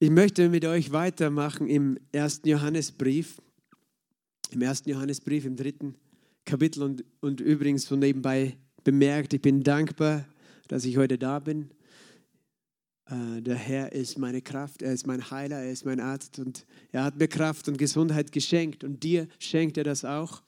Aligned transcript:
Ich 0.00 0.10
möchte 0.10 0.48
mit 0.48 0.64
euch 0.64 0.92
weitermachen 0.92 1.66
im 1.66 1.98
ersten 2.12 2.48
Johannesbrief, 2.48 3.42
im 4.52 4.62
ersten 4.62 4.90
Johannesbrief 4.90 5.44
im 5.44 5.56
dritten 5.56 5.96
Kapitel 6.44 6.84
und, 6.84 7.04
und 7.20 7.40
übrigens 7.40 7.86
so 7.86 7.96
nebenbei 7.96 8.56
bemerkt, 8.84 9.34
ich 9.34 9.42
bin 9.42 9.64
dankbar, 9.64 10.24
dass 10.68 10.84
ich 10.84 10.98
heute 10.98 11.18
da 11.18 11.40
bin. 11.40 11.70
Äh, 13.06 13.42
der 13.42 13.56
Herr 13.56 13.90
ist 13.90 14.18
meine 14.18 14.40
Kraft, 14.40 14.82
er 14.82 14.92
ist 14.92 15.08
mein 15.08 15.32
Heiler, 15.32 15.64
er 15.64 15.72
ist 15.72 15.84
mein 15.84 15.98
Arzt 15.98 16.38
und 16.38 16.64
er 16.92 17.02
hat 17.02 17.18
mir 17.18 17.26
Kraft 17.26 17.66
und 17.66 17.76
Gesundheit 17.76 18.30
geschenkt 18.30 18.84
und 18.84 19.02
dir 19.02 19.26
schenkt 19.40 19.78
er 19.78 19.84
das 19.84 20.04
auch. 20.04 20.44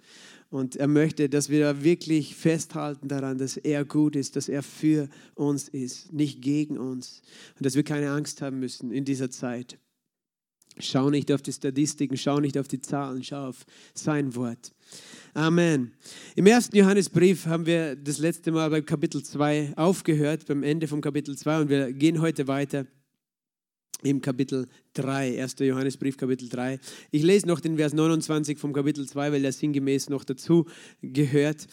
Und 0.51 0.75
er 0.75 0.89
möchte, 0.89 1.29
dass 1.29 1.49
wir 1.49 1.85
wirklich 1.85 2.35
festhalten 2.35 3.07
daran, 3.07 3.39
dass 3.39 3.57
er 3.57 3.85
gut 3.85 4.17
ist, 4.17 4.35
dass 4.35 4.49
er 4.49 4.65
für 4.65 5.09
uns 5.37 5.69
ist, 5.69 6.13
nicht 6.13 6.43
gegen 6.43 6.77
uns. 6.77 7.23
Und 7.57 7.65
dass 7.65 7.77
wir 7.77 7.85
keine 7.85 8.11
Angst 8.11 8.43
haben 8.43 8.59
müssen 8.59 8.91
in 8.91 9.05
dieser 9.05 9.31
Zeit. 9.31 9.79
Schau 10.79 11.11
nicht 11.11 11.31
auf 11.31 11.43
die 11.43 11.53
Statistiken, 11.53 12.17
schau 12.17 12.41
nicht 12.41 12.59
auf 12.59 12.67
die 12.67 12.81
Zahlen, 12.81 13.23
schau 13.23 13.49
auf 13.49 13.65
sein 13.95 14.35
Wort. 14.35 14.73
Amen. 15.35 15.93
Im 16.35 16.47
ersten 16.47 16.77
Johannesbrief 16.77 17.47
haben 17.47 17.67
wir 17.67 17.95
das 17.95 18.19
letzte 18.19 18.51
Mal 18.51 18.71
beim 18.71 18.85
Kapitel 18.85 19.23
2 19.23 19.75
aufgehört, 19.77 20.47
beim 20.47 20.65
Ende 20.65 20.89
vom 20.89 21.01
Kapitel 21.01 21.37
2 21.37 21.61
und 21.61 21.69
wir 21.69 21.93
gehen 21.93 22.21
heute 22.21 22.49
weiter 22.49 22.87
im 24.03 24.21
Kapitel 24.21 24.67
3, 24.95 25.43
1. 25.43 25.57
Johannesbrief, 25.61 26.17
Kapitel 26.17 26.49
3. 26.49 26.79
Ich 27.11 27.23
lese 27.23 27.47
noch 27.47 27.61
den 27.61 27.77
Vers 27.77 27.93
29 27.93 28.59
vom 28.59 28.73
Kapitel 28.73 29.07
2, 29.07 29.33
weil 29.33 29.43
der 29.43 29.53
sinngemäß 29.53 30.09
noch 30.09 30.25
dazu 30.25 30.67
gehört. 31.03 31.67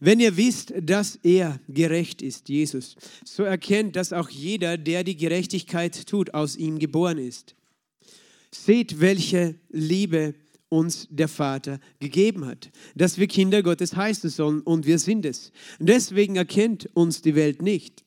Wenn 0.00 0.20
ihr 0.20 0.36
wisst, 0.36 0.72
dass 0.80 1.16
er 1.22 1.60
gerecht 1.68 2.22
ist, 2.22 2.48
Jesus, 2.48 2.96
so 3.24 3.42
erkennt, 3.42 3.96
dass 3.96 4.12
auch 4.12 4.28
jeder, 4.28 4.78
der 4.78 5.02
die 5.02 5.16
Gerechtigkeit 5.16 6.06
tut, 6.06 6.34
aus 6.34 6.56
ihm 6.56 6.78
geboren 6.78 7.18
ist. 7.18 7.56
Seht, 8.50 9.00
welche 9.00 9.56
Liebe 9.70 10.34
uns 10.68 11.08
der 11.10 11.28
Vater 11.28 11.80
gegeben 11.98 12.46
hat, 12.46 12.70
dass 12.94 13.18
wir 13.18 13.26
Kinder 13.26 13.62
Gottes 13.62 13.96
heißen 13.96 14.30
sollen 14.30 14.60
und 14.60 14.86
wir 14.86 14.98
sind 14.98 15.24
es. 15.24 15.52
Deswegen 15.78 16.36
erkennt 16.36 16.88
uns 16.94 17.22
die 17.22 17.34
Welt 17.34 17.62
nicht, 17.62 18.04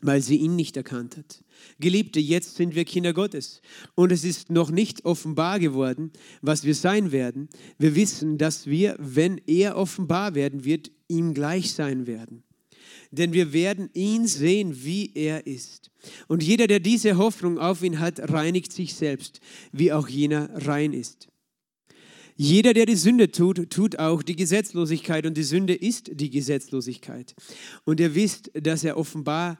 weil 0.00 0.22
sie 0.22 0.36
ihn 0.36 0.56
nicht 0.56 0.76
erkannt 0.76 1.16
hat. 1.16 1.42
Geliebte, 1.80 2.20
jetzt 2.20 2.56
sind 2.56 2.74
wir 2.74 2.84
Kinder 2.84 3.12
Gottes 3.12 3.60
und 3.94 4.12
es 4.12 4.24
ist 4.24 4.50
noch 4.50 4.70
nicht 4.70 5.04
offenbar 5.04 5.58
geworden, 5.58 6.12
was 6.40 6.64
wir 6.64 6.74
sein 6.74 7.12
werden. 7.12 7.48
Wir 7.78 7.94
wissen, 7.94 8.38
dass 8.38 8.66
wir, 8.66 8.96
wenn 8.98 9.40
er 9.46 9.76
offenbar 9.76 10.34
werden 10.34 10.64
wird, 10.64 10.90
ihm 11.08 11.34
gleich 11.34 11.72
sein 11.72 12.06
werden. 12.06 12.44
Denn 13.10 13.32
wir 13.32 13.52
werden 13.52 13.90
ihn 13.94 14.26
sehen, 14.26 14.84
wie 14.84 15.12
er 15.14 15.46
ist. 15.46 15.90
Und 16.26 16.42
jeder, 16.42 16.66
der 16.66 16.80
diese 16.80 17.16
Hoffnung 17.16 17.58
auf 17.58 17.82
ihn 17.82 17.98
hat, 17.98 18.30
reinigt 18.30 18.72
sich 18.72 18.94
selbst, 18.94 19.40
wie 19.72 19.92
auch 19.92 20.08
jener 20.08 20.50
rein 20.66 20.92
ist. 20.92 21.28
Jeder, 22.40 22.72
der 22.72 22.86
die 22.86 22.94
Sünde 22.94 23.32
tut, 23.32 23.68
tut 23.68 23.98
auch 23.98 24.22
die 24.22 24.36
Gesetzlosigkeit 24.36 25.26
und 25.26 25.36
die 25.36 25.42
Sünde 25.42 25.74
ist 25.74 26.10
die 26.12 26.30
Gesetzlosigkeit. 26.30 27.34
Und 27.84 27.98
ihr 27.98 28.14
wisst, 28.14 28.52
dass 28.54 28.84
er 28.84 28.96
offenbar 28.96 29.58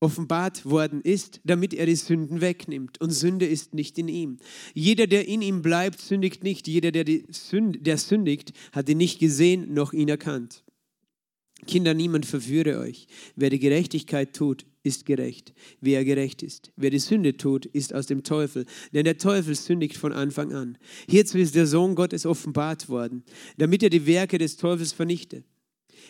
offenbart 0.00 0.64
worden 0.64 1.02
ist, 1.02 1.40
damit 1.44 1.74
er 1.74 1.86
die 1.86 1.94
Sünden 1.94 2.40
wegnimmt. 2.40 3.00
Und 3.00 3.10
Sünde 3.10 3.46
ist 3.46 3.74
nicht 3.74 3.98
in 3.98 4.08
ihm. 4.08 4.38
Jeder, 4.74 5.06
der 5.06 5.28
in 5.28 5.42
ihm 5.42 5.62
bleibt, 5.62 6.00
sündigt 6.00 6.42
nicht. 6.42 6.66
Jeder, 6.66 6.90
der, 6.90 7.04
Sünd, 7.28 7.86
der 7.86 7.98
sündigt, 7.98 8.52
hat 8.72 8.88
ihn 8.88 8.98
nicht 8.98 9.18
gesehen 9.18 9.74
noch 9.74 9.92
ihn 9.92 10.08
erkannt. 10.08 10.64
Kinder, 11.66 11.92
niemand 11.92 12.24
verführe 12.24 12.78
euch. 12.78 13.06
Wer 13.36 13.50
die 13.50 13.58
Gerechtigkeit 13.58 14.34
tut, 14.34 14.64
ist 14.82 15.04
gerecht, 15.04 15.52
wie 15.82 15.92
er 15.92 16.04
gerecht 16.04 16.42
ist. 16.42 16.72
Wer 16.76 16.88
die 16.88 16.98
Sünde 16.98 17.36
tut, 17.36 17.66
ist 17.66 17.94
aus 17.94 18.06
dem 18.06 18.22
Teufel, 18.22 18.64
denn 18.94 19.04
der 19.04 19.18
Teufel 19.18 19.54
sündigt 19.54 19.98
von 19.98 20.12
Anfang 20.12 20.54
an. 20.54 20.78
Hierzu 21.08 21.36
ist 21.36 21.54
der 21.54 21.66
Sohn 21.66 21.94
Gottes 21.94 22.24
offenbart 22.24 22.88
worden, 22.88 23.24
damit 23.58 23.82
er 23.82 23.90
die 23.90 24.06
Werke 24.06 24.38
des 24.38 24.56
Teufels 24.56 24.92
vernichte. 24.92 25.44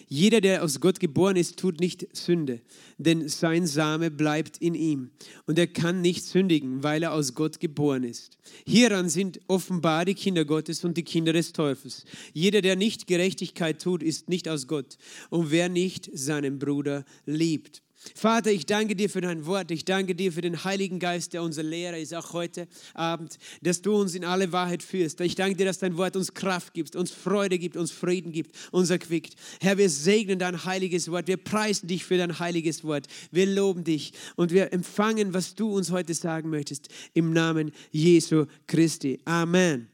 Jeder, 0.09 0.41
der 0.41 0.65
aus 0.65 0.81
Gott 0.81 1.01
geboren 1.01 1.37
ist, 1.37 1.59
tut 1.59 1.81
nicht 1.81 2.07
Sünde, 2.17 2.61
denn 2.99 3.29
sein 3.29 3.67
Same 3.67 4.11
bleibt 4.11 4.59
in 4.59 4.75
ihm 4.75 5.11
und 5.47 5.59
er 5.59 5.67
kann 5.67 6.01
nicht 6.01 6.25
sündigen, 6.25 6.83
weil 6.83 7.03
er 7.03 7.13
aus 7.13 7.35
Gott 7.35 7.61
geboren 7.61 8.05
ist. 8.05 8.39
Hieran 8.67 9.09
sind 9.09 9.41
offenbar 9.47 10.05
die 10.05 10.15
Kinder 10.15 10.45
Gottes 10.45 10.85
und 10.85 10.97
die 10.97 11.05
Kinder 11.05 11.33
des 11.33 11.53
Teufels. 11.53 12.05
Jeder, 12.33 12.61
der 12.63 12.77
nicht 12.77 13.07
Gerechtigkeit 13.07 13.81
tut, 13.81 14.03
ist 14.03 14.29
nicht 14.29 14.49
aus 14.49 14.67
Gott 14.67 14.99
und 15.31 15.51
wer 15.51 15.69
nicht 15.69 16.11
seinen 16.13 16.59
Bruder 16.59 17.05
liebt. 17.27 17.83
Vater, 18.15 18.51
ich 18.51 18.65
danke 18.65 18.97
dir 18.97 19.11
für 19.11 19.21
dein 19.21 19.45
Wort. 19.45 19.71
Ich 19.71 19.85
danke 19.85 20.15
dir 20.15 20.33
für 20.33 20.41
den 20.41 20.65
Heiligen 20.65 20.99
Geist, 20.99 21.35
der 21.35 21.43
unser 21.43 21.63
Lehrer 21.63 21.99
ist, 21.99 22.15
auch 22.15 22.33
heute 22.33 22.67
Abend, 22.95 23.37
dass 23.61 23.83
du 23.83 23.95
uns 23.95 24.15
in 24.15 24.25
alle 24.25 24.53
Wahrheit 24.53 24.83
führst. 24.83 25.21
Ich 25.21 25.35
danke 25.35 25.57
dir, 25.57 25.67
dass 25.67 25.79
dein 25.79 25.99
Wort 25.99 26.17
uns 26.17 26.33
Kraft 26.33 26.73
gibt, 26.73 26.97
uns 26.97 27.11
Freude 27.11 27.59
gibt, 27.59 27.77
uns 27.77 27.91
Frieden 27.91 28.33
gibt, 28.33 28.57
uns 28.73 28.89
erquickt. 28.89 29.35
Herr, 29.61 29.77
wir 29.77 29.91
segnen 29.91 30.39
dein 30.39 30.65
heiliges 30.65 31.11
Wort. 31.11 31.29
Wir 31.29 31.37
preisen 31.37 31.89
dich 31.89 32.05
für 32.05 32.17
dein 32.17 32.39
heiliges 32.39 32.85
Wort. 32.85 33.07
Wir 33.31 33.45
loben 33.45 33.85
dich 33.85 34.13
und 34.35 34.51
wir 34.51 34.73
empfangen, 34.73 35.35
was 35.35 35.55
du 35.55 35.71
uns 35.71 35.91
heute 35.91 36.15
sagen 36.15 36.49
möchtest. 36.49 36.89
Im 37.13 37.35
Namen 37.35 37.71
Jesu 37.91 38.47
Christi. 38.67 39.21
Amen. 39.27 39.89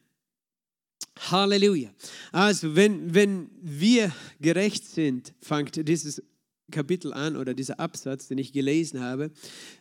Halleluja. 1.19 1.91
Also, 2.31 2.77
wenn, 2.77 3.15
wenn 3.15 3.50
wir 3.61 4.12
gerecht 4.41 4.84
sind, 4.84 5.34
fängt 5.41 5.89
dieses 5.89 6.22
Kapitel 6.71 7.12
an 7.12 7.37
oder 7.37 7.54
dieser 7.54 7.78
Absatz, 7.81 8.28
den 8.28 8.38
ich 8.38 8.53
gelesen 8.53 9.00
habe. 9.00 9.31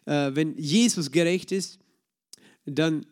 Äh, 0.06 0.31
wenn 0.34 0.57
Jesus 0.57 1.12
gerecht 1.12 1.51
ist, 1.51 1.79
dann 2.66 3.06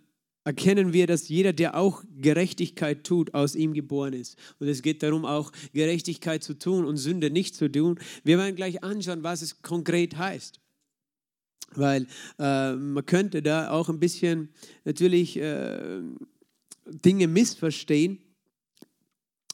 erkennen 0.44 0.94
wir, 0.94 1.08
dass 1.08 1.30
jeder, 1.30 1.54
der 1.54 1.76
auch 1.76 2.04
Gerechtigkeit 2.20 3.04
tut, 3.04 3.34
aus 3.34 3.56
ihm 3.56 3.74
geboren 3.74 4.14
ist. 4.14 4.38
Und 4.60 4.68
es 4.68 4.82
geht 4.82 5.02
darum, 5.04 5.26
auch 5.26 5.52
Gerechtigkeit 5.74 6.44
zu 6.44 6.58
tun 6.58 6.86
und 6.86 6.98
Sünde 6.98 7.30
nicht 7.30 7.56
zu 7.56 7.72
tun. 7.72 8.00
Wir 8.24 8.38
werden 8.38 8.56
gleich 8.56 8.84
anschauen, 8.84 9.24
was 9.24 9.42
es 9.42 9.62
konkret 9.62 10.18
heißt. 10.18 10.60
Weil 11.76 12.08
äh, 12.40 12.74
man 12.74 13.06
könnte 13.06 13.42
da 13.42 13.72
auch 13.72 13.90
ein 13.90 14.00
bisschen 14.00 14.50
natürlich 14.84 15.38
äh, 15.38 16.02
Dinge 16.86 17.28
missverstehen. 17.28 18.20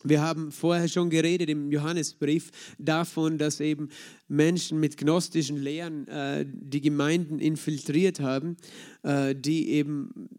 Wir 0.03 0.21
haben 0.21 0.51
vorher 0.51 0.87
schon 0.87 1.09
geredet 1.09 1.49
im 1.49 1.71
Johannesbrief 1.71 2.51
davon, 2.77 3.37
dass 3.37 3.59
eben 3.59 3.89
Menschen 4.27 4.79
mit 4.79 4.97
gnostischen 4.97 5.57
Lehren 5.57 6.07
äh, 6.07 6.45
die 6.47 6.79
Gemeinden 6.79 7.39
infiltriert 7.39 8.21
haben, 8.21 8.55
äh, 9.03 9.35
die 9.35 9.71
eben 9.71 10.29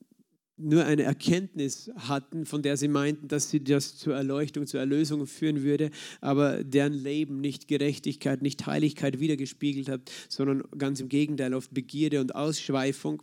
nur 0.57 0.85
eine 0.85 1.03
Erkenntnis 1.03 1.91
hatten, 1.97 2.45
von 2.45 2.63
der 2.63 2.77
sie 2.77 2.89
meinten, 2.89 3.29
dass 3.29 3.51
sie 3.51 3.63
das 3.63 3.97
zur 3.97 4.15
Erleuchtung, 4.15 4.67
zur 4.67 4.81
Erlösung 4.81 5.27
führen 5.27 5.63
würde, 5.63 5.91
aber 6.21 6.63
deren 6.65 6.93
Leben 6.93 7.41
nicht 7.41 7.69
Gerechtigkeit, 7.69 8.43
nicht 8.43 8.67
Heiligkeit 8.67 9.21
wiedergespiegelt 9.21 9.89
hat, 9.89 10.11
sondern 10.29 10.63
ganz 10.77 11.01
im 11.01 11.09
Gegenteil 11.09 11.55
auf 11.55 11.71
Begierde 11.71 12.21
und 12.21 12.35
Ausschweifung. 12.35 13.23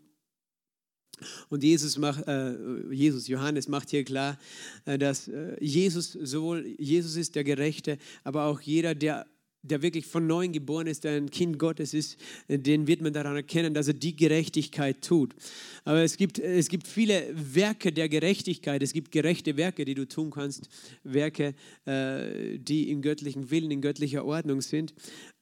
Und 1.50 1.64
Jesus, 1.64 1.98
macht, 1.98 2.28
äh, 2.28 2.56
Jesus, 2.92 3.28
Johannes 3.28 3.68
macht 3.68 3.90
hier 3.90 4.04
klar, 4.04 4.38
äh, 4.86 4.98
dass 4.98 5.28
äh, 5.28 5.56
Jesus 5.60 6.12
sowohl 6.12 6.66
Jesus 6.78 7.16
ist 7.16 7.36
der 7.36 7.44
Gerechte, 7.44 7.98
aber 8.24 8.46
auch 8.46 8.62
jeder, 8.62 8.96
der 8.96 9.26
der 9.68 9.82
wirklich 9.82 10.06
von 10.06 10.28
neuem 10.28 10.52
geboren 10.52 10.88
ist, 10.88 11.04
der 11.04 11.14
ein 11.14 11.30
Kind 11.30 11.60
Gottes 11.60 11.94
ist, 11.94 12.18
den 12.48 12.88
wird 12.88 13.02
man 13.02 13.14
daran 13.14 13.36
erkennen, 13.36 13.74
dass 13.74 13.88
er 13.88 13.94
die 13.94 14.16
Gerechtigkeit 14.16 15.02
tut. 15.02 15.36
Aber 15.84 16.04
es 16.04 16.18
gibt, 16.18 16.40
es 16.40 16.70
gibt 16.70 16.88
viele 16.88 17.28
Werke 17.34 17.92
der 17.92 18.10
Gerechtigkeit. 18.10 18.82
Es 18.82 18.94
gibt 18.94 19.12
gerechte 19.12 19.58
Werke, 19.58 19.86
die 19.86 19.96
du 19.96 20.08
tun 20.08 20.32
kannst, 20.32 20.70
Werke, 21.04 21.54
äh, 21.86 22.58
die 22.60 22.90
im 22.90 23.02
göttlichen 23.02 23.50
Willen, 23.52 23.72
in 23.72 23.82
göttlicher 23.82 24.26
Ordnung 24.26 24.62
sind. 24.62 24.94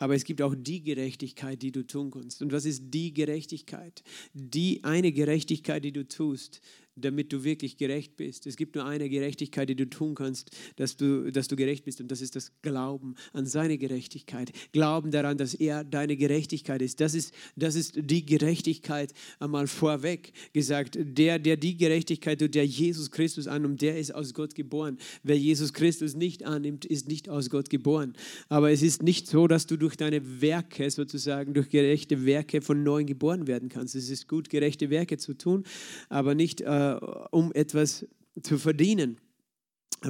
Aber 0.06 0.14
es 0.14 0.24
gibt 0.24 0.44
auch 0.44 0.54
die 0.56 0.84
Gerechtigkeit, 0.84 1.64
die 1.64 1.72
du 1.72 1.82
tun 1.82 2.12
kannst. 2.12 2.44
Und 2.44 2.52
was 2.52 2.66
ist 2.66 2.94
die 2.94 3.12
Gerechtigkeit? 3.12 4.04
Die 4.36 4.84
eine 4.84 5.12
Gerechtigkeit, 5.12 5.84
die 5.84 5.92
du 5.92 6.08
tust, 6.08 6.62
damit 6.96 7.34
du 7.34 7.44
wirklich 7.44 7.78
gerecht 7.78 8.16
bist. 8.16 8.48
Es 8.48 8.56
gibt 8.56 8.76
nur 8.76 8.86
eine 8.86 9.10
Gerechtigkeit, 9.10 9.68
die 9.70 9.76
du 9.76 9.90
tun 9.90 10.16
kannst, 10.16 10.52
dass 10.78 10.96
du, 10.96 11.32
dass 11.32 11.48
du 11.48 11.56
gerecht 11.56 11.84
bist 11.84 12.00
und 12.00 12.10
das 12.10 12.22
ist 12.22 12.36
das 12.36 12.52
Glauben 12.62 13.16
an 13.34 13.46
seine 13.46 13.78
Gerechtigkeit. 13.78 14.52
Glauben 14.72 15.12
daran, 15.12 15.38
dass 15.38 15.54
er 15.54 15.84
deine 15.84 16.16
Gerechtigkeit 16.16 16.82
ist. 16.82 17.02
Das 17.02 17.14
ist, 17.14 17.34
das 17.56 17.76
ist 17.76 17.94
die 17.98 18.26
Gerechtigkeit 18.26 19.14
einmal 19.40 19.68
vorweg 19.68 20.32
gesagt. 20.54 20.98
Der, 21.00 21.38
der 21.38 21.58
die 21.58 21.76
Gerechtigkeit 21.76 22.40
tut, 22.40 22.56
der 22.56 22.66
Jesus 22.66 23.12
Christus 23.12 23.48
annimmt, 23.48 23.82
der 23.82 23.98
ist 23.98 24.16
aus 24.16 24.34
Gott 24.34 24.56
geboren. 24.56 24.98
Wer 25.24 25.38
Jesus 25.38 25.74
Christus 25.74 26.16
nicht 26.16 26.46
annimmt, 26.46 26.86
ist 26.86 27.08
nicht 27.08 27.28
aus 27.28 27.50
Gott 27.50 27.70
geboren. 27.70 28.14
Aber 28.48 28.72
es 28.72 28.82
ist 28.82 29.04
nicht 29.04 29.28
so, 29.28 29.48
dass 29.48 29.68
du 29.68 29.78
durch 29.78 29.95
deine 29.98 30.42
Werke 30.42 30.90
sozusagen, 30.90 31.54
durch 31.54 31.70
gerechte 31.70 32.26
Werke 32.26 32.62
von 32.62 32.84
neuem 32.84 33.08
geboren 33.08 33.48
werden 33.48 33.70
kannst. 33.70 33.96
Es 33.96 34.10
ist 34.10 34.28
gut, 34.28 34.50
gerechte 34.50 34.90
Werke 34.90 35.18
zu 35.18 35.34
tun, 35.34 35.64
aber 36.10 36.36
nicht 36.36 36.62
äh, 36.62 37.00
um 37.32 37.52
etwas 37.54 38.06
zu 38.42 38.58
verdienen 38.58 39.18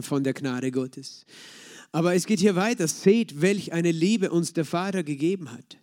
von 0.01 0.23
der 0.23 0.33
Gnade 0.33 0.71
Gottes. 0.71 1.25
Aber 1.91 2.13
es 2.13 2.25
geht 2.25 2.39
hier 2.39 2.55
weiter. 2.55 2.87
Seht, 2.87 3.41
welch 3.41 3.71
eine 3.71 3.91
Liebe 3.91 4.31
uns 4.31 4.53
der 4.53 4.65
Vater 4.65 5.03
gegeben 5.03 5.51
hat. 5.51 5.77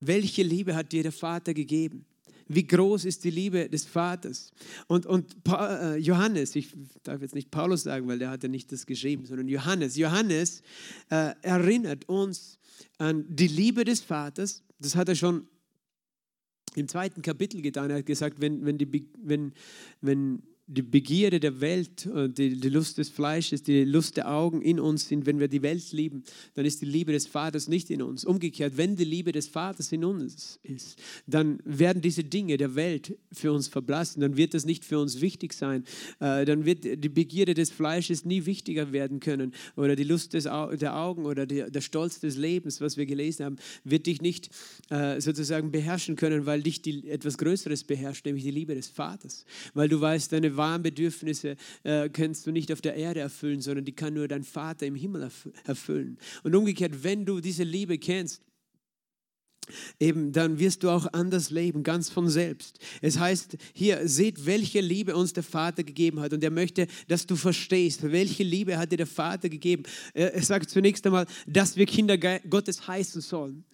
Welche 0.00 0.42
Liebe 0.42 0.76
hat 0.76 0.92
dir 0.92 1.02
der 1.02 1.12
Vater 1.12 1.54
gegeben? 1.54 2.04
Wie 2.48 2.66
groß 2.66 3.04
ist 3.04 3.24
die 3.24 3.30
Liebe 3.30 3.68
des 3.68 3.84
Vaters. 3.84 4.52
Und, 4.86 5.06
und 5.06 5.36
äh, 5.48 5.96
Johannes, 5.96 6.56
ich 6.56 6.74
darf 7.02 7.20
jetzt 7.20 7.34
nicht 7.34 7.50
Paulus 7.50 7.82
sagen, 7.82 8.08
weil 8.08 8.18
der 8.18 8.30
hat 8.30 8.42
ja 8.42 8.48
nicht 8.48 8.72
das 8.72 8.86
geschrieben, 8.86 9.26
sondern 9.26 9.48
Johannes. 9.48 9.96
Johannes 9.96 10.62
äh, 11.10 11.34
erinnert 11.42 12.08
uns 12.08 12.58
an 12.96 13.24
die 13.28 13.48
Liebe 13.48 13.84
des 13.84 14.00
Vaters. 14.00 14.64
Das 14.78 14.96
hat 14.96 15.08
er 15.08 15.14
schon 15.14 15.46
im 16.74 16.88
zweiten 16.88 17.22
Kapitel 17.22 17.60
getan. 17.62 17.90
Er 17.90 17.98
hat 17.98 18.06
gesagt, 18.06 18.40
wenn, 18.40 18.64
wenn, 18.64 18.78
die, 18.78 19.08
wenn, 19.18 19.52
wenn 20.00 20.42
die 20.70 20.82
Begierde 20.82 21.40
der 21.40 21.60
Welt, 21.62 22.06
äh, 22.06 22.28
die, 22.28 22.60
die, 22.60 22.68
Lust 22.68 22.98
des 22.98 23.08
Fleisches, 23.08 23.62
die 23.62 23.84
Lust 23.84 24.18
der 24.18 24.30
Augen 24.30 24.60
in 24.60 24.78
uns 24.78 25.08
sind, 25.08 25.24
wenn 25.24 25.40
wir 25.40 25.48
die 25.48 25.62
Welt 25.62 25.90
lieben, 25.92 26.22
dann 26.54 26.66
ist 26.66 26.82
die 26.82 26.86
Liebe 26.86 27.12
des 27.12 27.26
Vaters 27.26 27.68
nicht 27.68 27.88
in 27.90 28.02
uns. 28.02 28.24
Umgekehrt, 28.24 28.76
wenn 28.76 28.94
die 28.94 29.04
Liebe 29.04 29.32
des 29.32 29.48
Vaters 29.48 29.90
in 29.92 30.04
uns 30.04 30.60
ist, 30.62 31.00
dann 31.26 31.58
werden 31.64 32.02
diese 32.02 32.22
Dinge 32.22 32.58
der 32.58 32.74
Welt 32.74 33.16
für 33.32 33.50
uns 33.50 33.66
verblassen, 33.66 34.20
dann 34.20 34.36
wird 34.36 34.52
das 34.52 34.66
nicht 34.66 34.84
für 34.84 34.98
uns 34.98 35.22
wichtig 35.22 35.54
sein, 35.54 35.84
äh, 36.20 36.44
dann 36.44 36.66
wird 36.66 36.84
die 36.84 37.08
Begierde 37.08 37.54
des 37.54 37.70
Fleisches 37.70 38.26
nie 38.26 38.44
wichtiger 38.44 38.92
werden 38.92 39.20
können 39.20 39.54
oder 39.74 39.96
die 39.96 40.04
Lust 40.04 40.34
des, 40.34 40.44
der 40.44 40.96
Augen 40.96 41.24
oder 41.24 41.46
der, 41.46 41.70
der 41.70 41.80
Stolz 41.80 42.20
des 42.20 42.36
Lebens, 42.36 42.82
was 42.82 42.98
wir 42.98 43.06
gelesen 43.06 43.46
haben, 43.46 43.56
wird 43.84 44.06
dich 44.06 44.20
nicht 44.20 44.50
äh, 44.90 45.18
sozusagen 45.20 45.70
beherrschen 45.70 46.16
können, 46.16 46.44
weil 46.44 46.62
dich 46.62 46.82
die, 46.82 47.08
etwas 47.08 47.38
Größeres 47.38 47.84
beherrscht, 47.84 48.26
nämlich 48.26 48.44
die 48.44 48.50
Liebe 48.50 48.74
des 48.74 48.88
Vaters, 48.88 49.46
weil 49.72 49.88
du 49.88 49.98
weißt, 49.98 50.30
deine 50.30 50.57
wahren 50.58 50.82
Bedürfnisse 50.82 51.56
äh, 51.84 52.10
kannst 52.10 52.46
du 52.46 52.52
nicht 52.52 52.70
auf 52.70 52.82
der 52.82 52.94
Erde 52.94 53.20
erfüllen, 53.20 53.62
sondern 53.62 53.86
die 53.86 53.94
kann 53.94 54.12
nur 54.12 54.28
dein 54.28 54.44
Vater 54.44 54.84
im 54.84 54.94
Himmel 54.94 55.30
erfüllen. 55.64 56.18
Und 56.42 56.54
umgekehrt, 56.54 57.02
wenn 57.02 57.24
du 57.24 57.40
diese 57.40 57.64
Liebe 57.64 57.96
kennst, 57.96 58.42
eben 59.98 60.32
dann 60.32 60.58
wirst 60.58 60.82
du 60.82 60.90
auch 60.90 61.06
anders 61.12 61.50
leben, 61.50 61.82
ganz 61.82 62.08
von 62.10 62.28
selbst. 62.28 62.78
Es 63.00 63.18
heißt 63.18 63.56
hier, 63.72 64.06
seht, 64.08 64.46
welche 64.46 64.80
Liebe 64.80 65.16
uns 65.16 65.32
der 65.32 65.42
Vater 65.42 65.84
gegeben 65.84 66.20
hat. 66.20 66.32
Und 66.32 66.42
er 66.42 66.50
möchte, 66.50 66.86
dass 67.06 67.26
du 67.26 67.36
verstehst, 67.36 68.02
welche 68.02 68.42
Liebe 68.42 68.78
hat 68.78 68.92
dir 68.92 68.96
der 68.96 69.06
Vater 69.06 69.48
gegeben. 69.48 69.84
Er 70.14 70.42
sagt 70.42 70.70
zunächst 70.70 71.06
einmal, 71.06 71.26
dass 71.46 71.76
wir 71.76 71.86
Kinder 71.86 72.16
Gottes 72.16 72.86
heißen 72.86 73.20
sollen, 73.20 73.64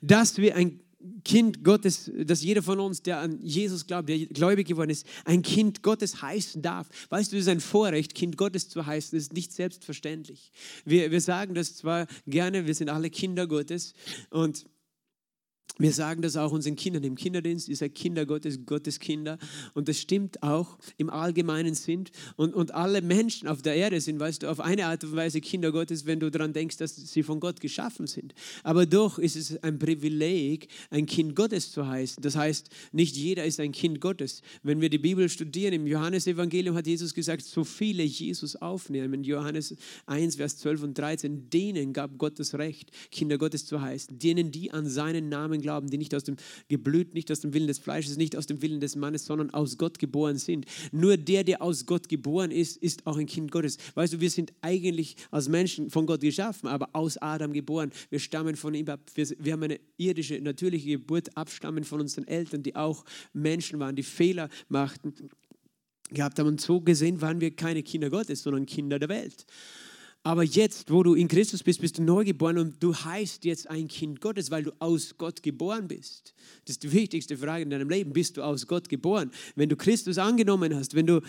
dass 0.00 0.38
wir 0.38 0.56
ein 0.56 0.80
Kind 1.24 1.64
Gottes, 1.64 2.10
dass 2.16 2.42
jeder 2.42 2.62
von 2.62 2.80
uns, 2.80 3.02
der 3.02 3.18
an 3.18 3.38
Jesus 3.42 3.86
glaubt, 3.86 4.08
der 4.08 4.18
gläubig 4.18 4.68
geworden 4.68 4.90
ist, 4.90 5.06
ein 5.24 5.42
Kind 5.42 5.82
Gottes 5.82 6.22
heißen 6.22 6.62
darf. 6.62 6.88
Weißt 7.10 7.32
du, 7.32 7.36
es 7.36 7.42
ist 7.42 7.48
ein 7.48 7.60
Vorrecht, 7.60 8.14
Kind 8.14 8.36
Gottes 8.36 8.68
zu 8.68 8.86
heißen. 8.86 9.16
Das 9.16 9.24
ist 9.24 9.32
nicht 9.32 9.52
selbstverständlich. 9.52 10.52
Wir, 10.84 11.10
wir 11.10 11.20
sagen 11.20 11.54
das 11.54 11.76
zwar 11.76 12.06
gerne, 12.26 12.66
wir 12.66 12.74
sind 12.74 12.88
alle 12.88 13.10
Kinder 13.10 13.46
Gottes 13.46 13.94
und 14.30 14.66
wir 15.78 15.92
sagen 15.92 16.20
das 16.20 16.36
auch 16.36 16.52
unseren 16.52 16.76
Kindern 16.76 17.02
im 17.02 17.14
Kinderdienst, 17.14 17.68
ihr 17.68 17.76
seid 17.76 17.94
Kinder 17.94 18.26
Gottes, 18.26 18.66
Gottes 18.66 19.00
Kinder. 19.00 19.38
Und 19.74 19.88
das 19.88 19.98
stimmt 19.98 20.42
auch 20.42 20.76
im 20.98 21.08
allgemeinen 21.08 21.74
Sinn. 21.74 22.04
Und, 22.36 22.54
und 22.54 22.74
alle 22.74 23.00
Menschen 23.00 23.48
auf 23.48 23.62
der 23.62 23.74
Erde 23.74 24.00
sind, 24.00 24.20
weißt 24.20 24.42
du, 24.42 24.50
auf 24.50 24.60
eine 24.60 24.86
Art 24.86 25.02
und 25.04 25.16
Weise 25.16 25.40
Kinder 25.40 25.72
Gottes, 25.72 26.04
wenn 26.04 26.20
du 26.20 26.30
daran 26.30 26.52
denkst, 26.52 26.76
dass 26.76 26.94
sie 26.96 27.22
von 27.22 27.40
Gott 27.40 27.60
geschaffen 27.60 28.06
sind. 28.06 28.34
Aber 28.62 28.84
doch 28.84 29.18
ist 29.18 29.36
es 29.36 29.62
ein 29.62 29.78
Privileg, 29.78 30.68
ein 30.90 31.06
Kind 31.06 31.34
Gottes 31.34 31.72
zu 31.72 31.86
heißen. 31.86 32.22
Das 32.22 32.36
heißt, 32.36 32.68
nicht 32.92 33.16
jeder 33.16 33.44
ist 33.44 33.58
ein 33.58 33.72
Kind 33.72 34.00
Gottes. 34.00 34.42
Wenn 34.62 34.80
wir 34.80 34.90
die 34.90 34.98
Bibel 34.98 35.28
studieren, 35.28 35.72
im 35.72 35.86
Johannesevangelium 35.86 36.76
hat 36.76 36.86
Jesus 36.86 37.14
gesagt, 37.14 37.42
so 37.42 37.64
viele 37.64 38.02
Jesus 38.02 38.56
aufnehmen. 38.56 39.14
In 39.14 39.24
Johannes 39.24 39.74
1, 40.06 40.36
Vers 40.36 40.58
12 40.58 40.82
und 40.82 40.98
13, 40.98 41.48
denen 41.48 41.94
gab 41.94 42.18
Gott 42.18 42.38
das 42.38 42.54
Recht, 42.54 42.90
Kinder 43.10 43.38
Gottes 43.38 43.64
zu 43.64 43.80
heißen. 43.80 44.18
Denen, 44.18 44.50
die 44.50 44.70
an 44.70 44.86
seinen 44.86 45.30
Namen 45.30 45.61
glauben, 45.62 45.88
die 45.88 45.98
nicht 45.98 46.14
aus 46.14 46.24
dem 46.24 46.36
Geblüt, 46.68 47.14
nicht 47.14 47.30
aus 47.30 47.40
dem 47.40 47.54
Willen 47.54 47.66
des 47.66 47.78
Fleisches, 47.78 48.16
nicht 48.16 48.36
aus 48.36 48.46
dem 48.46 48.60
Willen 48.60 48.80
des 48.80 48.96
Mannes, 48.96 49.24
sondern 49.24 49.50
aus 49.50 49.78
Gott 49.78 49.98
geboren 49.98 50.36
sind. 50.36 50.66
Nur 50.92 51.16
der, 51.16 51.44
der 51.44 51.62
aus 51.62 51.86
Gott 51.86 52.08
geboren 52.08 52.50
ist, 52.50 52.76
ist 52.76 53.06
auch 53.06 53.16
ein 53.16 53.26
Kind 53.26 53.50
Gottes. 53.50 53.78
Weißt 53.94 54.12
du, 54.12 54.20
wir 54.20 54.30
sind 54.30 54.52
eigentlich 54.60 55.16
als 55.30 55.48
Menschen 55.48 55.90
von 55.90 56.06
Gott 56.06 56.20
geschaffen, 56.20 56.68
aber 56.68 56.90
aus 56.92 57.16
Adam 57.16 57.52
geboren. 57.52 57.90
Wir 58.10 58.18
stammen 58.18 58.56
von 58.56 58.74
ihm 58.74 58.88
ab. 58.88 59.00
Wir, 59.14 59.26
wir 59.38 59.52
haben 59.52 59.62
eine 59.62 59.80
irdische, 59.96 60.40
natürliche 60.40 60.90
Geburt, 60.90 61.36
abstammen 61.36 61.84
von 61.84 62.00
unseren 62.00 62.26
Eltern, 62.26 62.62
die 62.62 62.76
auch 62.76 63.04
Menschen 63.32 63.78
waren, 63.80 63.96
die 63.96 64.02
Fehler 64.02 64.48
machten 64.68 65.14
gehabt 66.12 66.38
haben. 66.38 66.48
Und 66.48 66.60
so 66.60 66.80
gesehen 66.80 67.20
waren 67.20 67.40
wir 67.40 67.54
keine 67.54 67.82
Kinder 67.82 68.10
Gottes, 68.10 68.42
sondern 68.42 68.66
Kinder 68.66 68.98
der 68.98 69.08
Welt. 69.08 69.46
Aber 70.24 70.44
jetzt, 70.44 70.92
wo 70.92 71.02
du 71.02 71.14
in 71.14 71.26
Christus 71.26 71.64
bist, 71.64 71.80
bist 71.80 71.98
du 71.98 72.02
neu 72.02 72.24
geboren 72.24 72.58
und 72.58 72.82
du 72.82 72.94
heißt 72.94 73.44
jetzt 73.44 73.68
ein 73.68 73.88
Kind 73.88 74.20
Gottes, 74.20 74.52
weil 74.52 74.62
du 74.62 74.72
aus 74.78 75.16
Gott 75.18 75.42
geboren 75.42 75.88
bist. 75.88 76.32
Das 76.64 76.76
ist 76.76 76.84
die 76.84 76.92
wichtigste 76.92 77.36
Frage 77.36 77.64
in 77.64 77.70
deinem 77.70 77.88
Leben. 77.90 78.12
Bist 78.12 78.36
du 78.36 78.42
aus 78.42 78.68
Gott 78.68 78.88
geboren? 78.88 79.32
Wenn 79.56 79.68
du 79.68 79.76
Christus 79.76 80.18
angenommen 80.18 80.76
hast, 80.76 80.94
wenn 80.94 81.06
du 81.06 81.22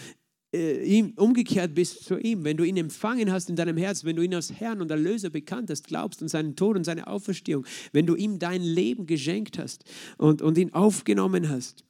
äh, 0.53 0.83
ihm 0.83 1.13
umgekehrt 1.15 1.73
bist 1.73 2.05
zu 2.05 2.19
ihm, 2.19 2.43
wenn 2.43 2.57
du 2.57 2.63
ihn 2.63 2.77
empfangen 2.77 3.31
hast 3.31 3.49
in 3.49 3.55
deinem 3.55 3.77
Herz, 3.77 4.03
wenn 4.03 4.15
du 4.15 4.21
ihn 4.21 4.35
als 4.35 4.51
Herrn 4.53 4.81
und 4.81 4.91
Erlöser 4.91 5.31
bekannt 5.31 5.71
hast, 5.71 5.87
glaubst 5.87 6.21
an 6.21 6.27
seinen 6.27 6.55
Tod 6.55 6.77
und 6.77 6.83
seine 6.83 7.07
Auferstehung, 7.07 7.65
wenn 7.93 8.05
du 8.05 8.15
ihm 8.15 8.37
dein 8.37 8.61
Leben 8.61 9.07
geschenkt 9.07 9.57
hast 9.57 9.85
und, 10.19 10.43
und 10.43 10.55
ihn 10.59 10.71
aufgenommen 10.71 11.49
hast, 11.49 11.83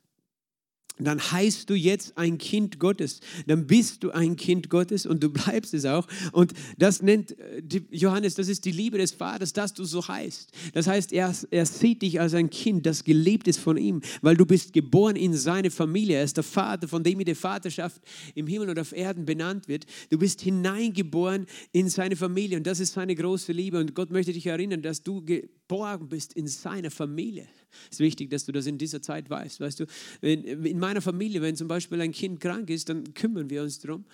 dann 0.99 1.19
heißt 1.19 1.69
du 1.69 1.73
jetzt 1.73 2.17
ein 2.17 2.37
Kind 2.37 2.79
Gottes. 2.79 3.19
Dann 3.47 3.65
bist 3.65 4.03
du 4.03 4.11
ein 4.11 4.35
Kind 4.35 4.69
Gottes 4.69 5.07
und 5.07 5.23
du 5.23 5.29
bleibst 5.29 5.73
es 5.73 5.85
auch. 5.85 6.07
Und 6.31 6.53
das 6.77 7.01
nennt 7.01 7.37
äh, 7.39 7.81
Johannes, 7.89 8.35
das 8.35 8.47
ist 8.47 8.65
die 8.65 8.71
Liebe 8.71 8.99
des 8.99 9.11
Vaters, 9.11 9.53
dass 9.53 9.73
du 9.73 9.85
so 9.85 10.07
heißt. 10.07 10.51
Das 10.73 10.85
heißt, 10.85 11.11
er, 11.11 11.33
er 11.49 11.65
sieht 11.65 12.03
dich 12.03 12.21
als 12.21 12.35
ein 12.35 12.49
Kind, 12.49 12.85
das 12.85 13.03
geliebt 13.03 13.47
ist 13.47 13.59
von 13.59 13.77
ihm, 13.77 14.01
weil 14.21 14.37
du 14.37 14.45
bist 14.45 14.71
geboren 14.71 15.15
in 15.15 15.33
seine 15.33 15.71
Familie. 15.71 16.17
Er 16.17 16.23
ist 16.23 16.37
der 16.37 16.43
Vater, 16.43 16.87
von 16.87 17.03
dem 17.03 17.23
die 17.23 17.35
Vaterschaft 17.35 18.01
im 18.35 18.45
Himmel 18.45 18.69
und 18.69 18.79
auf 18.79 18.91
Erden 18.91 19.25
benannt 19.25 19.67
wird. 19.67 19.85
Du 20.11 20.19
bist 20.19 20.41
hineingeboren 20.41 21.47
in 21.71 21.89
seine 21.89 22.15
Familie 22.15 22.57
und 22.57 22.67
das 22.67 22.79
ist 22.79 22.93
seine 22.93 23.15
große 23.15 23.51
Liebe. 23.51 23.79
Und 23.79 23.95
Gott 23.95 24.11
möchte 24.11 24.33
dich 24.33 24.45
erinnern, 24.45 24.81
dass 24.83 25.01
du 25.01 25.23
geborgen 25.23 26.07
bist 26.09 26.33
in 26.33 26.47
seiner 26.47 26.91
Familie. 26.91 27.47
Es 27.85 27.97
ist 27.97 27.99
wichtig, 27.99 28.29
dass 28.29 28.45
du 28.45 28.51
das 28.51 28.65
in 28.65 28.77
dieser 28.77 29.01
Zeit 29.01 29.29
weißt. 29.29 29.59
Weißt 29.59 29.79
du, 29.79 29.85
in 30.21 30.79
meiner 30.79 31.01
Familie, 31.01 31.41
wenn 31.41 31.55
zum 31.55 31.67
Beispiel 31.67 32.01
ein 32.01 32.11
Kind 32.11 32.39
krank 32.39 32.69
ist, 32.69 32.89
dann 32.89 33.13
kümmern 33.13 33.49
wir 33.49 33.63
uns 33.63 33.79
darum, 33.79 34.05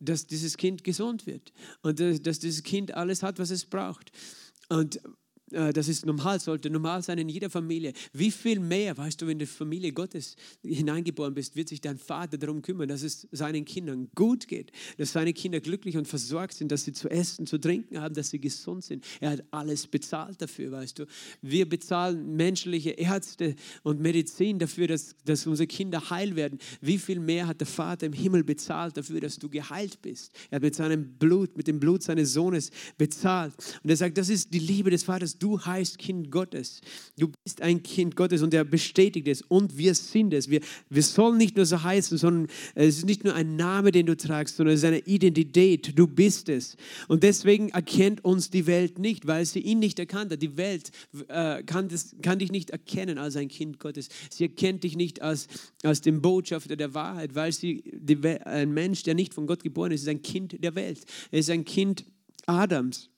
dass 0.00 0.26
dieses 0.26 0.56
Kind 0.56 0.84
gesund 0.84 1.26
wird 1.26 1.52
und 1.82 2.00
dass 2.00 2.38
dieses 2.38 2.62
Kind 2.62 2.94
alles 2.94 3.22
hat, 3.22 3.38
was 3.38 3.50
es 3.50 3.64
braucht. 3.66 4.12
Und 4.68 4.96
äh, 4.96 5.00
das 5.54 5.88
ist 5.88 6.04
normal, 6.06 6.40
sollte 6.40 6.70
normal 6.70 7.02
sein 7.02 7.18
in 7.18 7.28
jeder 7.28 7.50
Familie. 7.50 7.92
Wie 8.12 8.30
viel 8.30 8.60
mehr, 8.60 8.96
weißt 8.96 9.20
du, 9.20 9.26
wenn 9.26 9.38
du 9.38 9.44
in 9.44 9.48
die 9.50 9.54
Familie 9.54 9.92
Gottes 9.92 10.36
hineingeboren 10.62 11.34
bist, 11.34 11.56
wird 11.56 11.68
sich 11.68 11.80
dein 11.80 11.98
Vater 11.98 12.38
darum 12.38 12.62
kümmern, 12.62 12.88
dass 12.88 13.02
es 13.02 13.28
seinen 13.32 13.64
Kindern 13.64 14.08
gut 14.14 14.48
geht, 14.48 14.72
dass 14.98 15.12
seine 15.12 15.32
Kinder 15.32 15.60
glücklich 15.60 15.96
und 15.96 16.08
versorgt 16.08 16.54
sind, 16.54 16.70
dass 16.72 16.84
sie 16.84 16.92
zu 16.92 17.08
essen, 17.08 17.46
zu 17.46 17.58
trinken 17.58 18.00
haben, 18.00 18.14
dass 18.14 18.30
sie 18.30 18.40
gesund 18.40 18.84
sind. 18.84 19.04
Er 19.20 19.30
hat 19.30 19.44
alles 19.50 19.86
bezahlt 19.86 20.40
dafür, 20.40 20.72
weißt 20.72 20.98
du. 20.98 21.06
Wir 21.42 21.68
bezahlen 21.68 22.36
menschliche 22.36 22.90
Ärzte 22.90 23.54
und 23.82 24.00
Medizin 24.00 24.58
dafür, 24.58 24.88
dass, 24.88 25.14
dass 25.24 25.46
unsere 25.46 25.66
Kinder 25.66 26.10
heil 26.10 26.36
werden. 26.36 26.58
Wie 26.80 26.98
viel 26.98 27.20
mehr 27.20 27.46
hat 27.46 27.60
der 27.60 27.66
Vater 27.66 28.06
im 28.06 28.12
Himmel 28.12 28.44
bezahlt 28.44 28.96
dafür, 28.96 29.20
dass 29.20 29.38
du 29.38 29.48
geheilt 29.48 30.00
bist? 30.02 30.32
Er 30.50 30.56
hat 30.56 30.62
mit 30.62 30.74
seinem 30.74 31.14
Blut, 31.18 31.56
mit 31.56 31.66
dem 31.66 31.80
Blut 31.80 32.02
seines 32.02 32.32
Sohnes 32.32 32.70
bezahlt. 32.98 33.54
Und 33.82 33.90
er 33.90 33.96
sagt, 33.96 34.18
das 34.18 34.28
ist 34.28 34.52
die 34.52 34.58
Liebe 34.58 34.90
des 34.90 35.04
Vaters 35.04 35.38
du 35.44 35.60
heißt 35.60 35.98
Kind 35.98 36.30
Gottes. 36.30 36.80
Du 37.18 37.30
bist 37.44 37.60
ein 37.60 37.82
Kind 37.82 38.16
Gottes 38.16 38.40
und 38.40 38.54
er 38.54 38.64
bestätigt 38.64 39.28
es 39.28 39.42
und 39.42 39.76
wir 39.76 39.94
sind 39.94 40.32
es. 40.32 40.48
Wir, 40.48 40.60
wir 40.88 41.02
sollen 41.02 41.36
nicht 41.36 41.56
nur 41.56 41.66
so 41.66 41.82
heißen, 41.82 42.16
sondern 42.16 42.48
es 42.74 42.98
ist 42.98 43.04
nicht 43.04 43.24
nur 43.24 43.34
ein 43.34 43.56
Name, 43.56 43.92
den 43.92 44.06
du 44.06 44.16
tragst, 44.16 44.56
sondern 44.56 44.74
es 44.74 44.80
ist 44.80 44.86
eine 44.86 45.00
Identität. 45.00 45.98
Du 45.98 46.06
bist 46.06 46.48
es. 46.48 46.78
Und 47.08 47.22
deswegen 47.22 47.68
erkennt 47.68 48.24
uns 48.24 48.48
die 48.48 48.66
Welt 48.66 48.98
nicht, 48.98 49.26
weil 49.26 49.44
sie 49.44 49.60
ihn 49.60 49.80
nicht 49.80 49.98
erkannt 49.98 50.32
hat. 50.32 50.40
Die 50.40 50.56
Welt 50.56 50.90
äh, 51.28 51.62
kann, 51.62 51.88
das, 51.88 52.16
kann 52.22 52.38
dich 52.38 52.50
nicht 52.50 52.70
erkennen 52.70 53.18
als 53.18 53.36
ein 53.36 53.48
Kind 53.48 53.78
Gottes. 53.78 54.08
Sie 54.30 54.44
erkennt 54.44 54.82
dich 54.82 54.96
nicht 54.96 55.20
als, 55.20 55.48
als 55.82 56.00
den 56.00 56.22
Botschafter 56.22 56.76
der 56.76 56.94
Wahrheit, 56.94 57.34
weil 57.34 57.52
sie 57.52 57.84
die, 57.92 58.16
ein 58.24 58.72
Mensch, 58.72 59.02
der 59.02 59.14
nicht 59.14 59.34
von 59.34 59.46
Gott 59.46 59.62
geboren 59.62 59.92
ist, 59.92 60.02
ist 60.02 60.08
ein 60.08 60.22
Kind 60.22 60.64
der 60.64 60.74
Welt. 60.74 61.04
Er 61.30 61.40
ist 61.40 61.50
ein 61.50 61.66
Kind 61.66 62.06
Adams. 62.46 63.10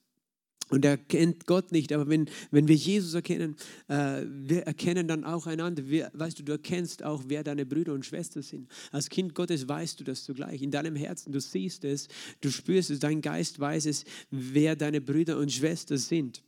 Und 0.69 0.83
er 0.83 0.97
kennt 0.97 1.45
Gott 1.45 1.71
nicht, 1.71 1.93
aber 1.93 2.09
wenn, 2.09 2.29
wenn 2.51 2.67
wir 2.67 2.75
Jesus 2.75 3.13
erkennen, 3.13 3.55
äh, 3.87 4.23
wir 4.25 4.63
erkennen 4.63 5.07
dann 5.07 5.23
auch 5.23 5.47
einander. 5.47 5.87
Wir, 5.87 6.11
weißt 6.13 6.39
du, 6.39 6.43
du 6.43 6.51
erkennst 6.51 7.03
auch, 7.03 7.23
wer 7.27 7.43
deine 7.43 7.65
Brüder 7.65 7.93
und 7.93 8.05
Schwestern 8.05 8.43
sind. 8.43 8.67
Als 8.91 9.09
Kind 9.09 9.33
Gottes 9.33 9.67
weißt 9.67 9.99
du 9.99 10.03
das 10.03 10.25
zugleich. 10.25 10.61
In 10.61 10.71
deinem 10.71 10.95
Herzen, 10.95 11.31
du 11.31 11.39
siehst 11.39 11.85
es, 11.85 12.09
du 12.41 12.51
spürst 12.51 12.89
es, 12.89 12.99
dein 12.99 13.21
Geist 13.21 13.59
weiß 13.59 13.85
es, 13.85 14.03
wer 14.29 14.75
deine 14.75 14.99
Brüder 14.99 15.37
und 15.37 15.51
Schwestern 15.51 15.97
sind. 15.97 16.43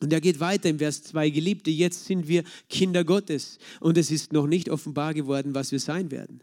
Und 0.00 0.12
er 0.12 0.20
geht 0.20 0.38
weiter 0.38 0.68
im 0.68 0.78
Vers 0.78 1.02
2, 1.02 1.30
Geliebte, 1.30 1.70
jetzt 1.70 2.04
sind 2.04 2.28
wir 2.28 2.44
Kinder 2.68 3.02
Gottes 3.02 3.58
und 3.80 3.98
es 3.98 4.12
ist 4.12 4.32
noch 4.32 4.46
nicht 4.46 4.70
offenbar 4.70 5.12
geworden, 5.12 5.54
was 5.54 5.72
wir 5.72 5.80
sein 5.80 6.12
werden. 6.12 6.40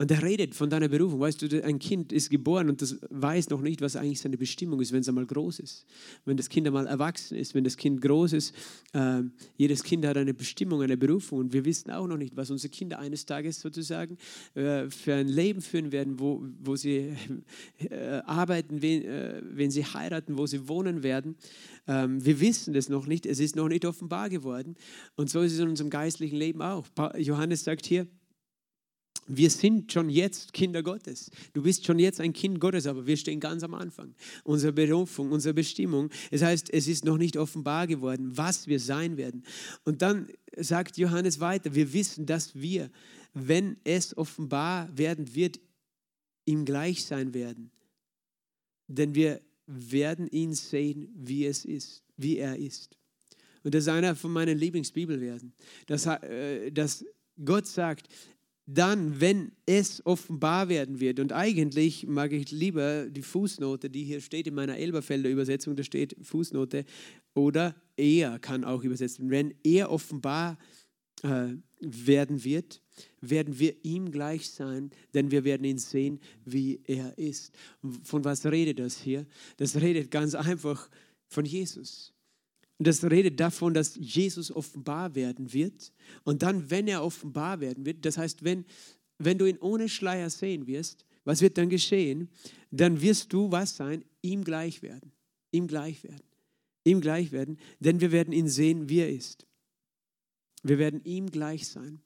Und 0.00 0.12
er 0.12 0.22
redet 0.22 0.54
von 0.54 0.70
deiner 0.70 0.88
Berufung. 0.88 1.18
Weißt 1.18 1.42
du, 1.42 1.64
ein 1.64 1.80
Kind 1.80 2.12
ist 2.12 2.30
geboren 2.30 2.70
und 2.70 2.80
das 2.80 2.98
weiß 3.10 3.50
noch 3.50 3.60
nicht, 3.60 3.80
was 3.80 3.96
eigentlich 3.96 4.20
seine 4.20 4.38
Bestimmung 4.38 4.80
ist, 4.80 4.92
wenn 4.92 5.00
es 5.00 5.08
einmal 5.08 5.26
groß 5.26 5.58
ist. 5.58 5.86
Wenn 6.24 6.36
das 6.36 6.48
Kind 6.48 6.68
einmal 6.68 6.86
erwachsen 6.86 7.36
ist, 7.36 7.52
wenn 7.56 7.64
das 7.64 7.76
Kind 7.76 8.00
groß 8.00 8.32
ist. 8.34 8.54
Äh, 8.92 9.22
jedes 9.56 9.82
Kind 9.82 10.06
hat 10.06 10.16
eine 10.16 10.34
Bestimmung, 10.34 10.82
eine 10.82 10.96
Berufung. 10.96 11.40
Und 11.40 11.52
wir 11.52 11.64
wissen 11.64 11.90
auch 11.90 12.06
noch 12.06 12.16
nicht, 12.16 12.36
was 12.36 12.48
unsere 12.52 12.70
Kinder 12.70 13.00
eines 13.00 13.26
Tages 13.26 13.58
sozusagen 13.58 14.18
äh, 14.54 14.88
für 14.88 15.14
ein 15.14 15.26
Leben 15.26 15.60
führen 15.60 15.90
werden, 15.90 16.20
wo, 16.20 16.44
wo 16.62 16.76
sie 16.76 17.16
äh, 17.90 18.20
arbeiten, 18.24 18.80
wen, 18.80 19.04
äh, 19.04 19.42
wenn 19.42 19.72
sie 19.72 19.84
heiraten, 19.84 20.38
wo 20.38 20.46
sie 20.46 20.68
wohnen 20.68 21.02
werden. 21.02 21.34
Ähm, 21.88 22.24
wir 22.24 22.38
wissen 22.38 22.72
das 22.72 22.88
noch 22.88 23.08
nicht. 23.08 23.26
Es 23.26 23.40
ist 23.40 23.56
noch 23.56 23.68
nicht 23.68 23.84
offenbar 23.84 24.28
geworden. 24.28 24.76
Und 25.16 25.28
so 25.28 25.40
ist 25.40 25.54
es 25.54 25.58
in 25.58 25.68
unserem 25.68 25.90
geistlichen 25.90 26.36
Leben 26.36 26.62
auch. 26.62 26.86
Johannes 27.16 27.64
sagt 27.64 27.84
hier, 27.84 28.06
wir 29.28 29.50
sind 29.50 29.92
schon 29.92 30.08
jetzt 30.08 30.52
Kinder 30.52 30.82
Gottes. 30.82 31.30
Du 31.52 31.62
bist 31.62 31.84
schon 31.84 31.98
jetzt 31.98 32.20
ein 32.20 32.32
Kind 32.32 32.60
Gottes, 32.60 32.86
aber 32.86 33.06
wir 33.06 33.16
stehen 33.16 33.40
ganz 33.40 33.62
am 33.62 33.74
Anfang. 33.74 34.14
Unsere 34.42 34.72
Berufung, 34.72 35.30
unsere 35.30 35.54
Bestimmung. 35.54 36.10
Das 36.30 36.42
heißt, 36.42 36.72
es 36.72 36.88
ist 36.88 37.04
noch 37.04 37.18
nicht 37.18 37.36
offenbar 37.36 37.86
geworden, 37.86 38.36
was 38.36 38.66
wir 38.66 38.80
sein 38.80 39.16
werden. 39.16 39.44
Und 39.84 40.02
dann 40.02 40.28
sagt 40.56 40.96
Johannes 40.96 41.40
weiter, 41.40 41.74
wir 41.74 41.92
wissen, 41.92 42.26
dass 42.26 42.54
wir, 42.54 42.90
wenn 43.34 43.76
es 43.84 44.16
offenbar 44.16 44.88
werden 44.96 45.34
wird, 45.34 45.60
ihm 46.46 46.64
gleich 46.64 47.04
sein 47.04 47.34
werden. 47.34 47.70
Denn 48.86 49.14
wir 49.14 49.42
werden 49.66 50.28
ihn 50.28 50.54
sehen, 50.54 51.12
wie 51.14 51.44
es 51.44 51.66
ist, 51.66 52.02
wie 52.16 52.38
er 52.38 52.56
ist. 52.56 52.96
Und 53.62 53.74
das 53.74 53.84
ist 53.84 53.88
einer 53.88 54.16
von 54.16 54.32
meinen 54.32 54.56
Lieblingsbibelversen, 54.56 55.52
dass, 55.86 56.06
äh, 56.06 56.70
dass 56.72 57.04
Gott 57.44 57.66
sagt, 57.66 58.08
dann, 58.70 59.18
wenn 59.18 59.52
es 59.64 60.04
offenbar 60.04 60.68
werden 60.68 61.00
wird, 61.00 61.20
und 61.20 61.32
eigentlich 61.32 62.06
mag 62.06 62.32
ich 62.32 62.50
lieber 62.50 63.08
die 63.08 63.22
Fußnote, 63.22 63.88
die 63.88 64.04
hier 64.04 64.20
steht 64.20 64.46
in 64.46 64.54
meiner 64.54 64.76
Elberfelder 64.76 65.30
Übersetzung, 65.30 65.74
da 65.74 65.82
steht 65.82 66.14
Fußnote, 66.20 66.84
oder 67.32 67.74
er 67.96 68.38
kann 68.38 68.64
auch 68.64 68.84
übersetzt 68.84 69.20
werden. 69.20 69.30
Wenn 69.30 69.54
er 69.64 69.90
offenbar 69.90 70.58
äh, 71.22 71.54
werden 71.80 72.44
wird, 72.44 72.82
werden 73.22 73.58
wir 73.58 73.74
ihm 73.84 74.10
gleich 74.10 74.50
sein, 74.50 74.90
denn 75.14 75.30
wir 75.30 75.44
werden 75.44 75.64
ihn 75.64 75.78
sehen, 75.78 76.20
wie 76.44 76.82
er 76.84 77.16
ist. 77.16 77.52
von 78.02 78.22
was 78.24 78.44
redet 78.44 78.80
das 78.80 78.98
hier? 78.98 79.26
Das 79.56 79.76
redet 79.76 80.10
ganz 80.10 80.34
einfach 80.34 80.90
von 81.26 81.46
Jesus. 81.46 82.12
Und 82.78 82.86
das 82.86 83.02
redet 83.04 83.40
davon, 83.40 83.74
dass 83.74 83.96
Jesus 83.96 84.50
offenbar 84.50 85.14
werden 85.14 85.52
wird. 85.52 85.92
Und 86.24 86.42
dann, 86.42 86.70
wenn 86.70 86.86
er 86.86 87.04
offenbar 87.04 87.60
werden 87.60 87.84
wird, 87.84 88.04
das 88.04 88.16
heißt, 88.16 88.44
wenn, 88.44 88.64
wenn 89.18 89.38
du 89.38 89.46
ihn 89.46 89.58
ohne 89.58 89.88
Schleier 89.88 90.30
sehen 90.30 90.66
wirst, 90.66 91.04
was 91.24 91.40
wird 91.40 91.58
dann 91.58 91.68
geschehen? 91.68 92.28
Dann 92.70 93.00
wirst 93.02 93.32
du 93.32 93.50
was 93.50 93.76
sein? 93.76 94.04
Ihm 94.22 94.44
gleich 94.44 94.82
werden. 94.82 95.12
Ihm 95.50 95.66
gleich 95.66 96.04
werden. 96.04 96.28
Ihm 96.84 97.02
gleich 97.02 97.32
werden, 97.32 97.58
denn 97.80 98.00
wir 98.00 98.12
werden 98.12 98.32
ihn 98.32 98.48
sehen, 98.48 98.88
wie 98.88 99.00
er 99.00 99.10
ist. 99.10 99.46
Wir 100.62 100.78
werden 100.78 101.04
ihm 101.04 101.30
gleich 101.30 101.68
sein. 101.68 102.00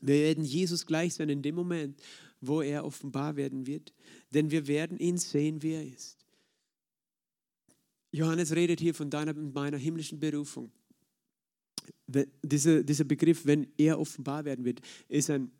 Wir 0.00 0.14
werden 0.14 0.44
Jesus 0.44 0.86
gleich 0.86 1.14
sein 1.14 1.28
in 1.28 1.42
dem 1.42 1.54
Moment, 1.54 2.00
wo 2.40 2.62
er 2.62 2.84
offenbar 2.84 3.36
werden 3.36 3.66
wird, 3.66 3.92
denn 4.32 4.50
wir 4.50 4.66
werden 4.66 4.98
ihn 4.98 5.18
sehen, 5.18 5.62
wie 5.62 5.72
er 5.72 5.86
ist. 5.86 6.21
Johannes 8.12 8.54
redet 8.54 8.78
hier 8.78 8.94
von 8.94 9.10
deiner 9.10 9.36
und 9.36 9.54
meiner 9.54 9.78
himmlischen 9.78 10.20
Berufung. 10.20 10.70
Dieser, 12.06 12.82
dieser 12.82 13.04
Begriff, 13.04 13.46
wenn 13.46 13.66
er 13.78 13.98
offenbar 13.98 14.44
werden 14.44 14.64
wird, 14.64 14.80
ist 15.08 15.30
ein 15.30 15.50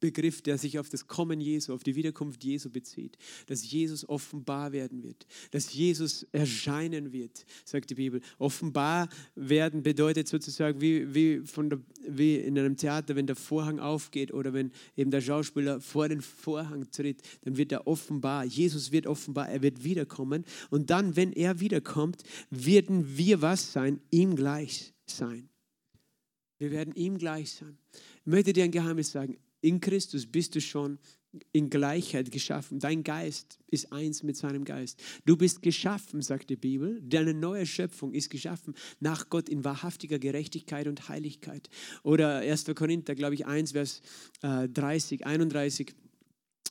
Begriff, 0.00 0.42
der 0.42 0.58
sich 0.58 0.78
auf 0.78 0.88
das 0.88 1.06
Kommen 1.06 1.40
Jesu, 1.40 1.72
auf 1.72 1.82
die 1.82 1.96
Wiederkunft 1.96 2.44
Jesu 2.44 2.70
bezieht. 2.70 3.16
Dass 3.46 3.70
Jesus 3.70 4.08
offenbar 4.08 4.72
werden 4.72 5.02
wird, 5.02 5.26
dass 5.50 5.72
Jesus 5.72 6.24
erscheinen 6.32 7.12
wird, 7.12 7.46
sagt 7.64 7.90
die 7.90 7.94
Bibel. 7.94 8.20
Offenbar 8.38 9.08
werden 9.34 9.82
bedeutet 9.82 10.28
sozusagen 10.28 10.80
wie, 10.80 11.14
wie, 11.14 11.40
von 11.46 11.70
der, 11.70 11.80
wie 12.06 12.36
in 12.36 12.58
einem 12.58 12.76
Theater, 12.76 13.16
wenn 13.16 13.26
der 13.26 13.36
Vorhang 13.36 13.78
aufgeht 13.78 14.32
oder 14.32 14.52
wenn 14.52 14.70
eben 14.96 15.10
der 15.10 15.20
Schauspieler 15.20 15.80
vor 15.80 16.08
den 16.08 16.20
Vorhang 16.20 16.90
tritt, 16.90 17.22
dann 17.42 17.56
wird 17.56 17.72
er 17.72 17.86
offenbar. 17.86 18.44
Jesus 18.44 18.92
wird 18.92 19.06
offenbar, 19.06 19.48
er 19.48 19.62
wird 19.62 19.82
wiederkommen. 19.82 20.44
Und 20.70 20.90
dann, 20.90 21.16
wenn 21.16 21.32
er 21.32 21.60
wiederkommt, 21.60 22.22
werden 22.50 23.16
wir 23.16 23.40
was 23.40 23.72
sein? 23.72 24.00
Ihm 24.10 24.36
gleich 24.36 24.92
sein. 25.06 25.48
Wir 26.58 26.70
werden 26.70 26.94
ihm 26.94 27.18
gleich 27.18 27.52
sein. 27.52 27.78
Ich 27.92 28.26
möchte 28.26 28.52
dir 28.52 28.64
ein 28.64 28.70
Geheimnis 28.70 29.10
sagen. 29.10 29.38
In 29.66 29.80
Christus 29.80 30.26
bist 30.26 30.54
du 30.54 30.60
schon 30.60 31.00
in 31.50 31.70
Gleichheit 31.70 32.30
geschaffen. 32.30 32.78
Dein 32.78 33.02
Geist 33.02 33.58
ist 33.66 33.92
eins 33.92 34.22
mit 34.22 34.36
seinem 34.36 34.64
Geist. 34.64 35.02
Du 35.24 35.36
bist 35.36 35.60
geschaffen, 35.60 36.22
sagt 36.22 36.50
die 36.50 36.56
Bibel. 36.56 37.02
Deine 37.02 37.34
neue 37.34 37.66
Schöpfung 37.66 38.14
ist 38.14 38.30
geschaffen 38.30 38.74
nach 39.00 39.28
Gott 39.28 39.48
in 39.48 39.64
wahrhaftiger 39.64 40.20
Gerechtigkeit 40.20 40.86
und 40.86 41.08
Heiligkeit. 41.08 41.68
Oder 42.04 42.36
1. 42.36 42.66
Korinther, 42.76 43.16
glaube 43.16 43.34
ich, 43.34 43.44
1, 43.44 43.72
Vers 43.72 44.02
30, 44.40 45.22
äh, 45.22 45.24
31, 45.24 45.96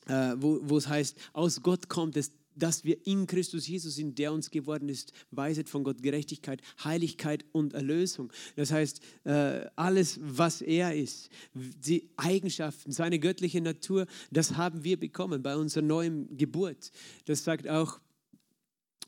äh, 0.08 0.36
wo, 0.38 0.62
wo 0.64 0.78
es 0.78 0.88
heißt, 0.88 1.18
aus 1.34 1.62
Gott 1.64 1.90
kommt 1.90 2.16
es 2.16 2.32
dass 2.56 2.84
wir 2.84 3.06
in 3.06 3.28
Christus 3.28 3.68
Jesus 3.68 3.96
sind, 3.96 4.18
der 4.18 4.34
uns 4.34 4.50
geworden 4.50 4.90
ist, 4.90 5.12
Weisheit 5.32 5.70
von 5.70 5.84
Gott, 5.84 6.02
Gerechtigkeit, 6.02 6.62
Heiligkeit 6.84 7.46
und 7.52 7.74
Erlösung. 7.74 8.32
Das 8.56 8.72
heißt, 8.72 9.02
äh, 9.26 9.66
alles, 9.76 10.20
was 10.22 10.62
er 10.62 10.96
ist, 10.96 11.30
die 11.54 12.10
Eigenschaften, 12.18 12.92
seine 12.92 13.20
göttliche 13.20 13.62
Natur, 13.62 14.08
das 14.32 14.56
haben 14.58 14.84
wir 14.84 15.00
bekommen 15.00 15.44
bei 15.44 15.56
unserer 15.56 15.84
neuen 15.84 16.36
Geburt. 16.38 16.92
Das 17.26 17.44
sagt 17.44 17.68
auch 17.68 18.00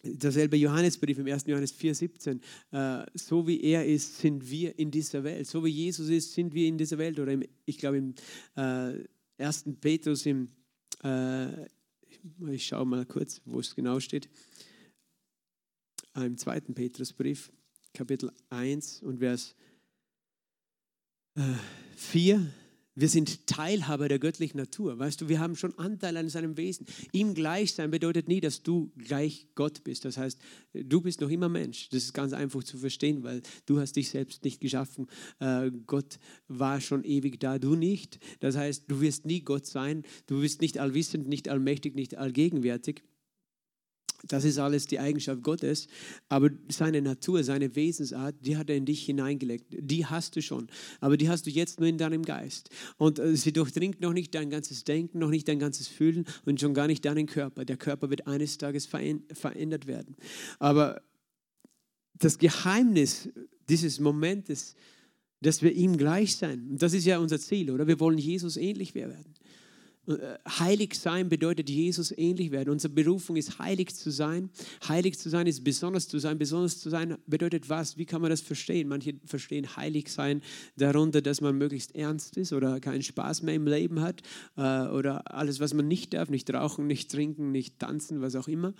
derselbe 0.04 0.58
Johannesbrief 0.58 1.18
im 1.18 1.28
1. 1.28 1.46
Johannes 1.48 1.74
4,17. 1.74 2.40
Äh, 2.72 3.06
so 3.14 3.48
wie 3.48 3.62
er 3.62 3.86
ist, 3.86 4.20
sind 4.20 4.50
wir 4.50 4.78
in 4.78 4.92
dieser 4.92 5.24
Welt. 5.24 5.48
So 5.48 5.64
wie 5.64 5.70
Jesus 5.70 6.10
ist, 6.10 6.34
sind 6.34 6.54
wir 6.54 6.68
in 6.68 6.78
dieser 6.78 6.98
Welt. 6.98 7.20
Oder 7.20 7.34
im, 7.34 7.44
ich 7.66 7.78
glaube 7.78 7.98
im 7.98 8.16
äh, 8.56 9.44
1. 9.44 9.66
Petrus 9.80 10.26
im 10.26 10.50
ich 12.50 12.68
schaue 12.68 12.86
mal 12.86 13.06
kurz, 13.06 13.42
wo 13.46 13.60
es 13.60 13.76
genau 13.76 14.00
steht. 14.00 14.30
Im 16.16 16.38
zweiten 16.38 16.74
Petrusbrief, 16.74 17.52
Kapitel 17.94 18.32
1 18.50 19.04
und 19.04 19.20
Vers 19.20 19.56
4. 21.96 22.52
Wir 23.00 23.10
sind 23.10 23.46
Teilhaber 23.46 24.08
der 24.08 24.18
göttlichen 24.18 24.58
Natur. 24.58 24.98
Weißt 24.98 25.22
du, 25.22 25.30
wir 25.30 25.40
haben 25.40 25.56
schon 25.56 25.78
Anteil 25.78 26.18
an 26.18 26.30
seinem 26.30 26.58
Wesen. 26.58 26.88
Ihm 27.12 27.36
gleich 27.36 27.76
sein 27.76 27.92
bedeutet 27.92 28.28
nie, 28.28 28.42
dass 28.42 28.64
du 28.64 28.92
gleich 28.98 29.46
Gott 29.54 29.84
bist. 29.84 30.04
Das 30.04 30.18
heißt, 30.18 30.40
du 30.74 31.02
bist 31.02 31.22
noch 31.22 31.30
immer 31.30 31.48
Mensch. 31.48 31.90
Das 31.90 32.02
ist 32.02 32.14
ganz 32.14 32.34
einfach 32.34 32.64
zu 32.64 32.80
verstehen, 32.80 33.22
weil 33.22 33.44
du 33.68 33.80
hast 33.80 33.98
dich 33.98 34.10
selbst 34.10 34.44
nicht 34.44 34.62
geschaffen. 34.62 35.06
Äh, 35.40 35.70
Gott 35.86 36.18
war 36.48 36.82
schon 36.82 37.04
ewig 37.04 37.40
da, 37.40 37.60
du 37.60 37.76
nicht. 37.76 38.18
Das 38.40 38.58
heißt, 38.58 38.86
du 38.88 39.00
wirst 39.00 39.28
nie 39.28 39.42
Gott 39.42 39.68
sein. 39.68 40.02
Du 40.26 40.42
bist 40.42 40.62
nicht 40.62 40.80
allwissend, 40.80 41.28
nicht 41.28 41.50
allmächtig, 41.50 41.94
nicht 41.94 42.18
allgegenwärtig. 42.18 43.04
Das 44.24 44.44
ist 44.44 44.58
alles 44.58 44.88
die 44.88 45.00
Eigenschaft 45.00 45.44
Gottes, 45.44 45.88
aber 46.28 46.50
seine 46.70 47.02
Natur, 47.02 47.44
seine 47.44 47.76
Wesensart, 47.76 48.36
die 48.42 48.58
hat 48.58 48.70
er 48.70 48.76
in 48.76 48.86
dich 48.86 49.06
hineingelegt. 49.06 49.66
Die 49.70 50.06
hast 50.06 50.36
du 50.36 50.42
schon, 50.42 50.68
aber 51.00 51.18
die 51.18 51.30
hast 51.30 51.46
du 51.46 51.52
jetzt 51.52 51.80
nur 51.80 51.88
in 51.88 51.98
deinem 51.98 52.24
Geist. 52.24 52.70
Und 52.98 53.20
äh, 53.20 53.36
sie 53.36 53.54
durchdringt 53.54 54.02
noch 54.02 54.14
nicht 54.14 54.34
dein 54.34 54.50
ganzes 54.50 54.84
Denken, 54.84 55.20
noch 55.20 55.30
nicht 55.30 55.48
dein 55.48 55.60
ganzes 55.60 55.88
Fühlen 55.88 56.26
und 56.46 56.60
schon 56.60 56.74
gar 56.74 56.88
nicht 56.88 57.06
deinen 57.06 57.28
Körper. 57.28 57.64
Der 57.64 57.78
Körper 57.78 58.10
wird 58.10 58.28
eines 58.28 58.58
Tages 58.58 58.88
verändert 58.88 59.88
werden. 59.88 60.16
Aber 60.60 61.02
das 62.20 62.40
Geheimnis 62.40 63.30
dieses 63.70 64.00
Momentes, 64.00 64.76
dass 65.42 65.62
wir 65.62 65.72
ihm 65.72 65.98
gleich 65.98 66.36
sein, 66.36 66.78
das 66.78 66.94
ist 66.94 67.06
ja 67.06 67.20
unser 67.20 67.40
Ziel, 67.40 67.70
oder? 67.70 67.86
Wir 67.88 68.00
wollen 68.00 68.18
Jesus 68.18 68.58
ähnlich 68.58 68.96
werden. 68.96 69.36
Äh, 70.08 70.38
heilig 70.60 70.96
sein 70.96 71.28
bedeutet 71.28 71.70
Jesus 71.70 72.12
ähnlich 72.18 72.52
werden. 72.52 72.70
Unsere 72.70 72.94
Berufung 72.94 73.36
ist 73.36 73.60
heilig 73.60 73.94
zu 73.94 74.10
sein. 74.10 74.50
Heilig 74.88 75.20
zu 75.20 75.30
sein 75.30 75.48
ist 75.48 75.64
besonders 75.64 76.08
zu 76.08 76.18
sein. 76.20 76.38
Besonders 76.38 76.80
zu 76.80 76.90
sein 76.90 77.18
bedeutet 77.28 77.70
was? 77.70 77.98
Wie 77.98 78.06
kann 78.06 78.22
man 78.22 78.30
das 78.30 78.42
verstehen? 78.42 78.88
Manche 78.88 79.16
verstehen 79.26 79.76
heilig 79.76 80.10
sein 80.10 80.42
darunter, 80.78 81.22
dass 81.22 81.42
man 81.42 81.58
möglichst 81.58 81.94
ernst 81.96 82.38
ist 82.38 82.54
oder 82.54 82.80
keinen 82.80 83.04
Spaß 83.04 83.42
mehr 83.42 83.56
im 83.56 83.68
Leben 83.68 84.00
hat 84.00 84.22
äh, 84.56 84.62
oder 84.62 85.34
alles, 85.34 85.60
was 85.60 85.74
man 85.74 85.88
nicht 85.88 86.14
darf, 86.14 86.30
nicht 86.30 86.52
rauchen, 86.54 86.88
nicht 86.88 87.12
trinken, 87.12 87.52
nicht 87.52 87.80
tanzen, 87.80 88.22
was 88.22 88.36
auch 88.36 88.48
immer. 88.48 88.74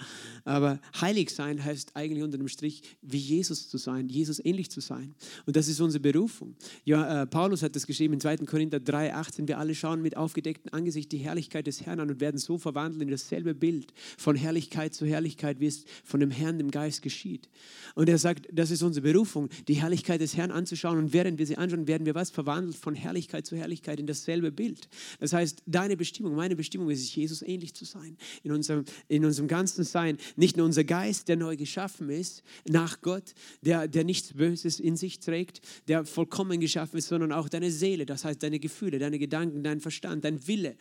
Aber 0.46 0.80
heilig 1.02 1.32
sein 1.32 1.64
heißt 1.64 1.96
eigentlich 1.96 2.24
unter 2.24 2.38
dem 2.38 2.48
Strich, 2.48 2.84
wie 3.02 3.18
Jesus 3.18 3.70
zu 3.70 3.78
sein, 3.78 4.08
Jesus 4.08 4.44
ähnlich 4.44 4.72
zu 4.72 4.80
sein. 4.80 5.14
Und 5.46 5.56
das 5.56 5.68
ist 5.68 5.82
unsere 5.82 6.02
Berufung. 6.02 6.56
Ja, 6.86 7.24
äh, 7.24 7.28
Paulus 7.28 7.64
hat 7.64 7.76
das 7.76 7.86
geschrieben 7.86 8.14
in 8.14 8.22
2. 8.22 8.38
Korinther 8.38 8.80
3, 8.80 9.14
18. 9.14 9.48
Wir 9.48 9.58
alle 9.58 9.76
schauen 9.76 10.02
mit 10.02 10.16
aufgedecktem 10.16 10.74
Angesicht 10.74 11.12
die 11.12 11.17
Herrlichkeit 11.18 11.68
des 11.68 11.86
Herrn 11.86 12.00
an 12.00 12.10
und 12.10 12.20
werden 12.20 12.38
so 12.38 12.58
verwandelt 12.58 13.02
in 13.02 13.10
dasselbe 13.10 13.54
Bild, 13.54 13.94
von 14.18 14.36
Herrlichkeit 14.36 14.94
zu 14.94 15.06
Herrlichkeit, 15.06 15.60
wie 15.60 15.68
es 15.68 15.86
von 16.04 16.20
dem 16.20 16.32
Herrn, 16.32 16.58
dem 16.58 16.72
Geist 16.72 17.02
geschieht. 17.02 17.50
Und 17.96 18.10
er 18.10 18.18
sagt, 18.18 18.48
das 18.52 18.72
ist 18.72 18.84
unsere 18.84 19.04
Berufung, 19.04 19.50
die 19.68 19.76
Herrlichkeit 19.76 20.22
des 20.22 20.38
Herrn 20.38 20.52
anzuschauen. 20.52 20.98
Und 20.98 21.14
während 21.14 21.40
wir 21.40 21.46
sie 21.46 21.58
anschauen, 21.58 21.88
werden 21.88 22.06
wir 22.06 22.16
was 22.16 22.30
verwandelt 22.30 22.76
von 22.76 22.96
Herrlichkeit 22.96 23.46
zu 23.46 23.56
Herrlichkeit 23.56 24.00
in 24.00 24.08
dasselbe 24.08 24.52
Bild. 24.52 24.88
Das 25.20 25.34
heißt, 25.34 25.64
deine 25.66 25.98
Bestimmung, 25.98 26.36
meine 26.36 26.56
Bestimmung 26.56 26.90
ist 26.90 27.02
es, 27.02 27.16
Jesus 27.16 27.42
ähnlich 27.42 27.74
zu 27.74 27.86
sein, 27.86 28.18
in 28.44 28.52
unserem, 28.52 28.86
in 29.08 29.26
unserem 29.26 29.48
ganzen 29.48 29.84
Sein. 29.84 30.18
Nicht 30.36 30.58
nur 30.58 30.66
unser 30.66 30.84
Geist, 30.84 31.28
der 31.28 31.38
neu 31.38 31.58
geschaffen 31.58 32.10
ist, 32.10 32.44
nach 32.68 33.02
Gott, 33.02 33.34
der, 33.62 33.88
der 33.88 34.04
nichts 34.04 34.34
Böses 34.34 34.80
in 34.80 34.96
sich 34.96 35.20
trägt, 35.20 35.62
der 35.88 36.06
vollkommen 36.06 36.60
geschaffen 36.60 36.98
ist, 36.98 37.08
sondern 37.08 37.32
auch 37.32 37.50
deine 37.50 37.72
Seele, 37.72 38.06
das 38.06 38.26
heißt 38.26 38.42
deine 38.44 38.60
Gefühle, 38.60 39.00
deine 39.00 39.20
Gedanken, 39.20 39.64
dein 39.64 39.82
Verstand, 39.82 40.24
dein 40.24 40.48
Wille. 40.48 40.76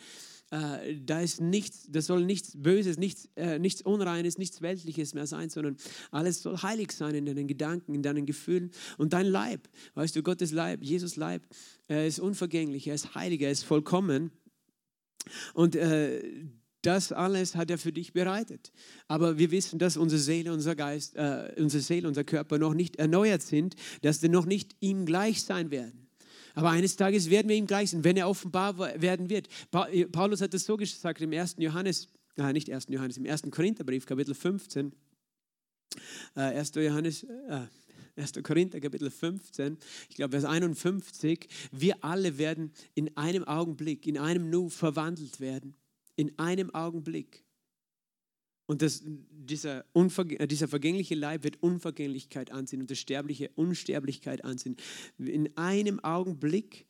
Äh, 0.50 1.00
da 1.05 1.21
ist 1.21 1.41
nichts, 1.41 1.87
das 1.91 2.07
soll 2.07 2.25
nichts 2.25 2.53
Böses, 2.57 2.99
nichts, 2.99 3.29
äh, 3.35 3.59
nichts 3.59 3.83
Unreines, 3.83 4.38
nichts 4.38 4.62
Weltliches 4.62 5.12
mehr 5.12 5.26
sein, 5.26 5.50
sondern 5.50 5.76
alles 6.12 6.43
soll 6.43 6.57
heilig 6.59 6.93
sein 6.93 7.15
in 7.17 7.26
deinen 7.26 7.49
Gedanken, 7.49 7.95
in 7.95 8.03
deinen 8.03 8.26
Gefühlen 8.26 8.71
und 8.97 9.12
dein 9.12 9.26
Leib. 9.26 9.69
Weißt 9.95 10.15
du, 10.15 10.23
Gottes 10.23 10.53
Leib, 10.53 10.83
Jesus 10.83 11.17
Leib, 11.17 11.43
er 11.88 12.07
ist 12.07 12.21
unvergänglich, 12.21 12.87
er 12.87 12.95
ist 12.95 13.15
heilig, 13.17 13.41
er 13.43 13.50
ist 13.50 13.65
vollkommen. 13.65 14.31
Und 15.55 15.75
äh, 15.75 16.23
das 16.83 17.11
alles 17.11 17.57
hat 17.57 17.69
er 17.69 17.79
für 17.79 17.93
dich 17.93 18.12
bereitet. 18.12 18.71
Aber 19.09 19.38
wir 19.38 19.50
wissen, 19.50 19.81
dass 19.81 19.97
unsere 19.97 20.21
Seele, 20.21 20.53
unser 20.53 20.76
Geist, 20.76 21.17
äh, 21.17 21.53
unsere 21.57 21.83
Seele, 21.83 22.07
unser 22.07 22.23
Körper 22.23 22.59
noch 22.59 22.75
nicht 22.75 22.97
erneuert 22.97 23.43
sind, 23.43 23.75
dass 24.03 24.21
sie 24.21 24.29
noch 24.29 24.47
nicht 24.47 24.76
ihm 24.79 25.05
gleich 25.07 25.43
sein 25.43 25.73
werden. 25.73 26.06
Aber 26.57 26.71
eines 26.71 26.97
Tages 26.97 27.31
werden 27.31 27.49
wir 27.49 27.55
ihm 27.55 27.69
gleich 27.69 27.91
sein, 27.91 28.03
wenn 28.03 28.17
er 28.17 28.29
offenbar 28.29 28.77
werden 28.79 29.31
wird. 29.31 29.49
Paulus 30.11 30.41
hat 30.41 30.53
es 30.55 30.67
so 30.67 30.77
gesagt 30.77 31.21
im 31.21 31.33
1. 31.33 31.57
Johannes, 31.59 32.09
nein, 32.35 32.55
nicht 32.55 32.69
1. 32.69 32.87
Johannes, 32.89 33.17
im 33.19 33.27
1. 33.27 33.43
Korintherbrief, 33.51 34.07
Kapitel 34.07 34.35
15. 34.35 34.93
Äh, 36.35 36.41
1. 36.41 36.73
Johannes, 36.75 37.23
äh, 37.25 37.67
1. 38.17 38.43
Korinther 38.43 38.81
Kapitel 38.81 39.11
15, 39.11 39.77
ich 40.09 40.17
glaube 40.17 40.33
Vers 40.33 40.45
51, 40.45 41.47
wir 41.71 42.03
alle 42.03 42.39
werden 42.39 42.73
in 42.95 43.15
einem 43.17 43.45
Augenblick, 43.45 44.07
in 44.07 44.19
einem 44.19 44.49
Nu 44.51 44.71
verwandelt 44.71 45.39
werden 45.39 45.77
in 46.17 46.37
einem 46.39 46.75
Augenblick. 46.75 47.45
Und 48.67 48.83
das, 48.83 49.03
dieser, 49.31 49.85
äh, 49.95 50.47
dieser 50.47 50.69
vergängliche 50.69 51.15
Leib 51.15 51.45
wird 51.45 51.63
Unvergänglichkeit 51.63 52.51
anziehen 52.51 52.81
und 52.81 52.91
das 52.91 52.99
Sterbliche 52.99 53.51
Unsterblichkeit 53.55 54.45
anziehen. 54.45 54.77
In 55.19 55.57
einem 55.57 56.01
Augenblick 56.01 56.87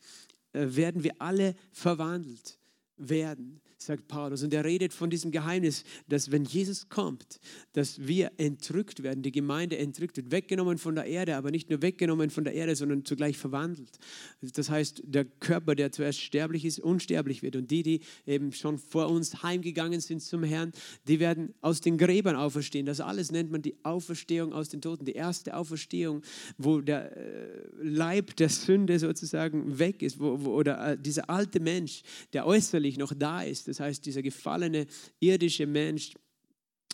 äh, 0.52 0.66
werden 0.71 1.04
wir 1.04 1.21
alle 1.21 1.54
verwandelt 1.73 2.59
werden 2.97 3.61
sagt 3.78 4.09
Paulus. 4.09 4.42
Und 4.42 4.54
er 4.54 4.64
redet 4.64 4.92
von 4.92 5.11
diesem 5.11 5.30
Geheimnis, 5.30 5.85
dass 6.09 6.30
wenn 6.30 6.45
Jesus 6.45 6.88
kommt, 6.88 7.38
dass 7.73 8.06
wir 8.06 8.33
entrückt 8.38 9.02
werden, 9.02 9.23
die 9.23 9.33
Gemeinde 9.33 9.76
entrückt 9.76 10.16
wird, 10.16 10.30
weggenommen 10.30 10.78
von 10.78 10.95
der 10.95 11.04
Erde, 11.04 11.37
aber 11.37 11.50
nicht 11.50 11.68
nur 11.68 11.83
weggenommen 11.83 12.30
von 12.30 12.45
der 12.45 12.54
Erde, 12.54 12.75
sondern 12.75 13.04
zugleich 13.04 13.37
verwandelt. 13.37 13.99
Das 14.40 14.71
heißt, 14.71 15.02
der 15.04 15.25
Körper, 15.25 15.75
der 15.75 15.92
zuerst 15.92 16.21
sterblich 16.21 16.64
ist, 16.64 16.80
unsterblich 16.80 17.42
wird. 17.42 17.56
Und 17.56 17.71
die, 17.71 17.83
die 17.83 18.00
eben 18.26 18.52
schon 18.52 18.78
vor 18.78 19.11
uns 19.11 19.42
heimgegangen 19.42 20.00
sind 20.00 20.23
zum 20.23 20.42
Herrn, 20.42 20.73
die 21.06 21.21
werden 21.21 21.54
aus 21.61 21.80
den 21.80 21.99
Gräbern 21.99 22.37
auferstehen. 22.37 22.87
Das 22.87 23.00
alles 23.00 23.30
nennt 23.30 23.50
man 23.50 23.62
die 23.62 23.76
Auferstehung 23.83 24.52
aus 24.52 24.71
den 24.71 24.80
Toten, 24.80 25.04
die 25.04 25.12
erste 25.12 25.56
Auferstehung, 25.56 26.23
wo 26.56 26.80
der 26.80 27.16
äh, 27.16 27.61
Leib 27.83 28.37
der 28.37 28.49
Sünde 28.49 28.99
sozusagen 28.99 29.78
weg 29.78 30.02
ist, 30.02 30.18
wo, 30.18 30.45
wo, 30.45 30.54
oder 30.54 30.92
äh, 30.92 30.99
dieser 30.99 31.28
alte 31.28 31.61
Mensch, 31.61 32.02
der 32.33 32.47
äußerlich 32.47 32.97
noch 32.99 33.12
da 33.14 33.42
ist, 33.42 33.65
das 33.68 33.80
heißt, 33.80 34.04
dieser 34.06 34.23
gefallene 34.23 34.87
irdische 35.20 35.66
Mensch, 35.66 36.12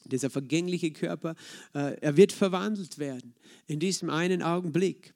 dieser 0.04 0.30
vergängliche 0.30 0.90
Körper, 0.92 1.34
äh, 1.74 1.96
er 2.00 2.16
wird 2.16 2.32
verwandelt 2.32 2.98
werden 2.98 3.34
in 3.66 3.78
diesem 3.78 4.10
einen 4.10 4.42
Augenblick. 4.42 5.14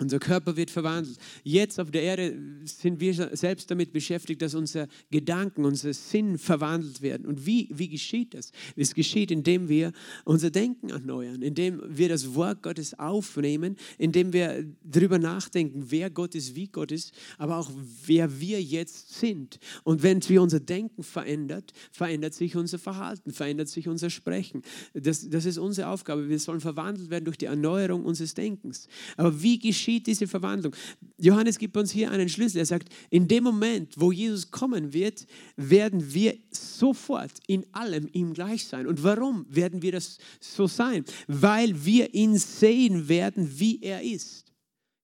Unser 0.00 0.20
Körper 0.20 0.56
wird 0.56 0.70
verwandelt. 0.70 1.18
Jetzt 1.42 1.80
auf 1.80 1.90
der 1.90 2.02
Erde 2.02 2.38
sind 2.64 3.00
wir 3.00 3.14
selbst 3.36 3.70
damit 3.70 3.92
beschäftigt, 3.92 4.40
dass 4.42 4.54
unsere 4.54 4.86
Gedanken, 5.10 5.64
unser 5.64 5.92
Sinn 5.92 6.38
verwandelt 6.38 7.02
werden. 7.02 7.26
Und 7.26 7.46
wie, 7.46 7.68
wie 7.72 7.88
geschieht 7.88 8.34
das? 8.34 8.52
Es 8.76 8.94
geschieht, 8.94 9.32
indem 9.32 9.68
wir 9.68 9.92
unser 10.24 10.50
Denken 10.50 10.90
erneuern, 10.90 11.42
indem 11.42 11.82
wir 11.84 12.08
das 12.08 12.34
Wort 12.34 12.62
Gottes 12.62 12.96
aufnehmen, 12.98 13.76
indem 13.98 14.32
wir 14.32 14.64
darüber 14.84 15.18
nachdenken, 15.18 15.86
wer 15.88 16.10
Gott 16.10 16.36
ist, 16.36 16.54
wie 16.54 16.68
Gott 16.68 16.92
ist, 16.92 17.12
aber 17.36 17.56
auch 17.56 17.70
wer 18.06 18.40
wir 18.40 18.62
jetzt 18.62 19.18
sind. 19.18 19.58
Und 19.82 20.04
wenn 20.04 20.26
wir 20.28 20.42
unser 20.42 20.60
Denken 20.60 21.02
verändert, 21.02 21.72
verändert 21.90 22.34
sich 22.34 22.54
unser 22.54 22.78
Verhalten, 22.78 23.32
verändert 23.32 23.68
sich 23.68 23.88
unser 23.88 24.10
Sprechen. 24.10 24.62
Das, 24.94 25.28
das 25.28 25.44
ist 25.44 25.58
unsere 25.58 25.88
Aufgabe. 25.88 26.28
Wir 26.28 26.38
sollen 26.38 26.60
verwandelt 26.60 27.10
werden 27.10 27.24
durch 27.24 27.38
die 27.38 27.46
Erneuerung 27.46 28.04
unseres 28.04 28.34
Denkens. 28.34 28.86
Aber 29.16 29.42
wie 29.42 29.58
geschieht 29.58 29.87
geschieht 29.88 30.06
diese 30.06 30.26
Verwandlung? 30.26 30.76
Johannes 31.18 31.58
gibt 31.58 31.76
uns 31.76 31.90
hier 31.90 32.10
einen 32.10 32.28
Schlüssel. 32.28 32.58
Er 32.58 32.66
sagt, 32.66 32.88
in 33.08 33.26
dem 33.26 33.44
Moment, 33.44 33.94
wo 33.96 34.12
Jesus 34.12 34.50
kommen 34.50 34.92
wird, 34.92 35.26
werden 35.56 36.12
wir 36.12 36.36
sofort 36.50 37.32
in 37.46 37.64
allem 37.72 38.08
ihm 38.12 38.34
gleich 38.34 38.66
sein. 38.66 38.86
Und 38.86 39.02
warum 39.02 39.46
werden 39.48 39.80
wir 39.80 39.92
das 39.92 40.18
so 40.40 40.66
sein? 40.66 41.04
Weil 41.26 41.84
wir 41.84 42.12
ihn 42.12 42.36
sehen 42.36 43.08
werden, 43.08 43.58
wie 43.58 43.80
er 43.82 44.02
ist. 44.02 44.47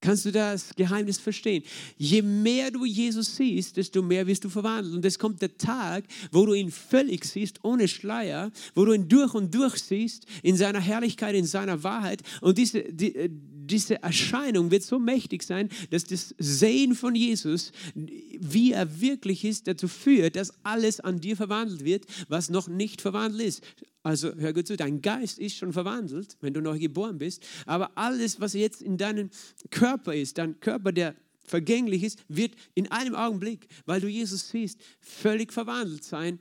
Kannst 0.05 0.27
du 0.27 0.33
das 0.33 0.75
Geheimnis 0.77 1.19
verstehen? 1.19 1.62
Je 1.97 2.21
mehr 2.21 2.71
du 2.71 2.85
Jesus 2.85 3.37
siehst, 3.37 3.79
desto 3.79 4.03
mehr 4.03 4.27
wirst 4.27 4.45
du 4.45 4.51
verwandelt. 4.51 4.95
Und 4.95 5.05
es 5.07 5.19
kommt 5.19 5.40
der 5.40 5.57
Tag, 5.57 6.05
wo 6.31 6.45
du 6.45 6.53
ihn 6.53 6.71
völlig 6.71 7.25
siehst, 7.25 7.64
ohne 7.64 7.88
Schleier, 7.88 8.53
wo 8.75 8.85
du 8.85 8.93
ihn 8.93 9.09
durch 9.09 9.33
und 9.33 9.55
durch 9.55 9.77
siehst, 9.77 10.27
in 10.43 10.59
seiner 10.59 10.81
Herrlichkeit, 10.81 11.35
in 11.35 11.47
seiner 11.47 11.83
Wahrheit. 11.85 12.21
Und 12.43 12.59
diese, 12.59 12.83
die, 12.83 13.31
diese 13.31 14.03
Erscheinung 14.03 14.71
wird 14.71 14.83
so 14.83 14.99
mächtig 14.99 15.43
sein, 15.43 15.71
dass 15.88 16.05
das 16.05 16.35
Sehen 16.37 16.95
von 16.95 17.14
Jesus, 17.14 17.73
wie 17.95 18.73
er 18.73 19.01
wirklich 19.01 19.43
ist, 19.43 19.67
dazu 19.69 19.88
führt, 19.88 20.37
dass 20.37 20.53
alles 20.64 21.01
an 21.01 21.19
dir 21.19 21.35
verwandelt 21.35 21.83
wird, 21.83 22.05
was 22.29 22.51
noch 22.51 22.69
nicht 22.69 23.01
verwandelt 23.01 23.49
ist. 23.49 23.62
Also 24.05 24.35
hör 24.37 24.53
gut 24.53 24.67
zu, 24.67 24.77
dein 24.77 25.01
Geist 25.01 25.38
ist 25.38 25.57
schon 25.57 25.73
verwandelt, 25.73 26.37
wenn 26.43 26.53
du 26.53 26.61
neu 26.61 26.79
geboren 26.79 27.17
bist, 27.17 27.43
aber 27.64 27.97
alles, 27.97 28.38
was 28.38 28.53
jetzt 28.53 28.83
in 28.83 28.99
deinem 28.99 29.31
Körper 29.71 30.14
ist, 30.14 30.37
dein 30.37 30.61
Körper, 30.61 30.93
der 30.93 31.14
vergänglich 31.47 32.05
ist, 32.05 32.23
wird 32.29 32.53
in 32.75 32.93
einem 32.93 33.14
Augenblick, 33.14 33.67
weil 33.87 34.03
du 34.03 34.09
Jesus 34.09 34.51
siehst, 34.51 34.79
völlig 35.01 35.55
verwandelt 35.55 36.05
sein 36.05 36.38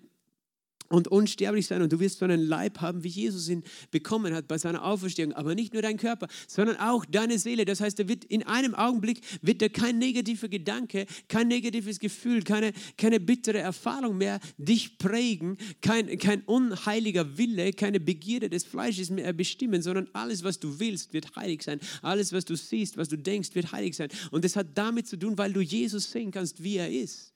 und 0.89 1.07
unsterblich 1.07 1.67
sein 1.67 1.81
und 1.81 1.91
du 1.91 1.99
wirst 1.99 2.19
so 2.19 2.25
einen 2.25 2.41
Leib 2.41 2.81
haben, 2.81 3.03
wie 3.03 3.09
Jesus 3.09 3.49
ihn 3.49 3.63
bekommen 3.91 4.33
hat 4.33 4.47
bei 4.47 4.57
seiner 4.57 4.83
Auferstehung. 4.83 5.33
Aber 5.33 5.55
nicht 5.55 5.73
nur 5.73 5.81
dein 5.81 5.97
Körper, 5.97 6.27
sondern 6.47 6.77
auch 6.77 7.05
deine 7.05 7.39
Seele. 7.39 7.65
Das 7.65 7.81
heißt, 7.81 8.07
wird 8.07 8.25
in 8.25 8.43
einem 8.43 8.75
Augenblick 8.75 9.21
wird 9.41 9.61
da 9.61 9.69
kein 9.69 9.97
negativer 9.97 10.47
Gedanke, 10.47 11.05
kein 11.27 11.47
negatives 11.47 11.99
Gefühl, 11.99 12.43
keine, 12.43 12.73
keine 12.97 13.19
bittere 13.19 13.59
Erfahrung 13.59 14.17
mehr 14.17 14.39
dich 14.57 14.97
prägen, 14.97 15.57
kein, 15.81 16.17
kein 16.17 16.41
unheiliger 16.41 17.37
Wille, 17.37 17.73
keine 17.73 17.99
Begierde 17.99 18.49
des 18.49 18.63
Fleisches 18.63 19.09
mehr 19.09 19.33
bestimmen, 19.33 19.81
sondern 19.81 20.09
alles, 20.13 20.43
was 20.43 20.59
du 20.59 20.79
willst, 20.79 21.13
wird 21.13 21.35
heilig 21.35 21.63
sein. 21.63 21.79
Alles, 22.01 22.33
was 22.33 22.45
du 22.45 22.55
siehst, 22.55 22.97
was 22.97 23.09
du 23.09 23.17
denkst, 23.17 23.55
wird 23.55 23.71
heilig 23.71 23.95
sein. 23.95 24.09
Und 24.31 24.45
das 24.45 24.55
hat 24.55 24.67
damit 24.75 25.07
zu 25.07 25.17
tun, 25.17 25.37
weil 25.37 25.53
du 25.53 25.61
Jesus 25.61 26.11
sehen 26.11 26.31
kannst, 26.31 26.63
wie 26.63 26.77
er 26.77 26.91
ist 26.91 27.32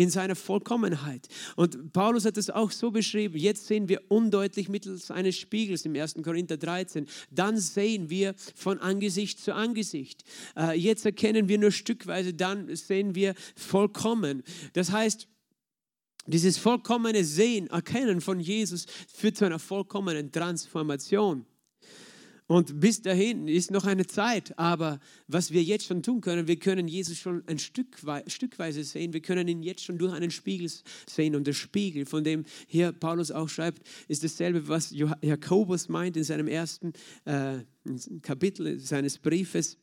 in 0.00 0.08
seiner 0.08 0.34
Vollkommenheit. 0.34 1.28
Und 1.56 1.92
Paulus 1.92 2.24
hat 2.24 2.38
es 2.38 2.48
auch 2.48 2.70
so 2.70 2.90
beschrieben, 2.90 3.36
jetzt 3.36 3.66
sehen 3.66 3.86
wir 3.90 4.00
undeutlich 4.08 4.70
mittels 4.70 5.10
eines 5.10 5.36
Spiegels 5.36 5.84
im 5.84 5.94
1. 5.94 6.14
Korinther 6.22 6.56
13, 6.56 7.06
dann 7.30 7.58
sehen 7.58 8.08
wir 8.08 8.34
von 8.54 8.78
Angesicht 8.78 9.40
zu 9.40 9.54
Angesicht. 9.54 10.24
Äh, 10.56 10.78
jetzt 10.78 11.04
erkennen 11.04 11.50
wir 11.50 11.58
nur 11.58 11.70
stückweise, 11.70 12.32
dann 12.32 12.74
sehen 12.74 13.14
wir 13.14 13.34
vollkommen. 13.54 14.42
Das 14.72 14.90
heißt, 14.90 15.28
dieses 16.26 16.56
vollkommene 16.56 17.22
Sehen, 17.22 17.66
Erkennen 17.66 18.22
von 18.22 18.40
Jesus 18.40 18.86
führt 19.14 19.36
zu 19.36 19.44
einer 19.44 19.58
vollkommenen 19.58 20.32
Transformation. 20.32 21.44
Und 22.50 22.80
bis 22.80 23.00
dahin 23.00 23.46
ist 23.46 23.70
noch 23.70 23.84
eine 23.84 24.08
Zeit, 24.08 24.58
aber 24.58 24.98
was 25.28 25.52
wir 25.52 25.62
jetzt 25.62 25.86
schon 25.86 26.02
tun 26.02 26.20
können, 26.20 26.48
wir 26.48 26.58
können 26.58 26.88
Jesus 26.88 27.16
schon 27.16 27.46
ein 27.46 27.60
Stück, 27.60 27.98
Stückweise 28.26 28.82
sehen, 28.82 29.12
wir 29.12 29.20
können 29.20 29.46
ihn 29.46 29.62
jetzt 29.62 29.84
schon 29.84 29.98
durch 29.98 30.12
einen 30.12 30.32
Spiegel 30.32 30.68
sehen. 31.06 31.36
Und 31.36 31.46
der 31.46 31.52
Spiegel, 31.52 32.06
von 32.06 32.24
dem 32.24 32.44
hier 32.66 32.90
Paulus 32.90 33.30
auch 33.30 33.48
schreibt, 33.48 33.86
ist 34.08 34.24
dasselbe, 34.24 34.66
was 34.66 34.90
Jakobus 34.90 35.88
meint 35.88 36.16
in 36.16 36.24
seinem 36.24 36.48
ersten 36.48 36.92
äh, 37.24 37.58
Kapitel 38.20 38.80
seines 38.80 39.18
Briefes. 39.18 39.78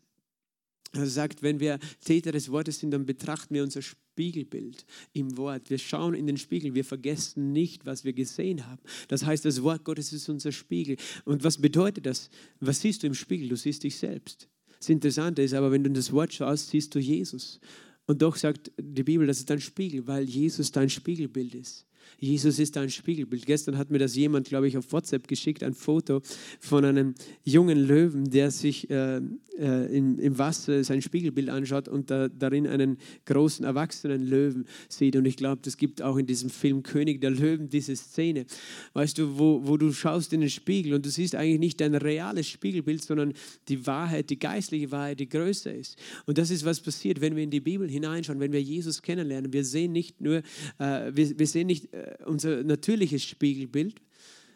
Er 0.92 1.08
sagt, 1.08 1.44
wenn 1.44 1.62
wir 1.62 1.80
Täter 2.04 2.34
des 2.34 2.52
Wortes 2.52 2.80
sind, 2.80 2.92
dann 2.92 3.06
betrachten 3.06 3.56
wir 3.56 3.64
unser 3.64 3.82
Spiegelbild 4.18 4.84
im 5.14 5.38
Wort. 5.38 5.70
Wir 5.70 5.78
schauen 5.78 6.16
in 6.16 6.26
den 6.26 6.38
Spiegel, 6.38 6.74
wir 6.74 6.84
vergessen 6.84 7.52
nicht, 7.52 7.86
was 7.86 8.04
wir 8.04 8.14
gesehen 8.14 8.66
haben. 8.66 8.82
Das 9.10 9.24
heißt, 9.24 9.46
das 9.46 9.62
Wort 9.62 9.84
Gottes 9.84 10.12
ist 10.12 10.28
unser 10.28 10.52
Spiegel. 10.52 10.98
Und 11.24 11.44
was 11.44 11.60
bedeutet 11.60 12.08
das? 12.08 12.32
Was 12.60 12.82
siehst 12.82 13.04
du 13.04 13.08
im 13.08 13.14
Spiegel? 13.14 13.48
Du 13.48 13.56
siehst 13.56 13.84
dich 13.84 13.96
selbst. 13.96 14.50
Das 14.80 14.90
Interessante 14.90 15.44
ist 15.44 15.54
aber, 15.54 15.72
wenn 15.72 15.84
du 15.84 15.90
in 15.90 15.94
das 15.94 16.12
Wort 16.12 16.34
schaust, 16.34 16.72
siehst 16.72 16.96
du 16.96 17.00
Jesus. 17.00 17.60
Und 18.08 18.24
doch 18.24 18.36
sagt 18.38 18.72
die 18.82 19.04
Bibel, 19.04 19.28
das 19.28 19.38
ist 19.38 19.52
dein 19.52 19.62
Spiegel, 19.62 20.08
weil 20.08 20.24
Jesus 20.24 20.72
dein 20.72 20.90
Spiegelbild 20.90 21.54
ist. 21.54 21.87
Jesus 22.20 22.60
ist 22.60 22.78
ein 22.78 22.90
Spiegelbild. 22.90 23.46
Gestern 23.46 23.78
hat 23.78 23.92
mir 23.92 24.00
das 24.00 24.16
jemand, 24.16 24.48
glaube 24.48 24.68
ich, 24.68 24.78
auf 24.78 24.92
WhatsApp 24.92 25.28
geschickt, 25.28 25.64
ein 25.64 25.74
Foto 25.74 26.22
von 26.60 26.86
einem 26.86 27.16
jungen 27.44 27.78
Löwen, 27.78 28.30
der 28.30 28.52
sich 28.52 28.90
äh, 28.90 29.22
äh, 29.60 29.98
im, 29.98 30.20
im, 30.20 30.38
Wasser 30.38 30.84
sein 30.84 31.02
Spiegelbild 31.02 31.50
anschaut 31.50 31.88
und 31.88 32.12
da, 32.12 32.28
darin 32.28 32.68
einen 32.68 32.98
großen, 33.26 33.66
erwachsenen 33.66 34.26
Löwen 34.26 34.66
sieht. 34.88 35.16
Und 35.16 35.26
ich 35.26 35.38
glaube, 35.38 35.62
das 35.64 35.78
gibt 35.78 36.02
auch 36.02 36.18
in 36.18 36.28
diesem 36.28 36.50
Film 36.50 36.84
König 36.84 37.22
der 37.22 37.32
Löwen 37.32 37.70
diese 37.70 37.96
Szene, 37.96 38.46
weißt 38.94 39.18
du, 39.18 39.38
wo, 39.38 39.62
wo 39.68 39.78
du 39.78 39.92
schaust 39.92 40.34
in 40.34 40.42
den 40.42 40.50
Spiegel 40.50 40.94
und 40.94 41.06
du 41.06 41.10
siehst 41.10 41.36
eigentlich 41.36 41.60
nicht 41.60 41.82
dein 41.82 41.96
reales 41.96 42.48
Spiegelbild, 42.48 43.04
sondern 43.04 43.34
die 43.68 43.86
Wahrheit, 43.88 44.30
die 44.30 44.40
geistliche 44.40 44.92
Wahrheit, 44.92 45.20
die 45.20 45.30
größer 45.30 45.74
ist. 45.74 45.98
Und 46.26 46.38
das 46.38 46.52
ist, 46.52 46.66
was 46.66 46.80
passiert, 46.80 47.22
wenn 47.22 47.36
wir 47.36 47.44
in 47.44 47.52
die 47.52 47.60
Bibel 47.60 47.90
hineinschauen, 47.90 48.40
wenn 48.40 48.52
wir 48.52 48.62
Jesus 48.62 49.02
kennenlernen. 49.02 49.54
Wir 49.54 49.66
sehen 49.66 49.92
nicht 49.92 50.22
nur, 50.22 50.38
äh, 50.80 51.12
wir, 51.14 51.38
wir 51.38 51.48
sehen 51.48 51.68
nicht 51.68 51.94
unser 52.26 52.64
natürliches 52.64 53.24
Spiegelbild. 53.24 53.96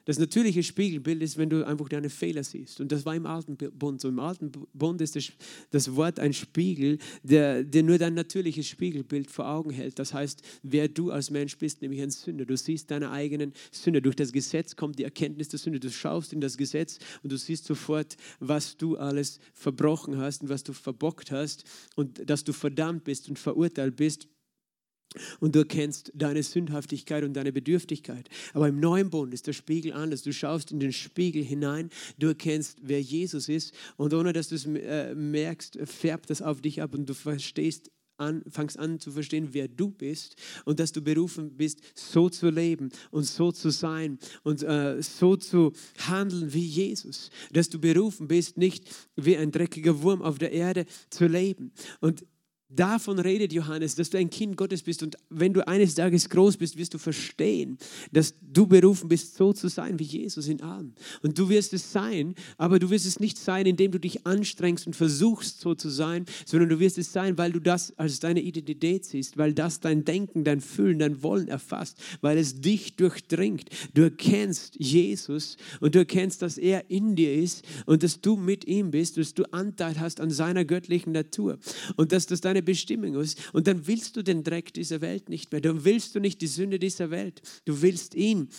Das 0.05 0.17
natürliche 0.17 0.63
Spiegelbild 0.63 1.21
ist, 1.21 1.37
wenn 1.37 1.49
du 1.49 1.65
einfach 1.65 1.87
deine 1.87 2.09
Fehler 2.09 2.43
siehst. 2.43 2.81
Und 2.81 2.91
das 2.91 3.05
war 3.05 3.15
im 3.15 3.27
Alten 3.27 3.55
Bund 3.55 4.01
so. 4.01 4.09
Im 4.09 4.19
Alten 4.19 4.51
Bund 4.73 4.99
ist 4.99 5.15
das, 5.15 5.31
das 5.69 5.95
Wort 5.95 6.19
ein 6.19 6.33
Spiegel, 6.33 6.97
der, 7.21 7.63
der 7.63 7.83
nur 7.83 7.99
dein 7.99 8.15
natürliches 8.15 8.67
Spiegelbild 8.67 9.29
vor 9.29 9.47
Augen 9.47 9.69
hält. 9.69 9.99
Das 9.99 10.13
heißt, 10.13 10.41
wer 10.63 10.87
du 10.87 11.11
als 11.11 11.29
Mensch 11.29 11.57
bist, 11.57 11.81
nämlich 11.81 12.01
ein 12.01 12.09
Sünder. 12.09 12.45
Du 12.45 12.57
siehst 12.57 12.89
deine 12.89 13.11
eigenen 13.11 13.53
Sünder. 13.71 14.01
Durch 14.01 14.15
das 14.15 14.31
Gesetz 14.31 14.75
kommt 14.75 14.97
die 14.97 15.03
Erkenntnis 15.03 15.49
der 15.49 15.59
Sünde. 15.59 15.79
Du 15.79 15.91
schaust 15.91 16.33
in 16.33 16.41
das 16.41 16.57
Gesetz 16.57 16.97
und 17.21 17.31
du 17.31 17.37
siehst 17.37 17.65
sofort, 17.65 18.17
was 18.39 18.77
du 18.77 18.97
alles 18.97 19.39
verbrochen 19.53 20.17
hast 20.17 20.41
und 20.41 20.49
was 20.49 20.63
du 20.63 20.73
verbockt 20.73 21.31
hast 21.31 21.63
und 21.95 22.27
dass 22.27 22.43
du 22.43 22.53
verdammt 22.53 23.03
bist 23.03 23.29
und 23.29 23.37
verurteilt 23.37 23.97
bist 23.97 24.27
und 25.39 25.55
du 25.55 25.59
erkennst 25.59 26.11
deine 26.15 26.43
Sündhaftigkeit 26.43 27.23
und 27.23 27.33
deine 27.33 27.51
Bedürftigkeit. 27.51 28.29
Aber 28.53 28.67
im 28.67 28.79
neuen 28.79 29.09
Bund 29.09 29.33
ist 29.33 29.47
der 29.47 29.53
Spiegel 29.53 29.93
anders. 29.93 30.21
Du 30.21 30.33
schaust 30.33 30.71
in 30.71 30.79
den 30.79 30.93
Spiegel 30.93 31.43
hinein, 31.43 31.89
du 32.17 32.27
erkennst, 32.27 32.79
wer 32.81 33.01
Jesus 33.01 33.49
ist 33.49 33.73
und 33.97 34.13
ohne 34.13 34.33
dass 34.33 34.49
du 34.49 34.55
es 34.55 34.65
äh, 34.65 35.13
merkst, 35.15 35.79
färbt 35.83 36.29
das 36.29 36.41
auf 36.41 36.61
dich 36.61 36.81
ab 36.81 36.93
und 36.93 37.07
du 37.07 37.13
verstehst 37.13 37.91
an, 38.21 38.43
fangst 38.49 38.79
an 38.79 38.99
zu 38.99 39.11
verstehen, 39.11 39.49
wer 39.51 39.67
du 39.67 39.89
bist 39.89 40.35
und 40.63 40.79
dass 40.79 40.91
du 40.91 41.01
berufen 41.01 41.57
bist, 41.57 41.81
so 41.95 42.29
zu 42.29 42.49
leben 42.49 42.89
und 43.09 43.23
so 43.23 43.51
zu 43.51 43.71
sein 43.71 44.19
und 44.43 44.63
äh, 44.63 45.01
so 45.01 45.35
zu 45.35 45.73
handeln 45.97 46.53
wie 46.53 46.65
Jesus. 46.65 47.31
Dass 47.51 47.69
du 47.69 47.79
berufen 47.79 48.27
bist, 48.27 48.57
nicht 48.57 48.85
wie 49.15 49.35
ein 49.35 49.51
dreckiger 49.51 50.01
Wurm 50.03 50.21
auf 50.21 50.37
der 50.37 50.51
Erde 50.51 50.85
zu 51.09 51.25
leben. 51.25 51.71
Und 51.99 52.23
Davon 52.73 53.19
redet 53.19 53.51
Johannes, 53.51 53.95
dass 53.95 54.09
du 54.09 54.17
ein 54.17 54.29
Kind 54.29 54.55
Gottes 54.55 54.81
bist 54.83 55.03
und 55.03 55.17
wenn 55.29 55.53
du 55.53 55.67
eines 55.67 55.95
Tages 55.95 56.29
groß 56.29 56.55
bist, 56.55 56.77
wirst 56.77 56.93
du 56.93 56.97
verstehen, 56.97 57.77
dass 58.13 58.33
du 58.41 58.65
berufen 58.65 59.09
bist, 59.09 59.35
so 59.35 59.51
zu 59.51 59.67
sein 59.67 59.99
wie 59.99 60.05
Jesus 60.05 60.47
in 60.47 60.61
allem. 60.61 60.93
Und 61.21 61.37
du 61.37 61.49
wirst 61.49 61.73
es 61.73 61.91
sein, 61.91 62.33
aber 62.57 62.79
du 62.79 62.89
wirst 62.89 63.05
es 63.05 63.19
nicht 63.19 63.37
sein, 63.37 63.65
indem 63.65 63.91
du 63.91 63.99
dich 63.99 64.25
anstrengst 64.25 64.87
und 64.87 64.95
versuchst, 64.95 65.59
so 65.59 65.75
zu 65.75 65.89
sein, 65.89 66.25
sondern 66.45 66.69
du 66.69 66.79
wirst 66.79 66.97
es 66.97 67.11
sein, 67.11 67.37
weil 67.37 67.51
du 67.51 67.59
das 67.59 67.97
als 67.97 68.21
deine 68.21 68.41
Identität 68.41 69.03
siehst, 69.03 69.37
weil 69.37 69.53
das 69.53 69.81
dein 69.81 70.05
Denken, 70.05 70.45
dein 70.45 70.61
Fühlen, 70.61 70.99
dein 70.99 71.23
Wollen 71.23 71.49
erfasst, 71.49 71.97
weil 72.21 72.37
es 72.37 72.61
dich 72.61 72.95
durchdringt. 72.95 73.69
Du 73.93 74.03
erkennst 74.03 74.75
Jesus 74.79 75.57
und 75.81 75.95
du 75.95 75.99
erkennst, 75.99 76.41
dass 76.41 76.57
er 76.57 76.89
in 76.89 77.17
dir 77.17 77.33
ist 77.33 77.65
und 77.85 78.03
dass 78.03 78.21
du 78.21 78.37
mit 78.37 78.65
ihm 78.65 78.91
bist, 78.91 79.17
dass 79.17 79.33
du 79.33 79.43
Anteil 79.51 79.99
hast 79.99 80.21
an 80.21 80.29
seiner 80.29 80.63
göttlichen 80.63 81.11
Natur 81.11 81.59
und 81.97 82.13
dass 82.13 82.27
das 82.27 82.39
deine 82.39 82.60
deine 82.61 82.65
Bestimmung 82.65 83.15
ist. 83.15 83.53
Und 83.53 83.67
dann 83.67 83.87
willst 83.87 84.15
du 84.15 84.23
den 84.23 84.43
Dreck 84.43 84.73
dieser 84.73 85.01
Welt 85.01 85.29
nicht 85.29 85.51
mehr. 85.51 85.61
Dann 85.61 85.83
willst 85.83 86.15
du 86.15 86.19
nicht 86.19 86.41
die 86.41 86.47
Sünde 86.47 86.79
dieser 86.79 87.11
Welt. 87.11 87.41
Du 87.65 87.81
willst 87.81 88.15
ihn. 88.15 88.49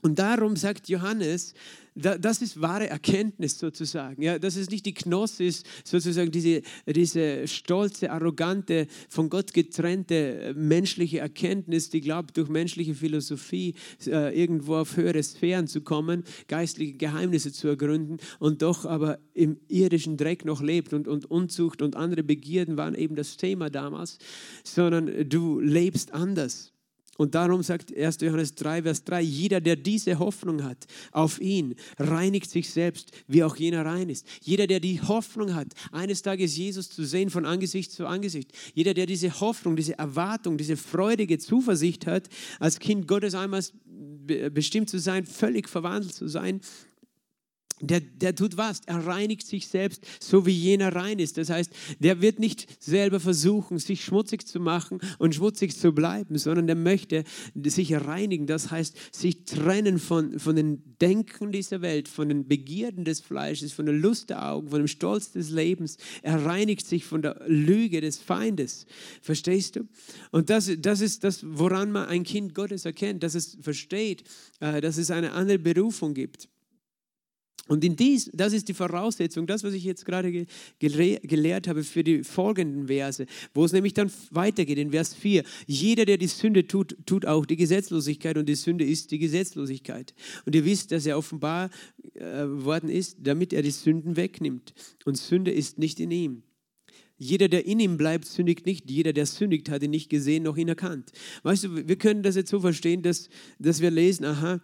Und 0.00 0.18
darum 0.18 0.54
sagt 0.56 0.88
Johannes, 0.88 1.54
das 1.98 2.42
ist 2.42 2.60
wahre 2.60 2.88
Erkenntnis 2.88 3.58
sozusagen. 3.58 4.22
Ja, 4.22 4.38
dass 4.38 4.54
es 4.54 4.70
nicht 4.70 4.86
die 4.86 4.94
Gnosis, 4.94 5.64
sozusagen 5.84 6.30
diese, 6.30 6.62
diese 6.86 7.48
stolze, 7.48 8.12
arrogante, 8.12 8.86
von 9.08 9.28
Gott 9.28 9.52
getrennte 9.52 10.14
äh, 10.14 10.54
menschliche 10.54 11.18
Erkenntnis, 11.18 11.90
die 11.90 12.00
glaubt, 12.00 12.36
durch 12.36 12.48
menschliche 12.48 12.94
Philosophie 12.94 13.74
äh, 14.06 14.40
irgendwo 14.40 14.76
auf 14.76 14.96
höhere 14.96 15.22
Sphären 15.22 15.66
zu 15.66 15.80
kommen, 15.80 16.22
geistliche 16.46 16.92
Geheimnisse 16.92 17.52
zu 17.52 17.66
ergründen 17.66 18.18
und 18.38 18.62
doch 18.62 18.84
aber 18.84 19.18
im 19.34 19.58
irdischen 19.66 20.16
Dreck 20.16 20.44
noch 20.44 20.62
lebt 20.62 20.92
und, 20.92 21.08
und 21.08 21.28
Unzucht 21.28 21.82
und 21.82 21.96
andere 21.96 22.22
Begierden 22.22 22.76
waren 22.76 22.94
eben 22.94 23.16
das 23.16 23.36
Thema 23.36 23.70
damals, 23.70 24.18
sondern 24.62 25.28
du 25.28 25.58
lebst 25.58 26.14
anders. 26.14 26.72
Und 27.18 27.34
darum 27.34 27.64
sagt 27.64 27.94
1. 27.94 28.20
Johannes 28.20 28.54
3, 28.54 28.84
Vers 28.84 29.02
3, 29.02 29.20
jeder, 29.20 29.60
der 29.60 29.74
diese 29.74 30.20
Hoffnung 30.20 30.62
hat 30.62 30.86
auf 31.10 31.40
ihn, 31.40 31.74
reinigt 31.98 32.48
sich 32.48 32.70
selbst, 32.70 33.10
wie 33.26 33.42
auch 33.42 33.56
jener 33.56 33.84
rein 33.84 34.08
ist. 34.08 34.24
Jeder, 34.40 34.68
der 34.68 34.78
die 34.78 35.02
Hoffnung 35.02 35.52
hat, 35.54 35.74
eines 35.90 36.22
Tages 36.22 36.56
Jesus 36.56 36.88
zu 36.88 37.04
sehen 37.04 37.28
von 37.28 37.44
Angesicht 37.44 37.90
zu 37.90 38.06
Angesicht. 38.06 38.52
Jeder, 38.72 38.94
der 38.94 39.06
diese 39.06 39.40
Hoffnung, 39.40 39.74
diese 39.74 39.98
Erwartung, 39.98 40.56
diese 40.56 40.76
freudige 40.76 41.38
Zuversicht 41.38 42.06
hat, 42.06 42.28
als 42.60 42.78
Kind 42.78 43.08
Gottes 43.08 43.34
einmal 43.34 43.64
bestimmt 44.52 44.88
zu 44.88 45.00
sein, 45.00 45.26
völlig 45.26 45.68
verwandelt 45.68 46.14
zu 46.14 46.28
sein, 46.28 46.60
der, 47.80 48.00
der 48.00 48.34
tut 48.34 48.56
was? 48.56 48.80
Er 48.86 49.06
reinigt 49.06 49.46
sich 49.46 49.68
selbst, 49.68 50.04
so 50.20 50.46
wie 50.46 50.52
jener 50.52 50.94
rein 50.94 51.18
ist. 51.18 51.38
Das 51.38 51.50
heißt, 51.50 51.70
der 51.98 52.20
wird 52.20 52.38
nicht 52.38 52.82
selber 52.82 53.20
versuchen, 53.20 53.78
sich 53.78 54.04
schmutzig 54.04 54.46
zu 54.46 54.60
machen 54.60 55.00
und 55.18 55.34
schmutzig 55.34 55.76
zu 55.76 55.92
bleiben, 55.92 56.38
sondern 56.38 56.66
der 56.66 56.76
möchte 56.76 57.24
sich 57.64 57.94
reinigen. 57.94 58.46
Das 58.46 58.70
heißt, 58.70 59.14
sich 59.14 59.44
trennen 59.44 59.98
von, 59.98 60.38
von 60.38 60.56
den 60.56 60.82
Denken 61.00 61.52
dieser 61.52 61.80
Welt, 61.80 62.08
von 62.08 62.28
den 62.28 62.48
Begierden 62.48 63.04
des 63.04 63.20
Fleisches, 63.20 63.72
von 63.72 63.86
der 63.86 63.94
Lust 63.94 64.30
der 64.30 64.50
Augen, 64.50 64.68
von 64.68 64.78
dem 64.78 64.88
Stolz 64.88 65.32
des 65.32 65.50
Lebens. 65.50 65.96
Er 66.22 66.44
reinigt 66.44 66.86
sich 66.86 67.04
von 67.04 67.22
der 67.22 67.40
Lüge 67.46 68.00
des 68.00 68.18
Feindes. 68.18 68.86
Verstehst 69.22 69.76
du? 69.76 69.88
Und 70.30 70.50
das, 70.50 70.70
das 70.78 71.00
ist 71.00 71.24
das, 71.24 71.44
woran 71.46 71.92
man 71.92 72.08
ein 72.08 72.24
Kind 72.24 72.54
Gottes 72.54 72.84
erkennt, 72.84 73.22
dass 73.22 73.34
es 73.34 73.56
versteht, 73.60 74.24
äh, 74.60 74.80
dass 74.80 74.96
es 74.96 75.10
eine 75.10 75.32
andere 75.32 75.58
Berufung 75.58 76.14
gibt. 76.14 76.48
Und 77.68 77.84
in 77.84 77.96
dies, 77.96 78.30
das 78.32 78.52
ist 78.52 78.68
die 78.68 78.74
Voraussetzung, 78.74 79.46
das, 79.46 79.62
was 79.62 79.74
ich 79.74 79.84
jetzt 79.84 80.04
gerade 80.04 80.46
gelehrt 80.78 81.68
habe 81.68 81.84
für 81.84 82.02
die 82.02 82.24
folgenden 82.24 82.88
Verse, 82.88 83.26
wo 83.54 83.64
es 83.64 83.72
nämlich 83.72 83.94
dann 83.94 84.10
weitergeht 84.30 84.78
in 84.78 84.90
Vers 84.90 85.14
4. 85.14 85.44
Jeder, 85.66 86.04
der 86.04 86.18
die 86.18 86.26
Sünde 86.26 86.66
tut, 86.66 86.96
tut 87.06 87.26
auch 87.26 87.46
die 87.46 87.56
Gesetzlosigkeit 87.56 88.36
und 88.36 88.48
die 88.48 88.54
Sünde 88.54 88.84
ist 88.84 89.10
die 89.10 89.18
Gesetzlosigkeit. 89.18 90.14
Und 90.46 90.54
ihr 90.54 90.64
wisst, 90.64 90.90
dass 90.92 91.06
er 91.06 91.18
offenbar 91.18 91.70
äh, 92.14 92.44
worden 92.46 92.88
ist, 92.88 93.18
damit 93.20 93.52
er 93.52 93.62
die 93.62 93.70
Sünden 93.70 94.16
wegnimmt. 94.16 94.72
Und 95.04 95.16
Sünde 95.16 95.50
ist 95.50 95.78
nicht 95.78 96.00
in 96.00 96.10
ihm. 96.10 96.42
Jeder, 97.18 97.48
der 97.48 97.66
in 97.66 97.80
ihm 97.80 97.96
bleibt, 97.96 98.26
sündigt 98.26 98.64
nicht. 98.64 98.88
Jeder, 98.88 99.12
der 99.12 99.26
sündigt, 99.26 99.68
hat 99.70 99.82
ihn 99.82 99.90
nicht 99.90 100.08
gesehen 100.08 100.44
noch 100.44 100.56
ihn 100.56 100.68
erkannt. 100.68 101.10
Weißt 101.42 101.64
du, 101.64 101.88
wir 101.88 101.96
können 101.96 102.22
das 102.22 102.36
jetzt 102.36 102.50
so 102.50 102.60
verstehen, 102.60 103.02
dass, 103.02 103.28
dass 103.58 103.80
wir 103.80 103.90
lesen, 103.90 104.24
aha, 104.24 104.60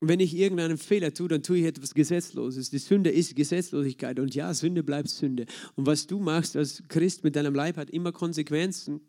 wenn 0.00 0.20
ich 0.20 0.36
irgendeinen 0.36 0.78
Fehler 0.78 1.12
tue, 1.12 1.28
dann 1.28 1.42
tue 1.42 1.58
ich 1.58 1.64
etwas 1.64 1.94
Gesetzloses. 1.94 2.70
Die 2.70 2.78
Sünde 2.78 3.10
ist 3.10 3.36
Gesetzlosigkeit 3.36 4.18
und 4.18 4.34
ja, 4.34 4.52
Sünde 4.54 4.82
bleibt 4.82 5.08
Sünde. 5.08 5.46
Und 5.76 5.86
was 5.86 6.06
du 6.06 6.18
machst 6.18 6.56
als 6.56 6.82
Christ 6.88 7.22
mit 7.22 7.36
deinem 7.36 7.54
Leib 7.54 7.76
hat 7.76 7.90
immer 7.90 8.12
Konsequenzen. 8.12 9.00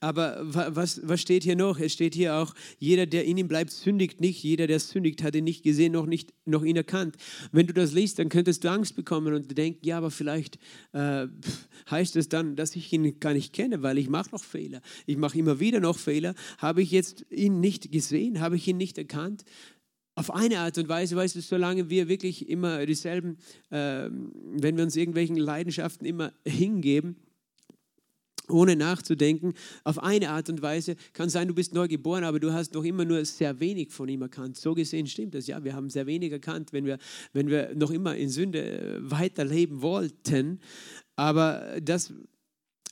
Aber 0.00 0.38
was, 0.42 1.00
was 1.04 1.20
steht 1.20 1.44
hier 1.44 1.56
noch? 1.56 1.78
Es 1.78 1.92
steht 1.92 2.14
hier 2.14 2.36
auch, 2.36 2.54
jeder, 2.78 3.06
der 3.06 3.24
in 3.24 3.36
ihm 3.36 3.48
bleibt, 3.48 3.70
sündigt 3.70 4.20
nicht. 4.20 4.42
Jeder, 4.42 4.66
der 4.66 4.80
sündigt, 4.80 5.22
hat 5.22 5.34
ihn 5.34 5.44
nicht 5.44 5.62
gesehen, 5.62 5.92
noch, 5.92 6.06
nicht, 6.06 6.32
noch 6.44 6.64
ihn 6.64 6.76
erkannt. 6.76 7.16
Wenn 7.52 7.66
du 7.66 7.72
das 7.72 7.92
liest, 7.92 8.18
dann 8.18 8.28
könntest 8.28 8.64
du 8.64 8.70
Angst 8.70 8.96
bekommen 8.96 9.34
und 9.34 9.56
denken, 9.56 9.86
ja, 9.86 9.98
aber 9.98 10.10
vielleicht 10.10 10.58
äh, 10.92 11.26
heißt 11.90 12.16
es 12.16 12.28
dann, 12.28 12.56
dass 12.56 12.76
ich 12.76 12.92
ihn 12.92 13.20
gar 13.20 13.34
nicht 13.34 13.52
kenne, 13.52 13.82
weil 13.82 13.98
ich 13.98 14.08
mache 14.08 14.30
noch 14.32 14.42
Fehler. 14.42 14.80
Ich 15.06 15.16
mache 15.16 15.38
immer 15.38 15.60
wieder 15.60 15.80
noch 15.80 15.98
Fehler. 15.98 16.34
Habe 16.58 16.82
ich 16.82 16.90
jetzt 16.90 17.24
ihn 17.30 17.60
nicht 17.60 17.92
gesehen? 17.92 18.40
Habe 18.40 18.56
ich 18.56 18.66
ihn 18.66 18.76
nicht 18.76 18.98
erkannt? 18.98 19.44
auf 20.14 20.32
eine 20.32 20.58
Art 20.58 20.76
und 20.78 20.88
Weise, 20.88 21.16
weißt 21.16 21.36
du, 21.36 21.40
solange 21.40 21.88
wir 21.88 22.08
wirklich 22.08 22.48
immer 22.48 22.84
dieselben, 22.84 23.38
äh, 23.70 24.10
wenn 24.10 24.76
wir 24.76 24.84
uns 24.84 24.96
irgendwelchen 24.96 25.36
Leidenschaften 25.36 26.06
immer 26.06 26.32
hingeben, 26.46 27.16
ohne 28.48 28.76
nachzudenken, 28.76 29.54
auf 29.84 29.98
eine 30.02 30.30
Art 30.30 30.48
und 30.48 30.62
Weise. 30.62 30.96
Kann 31.12 31.28
sein, 31.28 31.48
du 31.48 31.54
bist 31.54 31.74
neu 31.74 31.88
geboren, 31.88 32.24
aber 32.24 32.40
du 32.40 32.52
hast 32.52 32.74
noch 32.74 32.84
immer 32.84 33.04
nur 33.04 33.24
sehr 33.24 33.60
wenig 33.60 33.92
von 33.92 34.08
ihm 34.08 34.22
erkannt. 34.22 34.56
So 34.56 34.74
gesehen 34.74 35.06
stimmt 35.06 35.34
das. 35.34 35.46
Ja, 35.46 35.62
wir 35.62 35.74
haben 35.74 35.90
sehr 35.90 36.06
wenig 36.06 36.32
erkannt, 36.32 36.72
wenn 36.72 36.84
wir, 36.84 36.98
wenn 37.32 37.48
wir 37.48 37.74
noch 37.74 37.90
immer 37.90 38.16
in 38.16 38.30
Sünde 38.30 38.62
äh, 38.62 39.10
weiterleben 39.10 39.82
wollten. 39.82 40.60
Aber 41.14 41.80
das, 41.80 42.12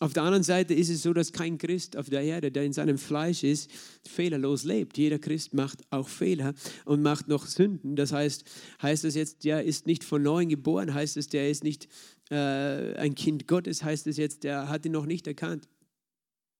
auf 0.02 0.14
der 0.14 0.22
anderen 0.22 0.42
Seite 0.42 0.72
ist 0.72 0.88
es 0.88 1.02
so, 1.02 1.12
dass 1.12 1.32
kein 1.32 1.58
Christ 1.58 1.96
auf 1.96 2.08
der 2.08 2.22
Erde, 2.22 2.50
der 2.50 2.64
in 2.64 2.72
seinem 2.72 2.96
Fleisch 2.96 3.44
ist, 3.44 3.70
fehlerlos 4.08 4.64
lebt. 4.64 4.96
Jeder 4.96 5.18
Christ 5.18 5.52
macht 5.52 5.80
auch 5.90 6.08
Fehler 6.08 6.54
und 6.86 7.02
macht 7.02 7.28
noch 7.28 7.46
Sünden. 7.46 7.96
Das 7.96 8.12
heißt, 8.12 8.44
heißt 8.80 9.04
das 9.04 9.14
jetzt, 9.14 9.44
der 9.44 9.62
ist 9.64 9.86
nicht 9.86 10.02
von 10.02 10.22
neuem 10.22 10.48
geboren, 10.48 10.94
heißt 10.94 11.18
es, 11.18 11.28
der 11.28 11.50
ist 11.50 11.64
nicht 11.64 11.86
äh, 12.30 12.94
ein 12.96 13.14
Kind 13.14 13.46
Gottes, 13.46 13.82
heißt 13.82 14.06
es 14.06 14.16
jetzt, 14.16 14.44
der 14.44 14.68
hat 14.68 14.86
ihn 14.86 14.92
noch 14.92 15.06
nicht 15.06 15.26
erkannt. 15.26 15.68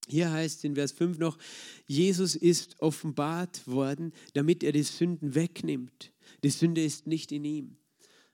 Hier 0.09 0.31
heißt 0.33 0.59
es 0.59 0.65
in 0.65 0.75
Vers 0.75 0.93
5 0.93 1.19
noch, 1.19 1.39
Jesus 1.87 2.35
ist 2.35 2.81
offenbart 2.81 3.67
worden, 3.67 4.13
damit 4.35 4.65
er 4.65 4.73
die 4.73 4.83
Sünden 4.83 5.35
wegnimmt. 5.35 6.13
Die 6.43 6.51
Sünde 6.51 6.83
ist 6.83 7.07
nicht 7.07 7.33
in 7.33 7.45
ihm. 7.45 7.77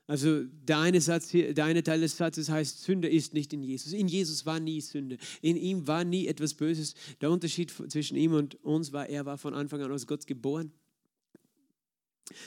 Also 0.07 0.45
der 0.45 0.79
eine, 0.79 1.01
Satz 1.01 1.29
hier, 1.29 1.53
der 1.53 1.65
eine 1.65 1.83
Teil 1.83 1.99
des 1.99 2.15
Satzes 2.15 2.49
heißt, 2.49 2.81
Sünde 2.81 3.09
ist 3.09 3.33
nicht 3.33 3.51
in 3.51 3.61
Jesus. 3.61 3.91
In 3.91 4.07
Jesus 4.07 4.45
war 4.45 4.59
nie 4.59 4.79
Sünde. 4.79 5.17
In 5.41 5.57
ihm 5.57 5.85
war 5.85 6.05
nie 6.05 6.27
etwas 6.27 6.53
Böses. 6.53 6.95
Der 7.19 7.29
Unterschied 7.29 7.71
zwischen 7.71 8.15
ihm 8.15 8.33
und 8.33 8.55
uns 8.63 8.93
war, 8.93 9.07
er 9.07 9.25
war 9.25 9.37
von 9.37 9.53
Anfang 9.53 9.81
an 9.81 9.91
aus 9.91 10.07
Gott 10.07 10.25
geboren 10.25 10.71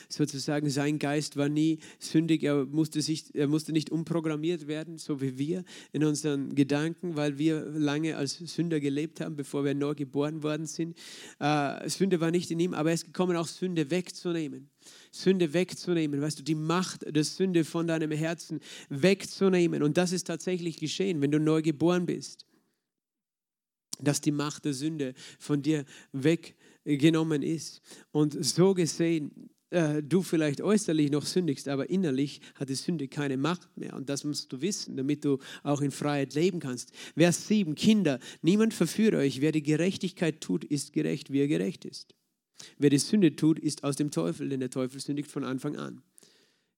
sozusagen 0.08 0.68
sein 0.70 0.98
Geist 0.98 1.36
war 1.36 1.48
nie 1.48 1.78
sündig, 1.98 2.42
er 2.42 2.66
musste, 2.66 3.02
sich, 3.02 3.34
er 3.34 3.48
musste 3.48 3.72
nicht 3.72 3.90
umprogrammiert 3.90 4.66
werden, 4.66 4.98
so 4.98 5.20
wie 5.20 5.38
wir 5.38 5.64
in 5.92 6.04
unseren 6.04 6.54
Gedanken, 6.54 7.16
weil 7.16 7.38
wir 7.38 7.64
lange 7.66 8.16
als 8.16 8.38
Sünder 8.38 8.80
gelebt 8.80 9.20
haben, 9.20 9.36
bevor 9.36 9.64
wir 9.64 9.74
neu 9.74 9.94
geboren 9.94 10.42
worden 10.42 10.66
sind. 10.66 10.96
Äh, 11.38 11.88
Sünde 11.88 12.20
war 12.20 12.30
nicht 12.30 12.50
in 12.50 12.60
ihm, 12.60 12.74
aber 12.74 12.90
er 12.90 12.94
ist 12.94 13.06
gekommen, 13.06 13.36
auch 13.36 13.46
Sünde 13.46 13.90
wegzunehmen. 13.90 14.70
Sünde 15.12 15.52
wegzunehmen, 15.52 16.20
weißt 16.20 16.38
du, 16.38 16.42
die 16.42 16.54
Macht 16.54 17.04
der 17.14 17.24
Sünde 17.24 17.64
von 17.64 17.86
deinem 17.86 18.12
Herzen 18.12 18.60
wegzunehmen. 18.88 19.82
Und 19.82 19.96
das 19.96 20.12
ist 20.12 20.26
tatsächlich 20.26 20.76
geschehen, 20.76 21.20
wenn 21.20 21.30
du 21.30 21.40
neu 21.40 21.62
geboren 21.62 22.06
bist, 22.06 22.46
dass 23.98 24.20
die 24.20 24.32
Macht 24.32 24.64
der 24.64 24.74
Sünde 24.74 25.14
von 25.38 25.62
dir 25.62 25.84
weggenommen 26.12 27.42
ist. 27.42 27.82
Und 28.12 28.44
so 28.44 28.74
gesehen 28.74 29.50
äh, 29.70 30.02
du 30.02 30.22
vielleicht 30.22 30.60
äußerlich 30.60 31.10
noch 31.10 31.24
sündigst, 31.24 31.68
aber 31.68 31.90
innerlich 31.90 32.40
hat 32.56 32.68
die 32.68 32.74
Sünde 32.74 33.08
keine 33.08 33.36
Macht 33.36 33.76
mehr. 33.76 33.94
Und 33.94 34.08
das 34.08 34.24
musst 34.24 34.52
du 34.52 34.60
wissen, 34.60 34.96
damit 34.96 35.24
du 35.24 35.38
auch 35.62 35.80
in 35.80 35.90
Freiheit 35.90 36.34
leben 36.34 36.60
kannst. 36.60 36.92
Vers 37.16 37.46
7, 37.48 37.74
Kinder, 37.74 38.18
niemand 38.42 38.74
verführe 38.74 39.18
euch. 39.18 39.40
Wer 39.40 39.52
die 39.52 39.62
Gerechtigkeit 39.62 40.40
tut, 40.40 40.64
ist 40.64 40.92
gerecht, 40.92 41.32
wie 41.32 41.40
er 41.40 41.48
gerecht 41.48 41.84
ist. 41.84 42.14
Wer 42.78 42.90
die 42.90 42.98
Sünde 42.98 43.36
tut, 43.36 43.58
ist 43.58 43.84
aus 43.84 43.96
dem 43.96 44.10
Teufel, 44.10 44.48
denn 44.48 44.60
der 44.60 44.70
Teufel 44.70 45.00
sündigt 45.00 45.30
von 45.30 45.44
Anfang 45.44 45.76
an. 45.76 46.02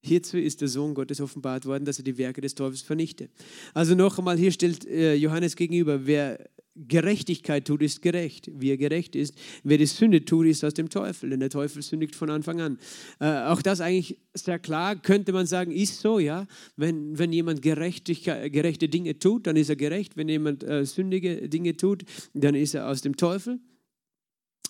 Hierzu 0.01 0.37
ist 0.37 0.61
der 0.61 0.67
Sohn 0.67 0.93
Gottes 0.93 1.21
offenbart 1.21 1.65
worden, 1.65 1.85
dass 1.85 1.97
er 1.97 2.03
die 2.03 2.17
Werke 2.17 2.41
des 2.41 2.55
Teufels 2.55 2.81
vernichte. 2.81 3.29
Also 3.73 3.95
noch 3.95 4.17
einmal, 4.17 4.37
hier 4.37 4.51
stellt 4.51 4.85
äh, 4.85 5.15
Johannes 5.15 5.55
gegenüber, 5.55 6.05
wer 6.05 6.49
Gerechtigkeit 6.75 7.65
tut, 7.65 7.81
ist 7.81 8.01
gerecht, 8.01 8.49
wie 8.53 8.71
er 8.71 8.77
gerecht 8.77 9.15
ist. 9.15 9.35
Wer 9.63 9.77
die 9.77 9.85
Sünde 9.85 10.25
tut, 10.25 10.47
ist 10.47 10.63
aus 10.63 10.73
dem 10.73 10.89
Teufel, 10.89 11.29
denn 11.29 11.39
der 11.39 11.49
Teufel 11.49 11.81
sündigt 11.81 12.15
von 12.15 12.29
Anfang 12.29 12.61
an. 12.61 12.79
Äh, 13.19 13.43
auch 13.43 13.61
das 13.61 13.79
eigentlich 13.79 14.17
sehr 14.33 14.57
klar, 14.57 14.95
könnte 14.95 15.33
man 15.33 15.45
sagen, 15.45 15.71
ist 15.71 16.01
so, 16.01 16.17
ja. 16.17 16.47
Wenn, 16.75 17.17
wenn 17.19 17.31
jemand 17.31 17.61
gerechte 17.61 18.87
Dinge 18.87 19.19
tut, 19.19 19.45
dann 19.45 19.55
ist 19.55 19.69
er 19.69 19.75
gerecht. 19.75 20.17
Wenn 20.17 20.29
jemand 20.29 20.63
äh, 20.63 20.85
sündige 20.85 21.47
Dinge 21.47 21.77
tut, 21.77 22.03
dann 22.33 22.55
ist 22.55 22.73
er 22.73 22.87
aus 22.89 23.01
dem 23.01 23.17
Teufel. 23.17 23.59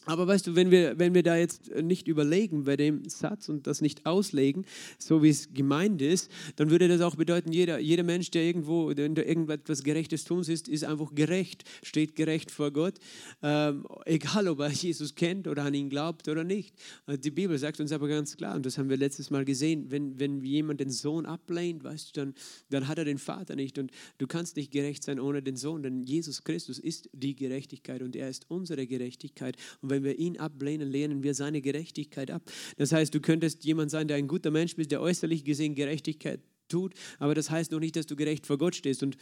Aber 0.06 0.28
weißt 0.28 0.48
du, 0.48 0.56
wenn 0.56 0.72
wir, 0.72 1.00
wenn 1.00 1.14
wir 1.14 1.24
da 1.24 1.38
jetzt 1.38 1.74
nicht 1.76 2.08
überlegen 2.08 2.66
bei 2.66 2.76
dem 2.76 3.08
Satz 3.08 3.48
und 3.50 3.68
das 3.68 3.82
nicht 3.82 4.06
auslegen, 4.06 4.66
so 4.98 5.24
wie 5.24 5.30
es 5.30 5.54
gemeint 5.54 6.02
ist, 6.02 6.30
dann 6.58 6.70
würde 6.70 6.88
das 6.88 7.02
auch 7.02 7.16
bedeuten, 7.16 7.54
jeder, 7.54 7.80
jeder 7.80 8.04
Mensch, 8.04 8.30
der 8.32 8.44
irgendwo 8.44 8.94
der 8.94 9.28
irgendetwas 9.28 9.84
Gerechtes 9.84 10.26
tun 10.26 10.42
ist, 10.42 10.68
ist 10.68 10.84
einfach 10.84 11.16
gerecht, 11.16 11.64
steht 11.84 12.16
gerecht 12.16 12.52
vor 12.52 12.72
Gott, 12.72 12.96
ähm, 13.42 13.86
egal 14.06 14.48
ob 14.48 14.60
er 14.60 14.70
Jesus 14.70 15.16
kennt 15.16 15.48
oder 15.48 15.64
an 15.64 15.74
ihn 15.74 15.90
glaubt 15.90 16.28
oder 16.28 16.44
nicht. 16.44 16.76
Die 17.08 17.32
Bibel 17.32 17.58
sagt 17.58 17.80
uns 17.80 17.92
aber 17.92 18.08
ganz 18.08 18.36
klar, 18.36 18.56
und 18.56 18.66
das 18.66 18.78
haben 18.78 18.90
wir 18.90 18.98
letztes 18.98 19.30
Mal 19.30 19.46
gesehen, 19.46 19.90
wenn, 19.90 20.20
wenn 20.20 20.44
jemand 20.44 20.80
den 20.80 20.90
Sohn 20.90 21.26
ablehnt, 21.26 21.84
weißt 21.84 22.16
du, 22.16 22.22
dann, 22.22 22.34
dann 22.70 22.88
hat 22.88 22.98
er 22.98 23.06
den 23.06 23.18
Vater 23.18 23.56
nicht 23.56 23.78
und 23.78 23.92
du 24.18 24.28
kannst 24.28 24.58
nicht 24.58 24.72
gerecht 24.72 25.04
sein 25.04 25.20
ohne 25.20 25.42
den 25.42 25.56
Sohn, 25.56 25.84
denn 25.84 26.04
Jesus 26.04 26.44
Christus 26.44 26.80
ist 26.80 27.10
die 27.14 27.36
Gerechtigkeit 27.36 28.02
und 28.02 28.16
er 28.16 28.30
ist 28.30 28.46
unsere 28.50 28.86
Gerechtigkeit. 28.86 29.56
Und 29.82 29.93
wenn 29.94 30.04
wir 30.04 30.18
ihn 30.18 30.38
ablehnen, 30.38 30.90
lehnen 30.90 31.24
wir 31.24 31.34
seine 31.34 31.62
Gerechtigkeit 31.62 32.32
ab. 32.32 32.44
Das 32.78 32.92
heißt, 32.92 33.14
du 33.14 33.22
könntest 33.22 33.64
jemand 33.64 33.92
sein, 33.92 34.08
der 34.08 34.18
ein 34.18 34.28
guter 34.28 34.52
Mensch 34.52 34.74
ist, 34.74 34.92
der 34.92 35.02
äußerlich 35.02 35.46
gesehen 35.46 35.76
Gerechtigkeit 35.76 36.42
tut, 36.68 36.94
aber 37.20 37.36
das 37.36 37.50
heißt 37.50 37.72
noch 37.72 37.80
nicht, 37.80 37.96
dass 37.96 38.08
du 38.08 38.16
gerecht 38.16 38.48
vor 38.48 38.58
Gott 38.58 38.76
stehst. 38.76 39.04
Und 39.04 39.18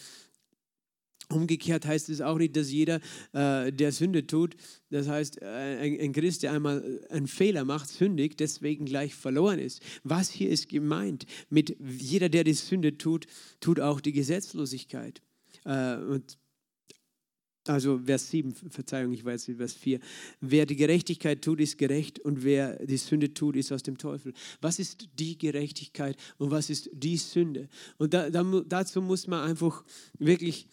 Umgekehrt 1.31 1.85
heißt 1.85 2.09
es 2.09 2.21
auch 2.21 2.37
nicht, 2.37 2.55
dass 2.55 2.71
jeder, 2.71 2.99
äh, 3.33 3.71
der 3.71 3.91
Sünde 3.91 4.27
tut, 4.27 4.55
das 4.89 5.07
heißt, 5.07 5.41
äh, 5.41 5.45
ein, 5.45 5.99
ein, 5.99 6.11
Christ, 6.13 6.43
der 6.43 6.51
einmal 6.51 6.99
einen 7.09 7.27
Fehler 7.27 7.63
macht, 7.63 7.89
sündigt, 7.89 8.39
deswegen 8.39 8.85
gleich 8.85 9.15
verloren 9.15 9.59
ist. 9.59 9.81
Was 10.03 10.29
hier 10.29 10.49
ist 10.49 10.69
gemeint 10.69 11.25
mit 11.49 11.77
jeder, 11.79 12.29
der 12.29 12.43
die 12.43 12.53
Sünde 12.53 12.97
tut, 12.97 13.27
tut 13.59 13.79
auch 13.79 14.01
die 14.01 14.11
Gesetzlosigkeit. 14.11 15.21
Äh, 15.65 15.97
und 15.97 16.37
also 17.67 17.99
Vers 17.99 18.29
7, 18.31 18.53
Verzeihung, 18.69 19.13
ich 19.13 19.23
weiß 19.23 19.47
nicht, 19.47 19.57
Vers 19.57 19.73
4. 19.73 19.99
Wer 20.39 20.65
die 20.65 20.75
Gerechtigkeit 20.75 21.41
tut, 21.43 21.59
ist 21.59 21.77
gerecht 21.77 22.19
und 22.19 22.43
wer 22.43 22.83
die 22.85 22.97
Sünde 22.97 23.33
tut, 23.33 23.55
ist 23.55 23.71
aus 23.71 23.83
dem 23.83 23.97
Teufel. 23.97 24.33
Was 24.61 24.79
ist 24.79 25.07
die 25.19 25.37
Gerechtigkeit 25.37 26.17
und 26.37 26.49
was 26.49 26.69
ist 26.69 26.89
die 26.91 27.17
Sünde? 27.17 27.69
Und 27.97 28.13
da, 28.13 28.29
da, 28.29 28.43
dazu 28.65 29.01
muss 29.01 29.27
man 29.27 29.47
einfach 29.47 29.83
wirklich 30.17 30.67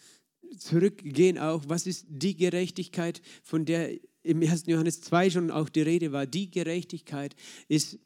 zurückgehen 0.57 1.37
auch. 1.37 1.63
Was 1.67 1.85
ist 1.85 2.07
die 2.09 2.35
Gerechtigkeit, 2.35 3.21
von 3.43 3.65
der 3.65 3.99
im 4.23 4.41
1. 4.41 4.65
Johannes 4.65 5.01
2 5.01 5.29
schon 5.29 5.51
auch 5.51 5.69
die 5.69 5.81
Rede 5.81 6.11
war? 6.11 6.25
Die 6.25 6.49
Gerechtigkeit 6.49 7.35
ist 7.67 7.99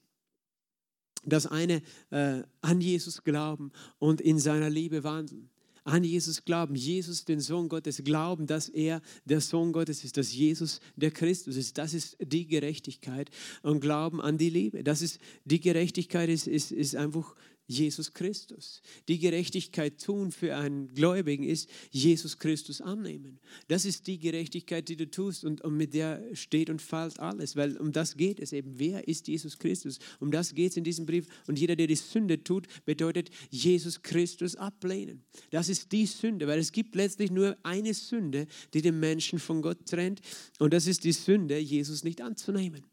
das 1.26 1.48
eine 1.48 1.82
äh, 2.10 2.44
an 2.60 2.82
Jesus 2.82 3.24
glauben 3.24 3.72
und 3.98 4.20
in 4.20 4.40
seiner 4.40 4.70
Liebe 4.70 5.06
wandeln 5.06 5.50
an 5.84 6.04
Jesus 6.04 6.46
glauben, 6.46 6.76
Jesus, 6.76 7.26
den 7.26 7.40
Sohn 7.40 7.68
Gottes, 7.70 8.04
glauben, 8.04 8.48
dass 8.48 8.70
er 8.70 9.02
der 9.26 9.42
Sohn 9.42 9.72
Gottes 9.72 10.04
ist, 10.04 10.18
dass 10.18 10.34
Jesus 10.34 10.80
der 10.96 11.12
Christus 11.12 11.56
ist. 11.56 11.78
Das 11.78 11.94
ist 11.94 12.18
die 12.20 12.48
Gerechtigkeit 12.48 13.30
und 13.62 13.82
glauben 13.82 14.22
an 14.22 14.38
die 14.38 14.50
Liebe. 14.50 14.84
Das 14.84 15.02
ist 15.02 15.20
die 15.46 15.60
Gerechtigkeit 15.60 16.30
ist, 16.30 16.48
ist, 16.48 16.72
ist 16.72 16.96
einfach 16.96 17.36
Jesus 17.68 18.14
Christus. 18.14 18.82
Die 19.08 19.20
Gerechtigkeit 19.20 20.02
tun 20.02 20.32
für 20.32 20.56
einen 20.56 20.94
Gläubigen 20.94 21.44
ist 21.44 21.70
Jesus 21.92 22.38
Christus 22.38 22.82
annehmen. 22.82 23.40
Das 23.68 23.86
ist 23.86 24.08
die 24.08 24.20
Gerechtigkeit, 24.20 24.90
die 24.90 24.96
du 24.96 25.10
tust 25.10 25.46
und, 25.46 25.62
und 25.62 25.78
mit 25.78 25.94
der 25.94 26.24
steht 26.34 26.70
und 26.70 26.82
fällt 26.82 27.20
alles, 27.20 27.56
weil 27.56 27.78
um 27.78 27.92
das 27.92 28.18
geht 28.18 28.40
es 28.40 28.52
eben. 28.52 28.80
Wer 28.80 29.08
ist 29.08 29.28
Jesus 29.28 29.58
Christus? 29.58 30.00
Um 30.20 30.32
das 30.32 30.54
geht 30.54 30.72
es 30.72 30.78
in 30.78 30.84
diesem 30.84 31.06
Brief 31.06 31.28
und 31.48 31.58
jeder, 31.58 31.76
der 31.76 31.88
die 31.88 31.96
Sünde 31.96 32.44
tut, 32.44 32.68
bedeutet 32.86 33.30
Jesus 33.50 34.02
Christus 34.02 34.56
ablehnen. 34.56 35.24
Das 35.52 35.70
ist 35.70 35.92
die 35.92 36.06
Sünde, 36.06 36.48
weil 36.48 36.60
es 36.60 36.72
gibt 36.72 36.96
letztlich 36.96 37.32
nur 37.32 37.58
eine 37.64 37.94
Sünde, 37.94 38.48
die 38.74 38.82
den 38.82 39.00
Menschen 39.00 39.40
von 39.40 39.62
Gott 39.62 39.86
trennt 39.86 40.22
und 40.60 40.74
das 40.74 40.88
ist 40.88 41.04
die 41.04 41.14
Sünde, 41.14 41.58
Jesus 41.58 42.04
nicht 42.04 42.22
anzunehmen. 42.22 42.84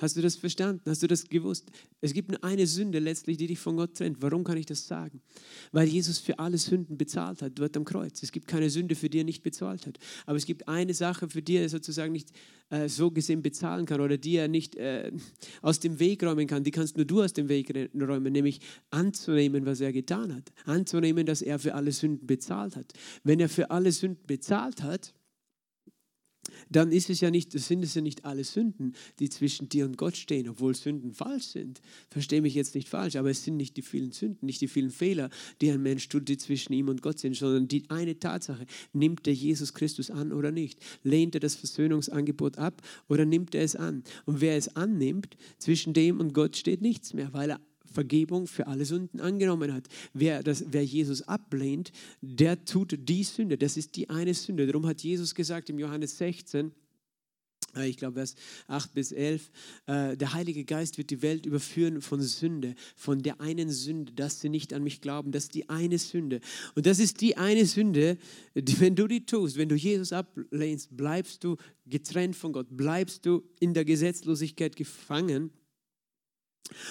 Hast 0.00 0.16
du 0.16 0.22
das 0.22 0.36
verstanden? 0.36 0.80
Hast 0.88 1.02
du 1.02 1.06
das 1.06 1.28
gewusst? 1.28 1.70
Es 2.00 2.14
gibt 2.14 2.30
nur 2.30 2.42
eine 2.42 2.66
Sünde 2.66 2.98
letztlich, 3.00 3.36
die 3.36 3.46
dich 3.46 3.58
von 3.58 3.76
Gott 3.76 3.98
trennt. 3.98 4.22
Warum 4.22 4.44
kann 4.44 4.56
ich 4.56 4.64
das 4.64 4.86
sagen? 4.86 5.20
Weil 5.72 5.88
Jesus 5.88 6.18
für 6.18 6.38
alle 6.38 6.56
Sünden 6.56 6.96
bezahlt 6.96 7.42
hat, 7.42 7.52
dort 7.56 7.76
am 7.76 7.84
Kreuz. 7.84 8.22
Es 8.22 8.32
gibt 8.32 8.48
keine 8.48 8.70
Sünde, 8.70 8.94
für 8.94 9.10
die 9.10 9.18
er 9.18 9.24
nicht 9.24 9.42
bezahlt 9.42 9.86
hat. 9.86 9.98
Aber 10.24 10.38
es 10.38 10.46
gibt 10.46 10.68
eine 10.68 10.94
Sache, 10.94 11.28
für 11.28 11.42
die 11.42 11.56
er 11.56 11.68
sozusagen 11.68 12.12
nicht 12.12 12.30
äh, 12.70 12.88
so 12.88 13.10
gesehen 13.10 13.42
bezahlen 13.42 13.84
kann 13.84 14.00
oder 14.00 14.16
die 14.16 14.36
er 14.36 14.48
nicht 14.48 14.74
äh, 14.76 15.12
aus 15.60 15.80
dem 15.80 15.98
Weg 16.00 16.22
räumen 16.22 16.46
kann. 16.46 16.64
Die 16.64 16.70
kannst 16.70 16.96
nur 16.96 17.04
du 17.04 17.22
aus 17.22 17.34
dem 17.34 17.50
Weg 17.50 17.70
räumen, 17.94 18.32
nämlich 18.32 18.60
anzunehmen, 18.88 19.66
was 19.66 19.82
er 19.82 19.92
getan 19.92 20.34
hat. 20.34 20.50
Anzunehmen, 20.64 21.26
dass 21.26 21.42
er 21.42 21.58
für 21.58 21.74
alle 21.74 21.92
Sünden 21.92 22.26
bezahlt 22.26 22.74
hat. 22.74 22.94
Wenn 23.22 23.38
er 23.38 23.50
für 23.50 23.70
alle 23.70 23.92
Sünden 23.92 24.24
bezahlt 24.26 24.82
hat, 24.82 25.12
dann 26.70 26.92
ist 26.92 27.10
es 27.10 27.20
ja 27.20 27.30
nicht, 27.30 27.52
sind 27.52 27.82
es 27.82 27.94
ja 27.94 28.00
nicht 28.00 28.24
alle 28.24 28.44
Sünden, 28.44 28.94
die 29.18 29.28
zwischen 29.28 29.68
dir 29.68 29.84
und 29.84 29.98
Gott 29.98 30.16
stehen, 30.16 30.48
obwohl 30.48 30.74
Sünden 30.74 31.12
falsch 31.12 31.46
sind. 31.46 31.80
Verstehe 32.08 32.40
mich 32.40 32.54
jetzt 32.54 32.74
nicht 32.74 32.88
falsch, 32.88 33.16
aber 33.16 33.30
es 33.30 33.44
sind 33.44 33.56
nicht 33.56 33.76
die 33.76 33.82
vielen 33.82 34.12
Sünden, 34.12 34.46
nicht 34.46 34.60
die 34.60 34.68
vielen 34.68 34.90
Fehler, 34.90 35.30
die 35.60 35.70
ein 35.70 35.82
Mensch 35.82 36.08
tut, 36.08 36.28
die 36.28 36.38
zwischen 36.38 36.72
ihm 36.72 36.88
und 36.88 37.02
Gott 37.02 37.18
sind, 37.18 37.36
sondern 37.36 37.68
die 37.68 37.90
eine 37.90 38.18
Tatsache, 38.18 38.66
nimmt 38.92 39.26
er 39.26 39.34
Jesus 39.34 39.74
Christus 39.74 40.10
an 40.10 40.32
oder 40.32 40.52
nicht? 40.52 40.78
Lehnt 41.02 41.34
er 41.34 41.40
das 41.40 41.56
Versöhnungsangebot 41.56 42.58
ab 42.58 42.82
oder 43.08 43.24
nimmt 43.24 43.54
er 43.54 43.62
es 43.62 43.76
an? 43.76 44.04
Und 44.24 44.40
wer 44.40 44.56
es 44.56 44.76
annimmt, 44.76 45.36
zwischen 45.58 45.92
dem 45.92 46.20
und 46.20 46.32
Gott 46.32 46.56
steht 46.56 46.82
nichts 46.82 47.14
mehr, 47.14 47.32
weil 47.32 47.50
er 47.50 47.60
Vergebung 47.90 48.46
für 48.46 48.66
alle 48.66 48.84
Sünden 48.84 49.20
angenommen 49.20 49.72
hat. 49.72 49.88
Wer, 50.14 50.42
das, 50.42 50.64
wer 50.68 50.84
Jesus 50.84 51.22
ablehnt, 51.22 51.92
der 52.20 52.64
tut 52.64 52.96
die 52.98 53.24
Sünde. 53.24 53.58
Das 53.58 53.76
ist 53.76 53.96
die 53.96 54.08
eine 54.08 54.34
Sünde. 54.34 54.66
Darum 54.66 54.86
hat 54.86 55.02
Jesus 55.02 55.34
gesagt 55.34 55.70
im 55.70 55.78
Johannes 55.78 56.18
16, 56.18 56.72
äh, 57.76 57.88
ich 57.88 57.96
glaube 57.96 58.14
Vers 58.14 58.34
8 58.68 58.94
bis 58.94 59.12
11, 59.12 59.50
äh, 59.86 60.16
der 60.16 60.32
Heilige 60.32 60.64
Geist 60.64 60.98
wird 60.98 61.10
die 61.10 61.22
Welt 61.22 61.46
überführen 61.46 62.00
von 62.00 62.20
Sünde, 62.20 62.74
von 62.96 63.22
der 63.22 63.40
einen 63.40 63.70
Sünde, 63.70 64.12
dass 64.12 64.40
sie 64.40 64.48
nicht 64.48 64.72
an 64.72 64.82
mich 64.82 65.00
glauben. 65.00 65.32
Das 65.32 65.44
ist 65.44 65.54
die 65.54 65.68
eine 65.68 65.98
Sünde. 65.98 66.40
Und 66.74 66.86
das 66.86 66.98
ist 66.98 67.20
die 67.20 67.36
eine 67.36 67.66
Sünde, 67.66 68.18
die, 68.54 68.80
wenn 68.80 68.94
du 68.94 69.06
die 69.06 69.26
tust, 69.26 69.56
wenn 69.56 69.68
du 69.68 69.76
Jesus 69.76 70.12
ablehnst, 70.12 70.96
bleibst 70.96 71.44
du 71.44 71.56
getrennt 71.86 72.36
von 72.36 72.52
Gott, 72.52 72.68
bleibst 72.70 73.26
du 73.26 73.42
in 73.58 73.74
der 73.74 73.84
Gesetzlosigkeit 73.84 74.76
gefangen 74.76 75.50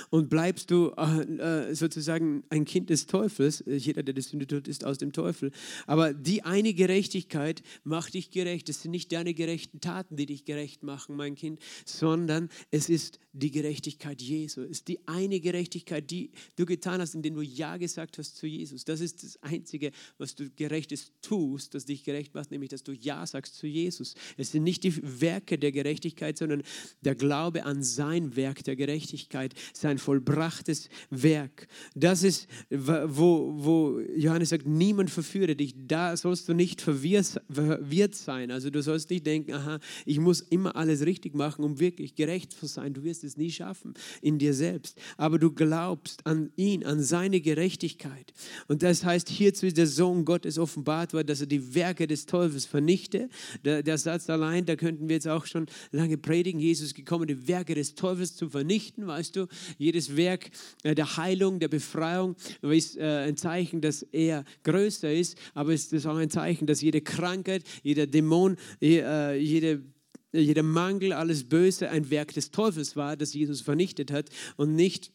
Und 0.10 0.30
bleibst 0.30 0.72
du 0.72 0.92
äh, 0.92 1.74
sozusagen 1.74 2.44
ein 2.50 2.66
Kind 2.66 2.90
des 2.90 3.08
Teufels, 3.08 3.62
äh, 3.62 3.76
jeder, 3.76 4.04
der 4.04 4.14
die 4.14 4.22
Sünde 4.22 4.48
tut, 4.48 4.68
ist 4.68 4.86
aus 4.86 4.98
dem 4.98 5.14
Teufel. 5.14 5.52
Aber 5.88 6.14
die 6.14 6.44
eine 6.44 6.74
Gerechtigkeit 6.74 7.62
macht 7.84 8.14
dich 8.14 8.32
gerecht. 8.32 8.70
Es 8.70 8.82
sind 8.82 8.92
nicht 8.92 9.12
deine 9.12 9.34
gerechten 9.34 9.80
Taten, 9.82 10.16
die 10.16 10.26
dich 10.26 10.46
gerecht 10.46 10.84
machen, 10.84 11.16
mein 11.16 11.36
Kind, 11.36 11.60
sondern 11.86 12.50
es 12.72 12.90
ist 12.90 13.20
die 13.32 13.52
Gerechtigkeit 13.52 14.22
Jesu. 14.22 14.62
Es 14.62 14.70
ist 14.72 14.88
die 14.88 15.08
eine 15.08 15.40
Gerechtigkeit, 15.40 16.10
die 16.10 16.32
du 16.56 16.66
getan 16.66 17.00
hast, 17.00 17.16
indem 17.16 17.36
du 17.36 17.42
Ja 17.42 17.78
gesagt 17.78 18.18
hast 18.18 18.38
zu 18.38 18.48
Jesus. 18.48 18.86
Das 18.86 19.02
ist 19.02 19.24
das 19.24 19.42
Einzige, 19.44 19.92
was 20.18 20.36
du 20.36 20.50
Gerechtes 20.50 21.12
tust, 21.22 21.76
das 21.76 21.86
dich 21.86 22.04
gerecht 22.04 22.34
macht, 22.34 22.52
nämlich 22.52 22.70
dass 22.70 22.84
du 22.84 22.92
Ja 22.92 23.26
sagst 23.26 23.56
zu 23.56 23.68
Jesus. 23.68 24.16
Es 24.38 24.52
sind 24.52 24.64
nicht 24.64 24.84
die 24.84 25.22
Werke 25.22 25.58
der 25.58 25.72
Gerechtigkeit, 25.72 26.38
sondern 26.38 26.64
der 27.02 27.16
Glaube 27.16 27.66
an 27.66 27.84
sein 27.84 28.36
Werk 28.36 28.64
der 28.64 28.76
Gerechtigkeit 28.76 29.54
sein 29.74 29.98
vollbrachtes 29.98 30.90
Werk. 31.10 31.68
Das 31.96 32.24
ist, 32.24 32.48
wo, 32.70 33.54
wo 33.56 34.00
Johannes 34.16 34.50
sagt, 34.50 34.68
niemand 34.68 35.10
verführe 35.10 35.56
dich. 35.56 35.74
Da 35.88 36.16
sollst 36.18 36.48
du 36.50 36.54
nicht 36.54 36.82
verwirrt 36.82 38.16
sein. 38.16 38.52
Also 38.52 38.70
du 38.70 38.82
sollst 38.82 39.10
nicht 39.10 39.26
denken, 39.26 39.54
aha, 39.54 39.80
ich 40.06 40.20
muss 40.20 40.42
immer 40.42 40.76
alles 40.76 41.06
richtig 41.06 41.36
machen, 41.36 41.64
um 41.64 41.80
wirklich 41.80 42.16
gerecht 42.16 42.54
zu 42.54 42.66
sein. 42.66 42.94
Du 42.94 43.04
wirst 43.04 43.24
es 43.24 43.38
nie 43.38 43.52
schaffen 43.52 43.94
in 44.22 44.40
dir 44.40 44.54
selbst. 44.54 44.98
Aber 45.18 45.40
du 45.40 45.52
glaubst 45.52 46.26
an 46.26 46.52
ihn, 46.56 46.86
an 46.86 47.02
seine 47.02 47.42
Gerechtigkeit. 47.42 48.34
Und 48.68 48.84
das 48.84 49.04
heißt, 49.04 49.30
hierzu 49.30 49.66
ist 49.66 49.78
der 49.78 49.88
Sohn 49.88 50.26
Gottes 50.26 50.58
offenbart 50.58 51.14
worden, 51.14 51.28
dass 51.28 51.42
er 51.42 51.48
die 51.48 51.76
Werke 51.76 52.08
des 52.08 52.26
Teufels 52.26 52.66
vernichte. 52.66 53.30
Der, 53.64 53.84
der 53.84 53.98
Satz 53.98 54.30
allein, 54.30 54.66
da 54.66 54.76
könnten 54.76 55.10
wir 55.10 55.16
jetzt 55.16 55.28
auch 55.28 55.46
schon 55.46 55.68
lange 55.92 56.18
predigen. 56.18 56.60
Jesus 56.60 56.94
gekommen, 56.94 57.28
die 57.28 57.48
Werke 57.48 57.76
des 57.76 57.96
Teufels 57.96 58.36
zu 58.36 58.50
vernichten, 58.50 59.08
weißt 59.08 59.36
du. 59.36 59.48
Jedes 59.78 60.16
Werk 60.16 60.50
äh, 60.84 60.96
der 60.96 61.18
Heilung, 61.18 61.60
der 61.60 61.68
Befreiung 61.68 62.36
ist 62.62 62.98
äh, 62.98 63.26
ein 63.28 63.38
Zeichen, 63.38 63.82
dass 63.82 64.04
er 64.04 64.46
größer 64.64 65.12
ist, 65.12 65.38
aber 65.54 65.74
es 65.74 65.92
ist 65.92 66.06
auch 66.06 66.18
ein 66.18 66.30
Zeichen, 66.30 66.68
dass 66.68 66.82
jede 66.82 67.02
Krankheit, 67.02 67.64
jeder 67.84 68.08
Dämon, 68.08 68.58
äh, 68.82 69.38
jede 69.38 69.84
jeder 70.32 70.62
Mangel, 70.62 71.12
alles 71.14 71.50
Böse 71.50 71.90
ein 71.90 72.12
Werk 72.12 72.36
des 72.36 72.52
Teufels 72.52 72.96
war, 72.96 73.18
das 73.18 73.34
Jesus 73.34 73.62
vernichtet 73.62 74.12
hat 74.12 74.30
und 74.58 74.76
nicht 74.76 75.12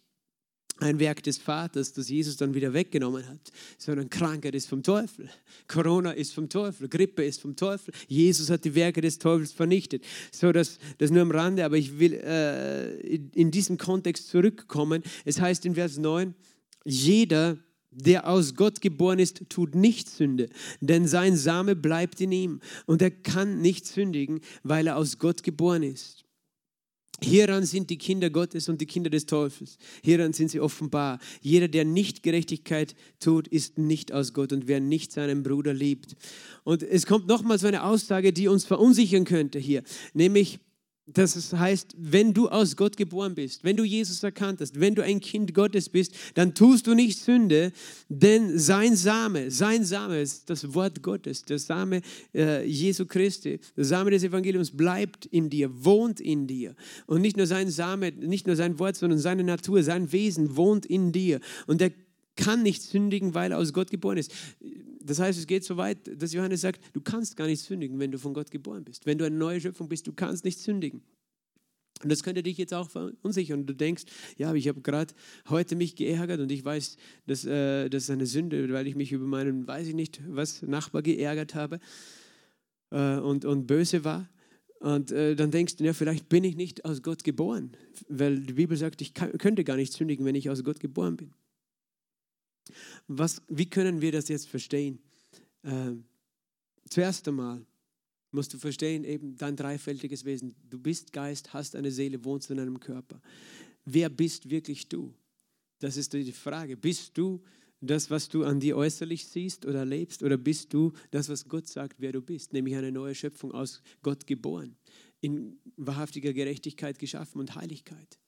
ein 0.81 0.99
Werk 0.99 1.23
des 1.23 1.39
Vaters, 1.39 1.93
das 1.93 2.09
Jesus 2.09 2.37
dann 2.37 2.55
wieder 2.55 2.73
weggenommen 2.73 3.27
hat, 3.29 3.53
sondern 3.79 4.11
Krankheit 4.11 4.55
ist 4.55 4.69
vom 4.69 4.83
Teufel, 4.83 5.31
Corona 5.69 6.11
ist 6.11 6.35
vom 6.35 6.49
Teufel, 6.49 6.89
Grippe 6.89 7.25
ist 7.25 7.41
vom 7.41 7.55
Teufel. 7.55 7.95
Jesus 8.09 8.51
hat 8.51 8.65
die 8.65 8.75
Werke 8.75 9.01
des 9.01 9.19
Teufels 9.19 9.53
vernichtet. 9.53 10.05
So, 10.33 10.53
das, 10.53 10.79
das 10.99 11.11
nur 11.11 11.23
am 11.23 11.31
Rande, 11.31 11.65
aber 11.65 11.77
ich 11.77 11.99
will 11.99 12.15
äh, 12.15 12.97
in 13.07 13.51
diesem 13.51 13.79
Kontext 13.79 14.29
zurückkommen. 14.29 15.03
Es 15.25 15.41
heißt 15.41 15.65
in 15.65 15.75
Vers 15.75 15.99
9, 15.99 16.35
jeder, 16.85 17.57
der 17.91 18.29
aus 18.29 18.57
Gott 18.57 18.81
geboren 18.81 19.21
ist, 19.21 19.49
tut 19.49 19.75
nicht 19.77 20.11
Sünde, 20.11 20.49
denn 20.81 21.07
sein 21.07 21.37
Same 21.37 21.77
bleibt 21.77 22.21
in 22.21 22.33
ihm 22.33 22.61
und 22.87 23.01
er 23.01 23.13
kann 23.13 23.61
nicht 23.61 23.87
sündigen, 23.87 24.41
weil 24.65 24.89
er 24.89 24.97
aus 24.97 25.19
Gott 25.19 25.45
geboren 25.45 25.85
ist. 25.85 26.24
Hieran 27.23 27.65
sind 27.65 27.91
die 27.91 27.99
Kinder 27.99 28.29
Gottes 28.29 28.69
und 28.69 28.81
die 28.81 28.87
Kinder 28.87 29.09
des 29.09 29.27
Teufels. 29.27 29.79
Hieran 30.03 30.33
sind 30.33 30.51
sie 30.51 30.61
offenbar. 30.61 31.19
Jeder, 31.41 31.69
der 31.69 31.85
nicht 31.85 32.23
Gerechtigkeit 32.23 32.95
tut, 33.21 33.49
ist 33.49 33.79
nicht 33.79 34.13
aus 34.13 34.33
Gott 34.33 34.53
und 34.53 34.67
wer 34.69 34.81
nicht 34.81 35.13
seinen 35.13 35.43
Bruder 35.43 35.73
liebt. 35.73 36.17
Und 36.65 36.83
es 36.83 37.07
kommt 37.07 37.27
nochmal 37.27 37.59
so 37.59 37.67
eine 37.67 37.85
Aussage, 37.85 38.33
die 38.33 38.49
uns 38.49 38.65
verunsichern 38.65 39.25
könnte 39.25 39.59
hier, 39.59 39.83
nämlich 40.13 40.59
das 41.07 41.53
heißt, 41.53 41.95
wenn 41.99 42.33
du 42.33 42.49
aus 42.49 42.77
Gott 42.77 42.97
geboren 42.97 43.35
bist, 43.35 43.63
wenn 43.63 43.77
du 43.77 43.85
Jesus 43.85 44.23
erkannt 44.23 44.63
hast, 44.63 44.81
wenn 44.81 44.95
du 44.95 45.03
ein 45.03 45.21
Kind 45.21 45.53
Gottes 45.53 45.91
bist, 45.91 46.15
dann 46.33 46.55
tust 46.55 46.87
du 46.87 46.95
nicht 46.95 47.19
Sünde, 47.19 47.73
denn 48.09 48.59
sein 48.59 48.97
Same, 48.97 49.51
sein 49.51 49.85
Same 49.85 50.23
ist 50.23 50.49
das 50.49 50.73
Wort 50.73 51.03
Gottes, 51.03 51.43
der 51.45 51.59
Same 51.59 52.01
äh, 52.35 52.67
Jesu 52.67 53.05
Christi, 53.05 53.61
der 53.77 53.85
Same 53.85 54.13
des 54.13 54.25
Evangeliums 54.25 54.75
bleibt 54.75 55.27
in 55.27 55.51
dir, 55.51 55.85
wohnt 55.85 56.21
in 56.21 56.47
dir. 56.47 56.75
Und 57.07 57.21
nicht 57.21 57.37
nur 57.37 57.47
sein 57.47 57.69
Same, 57.69 58.11
nicht 58.13 58.47
nur 58.47 58.57
sein 58.57 58.79
Wort, 58.79 58.97
sondern 58.97 59.19
seine 59.19 59.45
Natur, 59.45 59.83
sein 59.83 60.11
Wesen 60.11 60.57
wohnt 60.57 60.87
in 60.87 61.13
dir. 61.13 61.41
Und 61.67 61.83
er 61.83 61.91
kann 62.37 62.63
nicht 62.63 62.83
sündigen, 62.83 63.35
weil 63.35 63.53
er 63.53 63.59
aus 63.59 63.73
Gott 63.73 63.91
geboren 63.91 64.19
ist 64.19 64.33
das 65.05 65.19
heißt, 65.19 65.39
es 65.39 65.47
geht 65.47 65.65
so 65.65 65.77
weit, 65.77 65.99
dass 66.21 66.33
Johannes 66.33 66.63
sagt, 66.63 66.81
du 66.95 67.01
kannst 67.01 67.37
gar 67.37 67.47
nicht 67.47 67.63
sündigen, 67.63 67.99
wenn 67.99 68.11
du 68.11 68.19
von 68.19 68.33
Gott 68.33 68.51
geboren 68.51 68.85
bist. 68.85 69.05
Wenn 69.05 69.19
du 69.19 69.27
eine 69.27 69.37
neue 69.37 69.61
Schöpfung 69.61 69.89
bist, 69.89 70.07
du 70.07 70.13
kannst 70.13 70.45
nicht 70.45 70.59
sündigen. 70.59 71.03
Und 72.03 72.11
das 72.11 72.23
könnte 72.23 72.43
dich 72.43 72.57
jetzt 72.57 72.73
auch 72.73 72.91
verunsichern. 72.91 73.67
Du 73.67 73.75
denkst, 73.75 74.05
ja, 74.37 74.53
ich 74.55 74.67
habe 74.67 74.81
gerade 74.81 75.15
heute 75.49 75.77
mich 75.77 75.95
geärgert 75.95 76.41
und 76.41 76.51
ich 76.51 76.65
weiß, 76.65 76.97
dass, 77.27 77.45
äh, 77.45 77.89
das 77.89 78.05
ist 78.05 78.11
eine 78.11 78.27
Sünde, 78.27 78.73
weil 78.73 78.87
ich 78.87 78.97
mich 78.97 79.13
über 79.13 79.27
meinen, 79.27 79.67
weiß 79.67 79.89
ich 79.89 79.95
nicht, 79.95 80.21
was, 80.27 80.63
Nachbar 80.63 81.03
geärgert 81.03 81.55
habe 81.55 81.81
äh, 82.91 83.19
und, 83.19 83.45
und 83.45 83.67
böse 83.67 84.05
war. 84.05 84.29
Und 84.81 85.13
äh, 85.13 85.37
dann 85.37 85.51
denkst 85.51 85.77
du, 85.77 85.85
ja, 85.85 85.93
vielleicht 85.93 86.29
bin 86.29 86.45
ich 86.45 86.57
nicht 86.57 86.85
aus 86.85 87.03
Gott 87.03 87.25
geboren, 87.25 87.73
weil 88.09 88.41
die 88.41 88.55
Bibel 88.55 88.77
sagt, 88.77 89.01
ich 89.03 89.15
kann, 89.15 89.33
könnte 89.39 89.65
gar 89.65 89.77
nicht 89.77 89.93
sündigen, 89.93 90.27
wenn 90.27 90.35
ich 90.35 90.51
aus 90.51 90.65
Gott 90.65 90.81
geboren 90.81 91.17
bin. 91.17 91.35
Was, 93.09 93.43
wie 93.49 93.69
können 93.69 94.01
wir 94.01 94.13
das 94.13 94.29
jetzt 94.29 94.49
verstehen? 94.49 94.99
Äh, 95.63 95.93
zuerst 96.89 97.27
einmal 97.29 97.65
musst 98.31 98.53
du 98.53 98.59
verstehen, 98.59 99.05
eben 99.05 99.37
dein 99.37 99.57
dreifältiges 99.57 100.25
Wesen. 100.25 100.55
Du 100.69 100.79
bist 100.79 101.13
Geist, 101.13 101.53
hast 101.53 101.77
eine 101.77 101.91
Seele, 101.91 102.25
wohnst 102.25 102.51
in 102.51 102.59
einem 102.59 102.81
Körper. 102.81 103.21
Wer 103.85 104.09
bist 104.09 104.51
wirklich 104.51 104.89
du? 104.89 105.15
Das 105.79 105.97
ist 105.97 106.13
die 106.13 106.33
Frage. 106.33 106.77
Bist 106.77 107.17
du 107.17 107.43
das, 107.81 108.11
was 108.11 108.29
du 108.29 108.45
an 108.45 108.61
dir 108.61 108.77
äußerlich 108.77 109.27
siehst 109.27 109.67
oder 109.67 109.85
lebst, 109.85 110.23
oder 110.23 110.37
bist 110.37 110.73
du 110.73 110.93
das, 111.11 111.29
was 111.29 111.47
Gott 111.47 111.69
sagt, 111.69 112.01
wer 112.01 112.13
du 112.13 112.23
bist, 112.23 112.53
nämlich 112.53 112.77
eine 112.77 112.91
neue 112.91 113.15
Schöpfung 113.15 113.53
aus 113.53 113.83
Gott 114.03 114.27
geboren, 114.27 114.77
in 115.21 115.59
wahrhaftiger 115.77 116.33
Gerechtigkeit 116.33 116.99
geschaffen 116.99 117.41
und 117.41 117.55
Heiligkeit? 117.55 118.19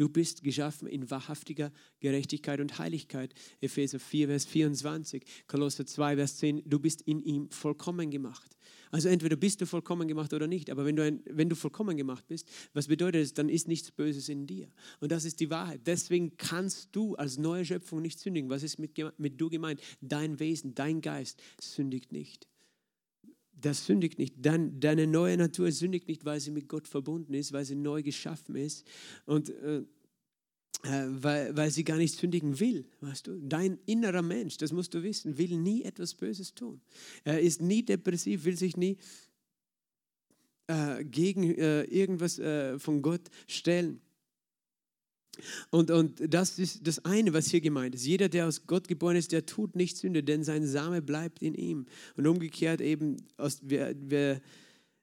Du 0.00 0.08
bist 0.08 0.42
geschaffen 0.42 0.88
in 0.88 1.10
wahrhaftiger 1.10 1.70
Gerechtigkeit 2.00 2.58
und 2.60 2.78
Heiligkeit. 2.78 3.34
Epheser 3.60 4.00
4, 4.00 4.28
Vers 4.28 4.46
24, 4.46 5.22
Kolosser 5.46 5.84
2, 5.84 6.16
Vers 6.16 6.38
10. 6.38 6.62
Du 6.64 6.78
bist 6.78 7.02
in 7.02 7.20
ihm 7.20 7.50
vollkommen 7.50 8.10
gemacht. 8.10 8.56
Also 8.90 9.10
entweder 9.10 9.36
bist 9.36 9.60
du 9.60 9.66
vollkommen 9.66 10.08
gemacht 10.08 10.32
oder 10.32 10.46
nicht. 10.46 10.70
Aber 10.70 10.86
wenn 10.86 10.96
du, 10.96 11.04
ein, 11.04 11.20
wenn 11.26 11.50
du 11.50 11.54
vollkommen 11.54 11.98
gemacht 11.98 12.26
bist, 12.28 12.48
was 12.72 12.88
bedeutet 12.88 13.24
es? 13.24 13.34
Dann 13.34 13.50
ist 13.50 13.68
nichts 13.68 13.90
Böses 13.90 14.30
in 14.30 14.46
dir. 14.46 14.68
Und 15.00 15.12
das 15.12 15.26
ist 15.26 15.38
die 15.38 15.50
Wahrheit. 15.50 15.82
Deswegen 15.84 16.34
kannst 16.38 16.88
du 16.92 17.16
als 17.16 17.36
neue 17.36 17.66
Schöpfung 17.66 18.00
nicht 18.00 18.20
sündigen. 18.20 18.48
Was 18.48 18.62
ist 18.62 18.78
mit, 18.78 18.92
mit 19.18 19.38
du 19.38 19.50
gemeint? 19.50 19.82
Dein 20.00 20.40
Wesen, 20.40 20.74
dein 20.74 21.02
Geist 21.02 21.42
sündigt 21.60 22.10
nicht 22.10 22.49
das 23.60 23.86
sündigt 23.86 24.18
nicht. 24.18 24.34
Dein, 24.38 24.80
deine 24.80 25.06
neue 25.06 25.36
Natur 25.36 25.70
sündigt 25.72 26.08
nicht, 26.08 26.24
weil 26.24 26.40
sie 26.40 26.50
mit 26.50 26.68
Gott 26.68 26.88
verbunden 26.88 27.34
ist, 27.34 27.52
weil 27.52 27.64
sie 27.64 27.76
neu 27.76 28.02
geschaffen 28.02 28.54
ist 28.56 28.86
und 29.26 29.50
äh, 29.50 29.82
äh, 30.82 31.06
weil, 31.08 31.54
weil 31.56 31.70
sie 31.70 31.84
gar 31.84 31.98
nicht 31.98 32.16
sündigen 32.16 32.58
will. 32.58 32.86
Weißt 33.00 33.26
du? 33.26 33.38
Dein 33.38 33.78
innerer 33.84 34.22
Mensch, 34.22 34.56
das 34.56 34.72
musst 34.72 34.94
du 34.94 35.02
wissen, 35.02 35.36
will 35.36 35.56
nie 35.58 35.82
etwas 35.82 36.14
Böses 36.14 36.54
tun. 36.54 36.80
Er 37.24 37.40
ist 37.40 37.60
nie 37.60 37.84
depressiv, 37.84 38.44
will 38.44 38.56
sich 38.56 38.76
nie 38.76 38.96
äh, 40.68 41.04
gegen 41.04 41.54
äh, 41.54 41.82
irgendwas 41.82 42.38
äh, 42.38 42.78
von 42.78 43.02
Gott 43.02 43.28
stellen. 43.46 44.00
Und, 45.70 45.90
und 45.90 46.20
das 46.32 46.58
ist 46.58 46.86
das 46.86 47.04
eine, 47.04 47.32
was 47.32 47.48
hier 47.48 47.60
gemeint 47.60 47.94
ist. 47.94 48.04
Jeder, 48.04 48.28
der 48.28 48.46
aus 48.46 48.66
Gott 48.66 48.88
geboren 48.88 49.16
ist, 49.16 49.32
der 49.32 49.46
tut 49.46 49.76
nicht 49.76 49.96
Sünde, 49.96 50.22
denn 50.22 50.44
sein 50.44 50.66
Same 50.66 51.02
bleibt 51.02 51.42
in 51.42 51.54
ihm. 51.54 51.86
Und 52.16 52.26
umgekehrt 52.26 52.80
eben, 52.80 53.16
aus, 53.36 53.60
wer, 53.62 53.94
wer, 53.98 54.40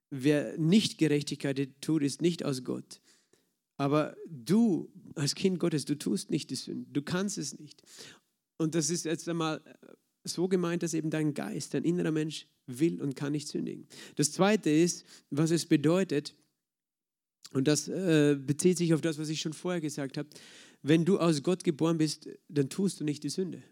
wer 0.10 0.58
nicht 0.58 0.98
Gerechtigkeit 0.98 1.70
tut, 1.82 2.04
ist 2.04 2.22
nicht 2.22 2.44
aus 2.44 2.64
Gott. 2.64 3.02
Aber 3.78 4.16
du 4.28 4.92
als 5.16 5.36
Kind 5.36 5.60
Gottes, 5.60 5.86
du 5.86 5.98
tust 5.98 6.30
nicht 6.30 6.50
die 6.50 6.56
Sünde, 6.56 6.88
du 6.92 7.02
kannst 7.02 7.38
es 7.38 7.58
nicht. 7.58 7.82
Und 8.58 8.76
das 8.76 8.90
ist 8.90 9.06
jetzt 9.06 9.30
einmal 9.30 9.62
so 10.24 10.48
gemeint, 10.48 10.84
dass 10.84 10.94
eben 10.94 11.10
dein 11.10 11.34
Geist, 11.34 11.74
dein 11.74 11.84
innerer 11.84 12.12
Mensch 12.12 12.48
will 12.66 13.02
und 13.02 13.16
kann 13.16 13.32
nicht 13.32 13.48
sündigen. 13.48 13.88
Das 14.16 14.32
Zweite 14.32 14.70
ist, 14.70 15.06
was 15.30 15.52
es 15.52 15.66
bedeutet, 15.66 16.36
und 17.54 17.68
das 17.68 17.88
äh, 17.88 18.36
bezieht 18.40 18.78
sich 18.78 18.94
auf 18.94 19.02
das, 19.02 19.18
was 19.18 19.30
ich 19.30 19.42
schon 19.42 19.54
vorher 19.54 19.82
gesagt 19.82 20.18
habe. 20.18 20.30
Wenn 20.82 21.06
du 21.06 21.20
aus 21.20 21.44
Gott 21.44 21.64
geboren 21.64 21.98
bist, 21.98 22.30
dann 22.50 22.70
tust 22.70 23.00
du 23.00 23.04
nicht 23.04 23.24
die 23.24 23.30
Sünde. 23.30 23.64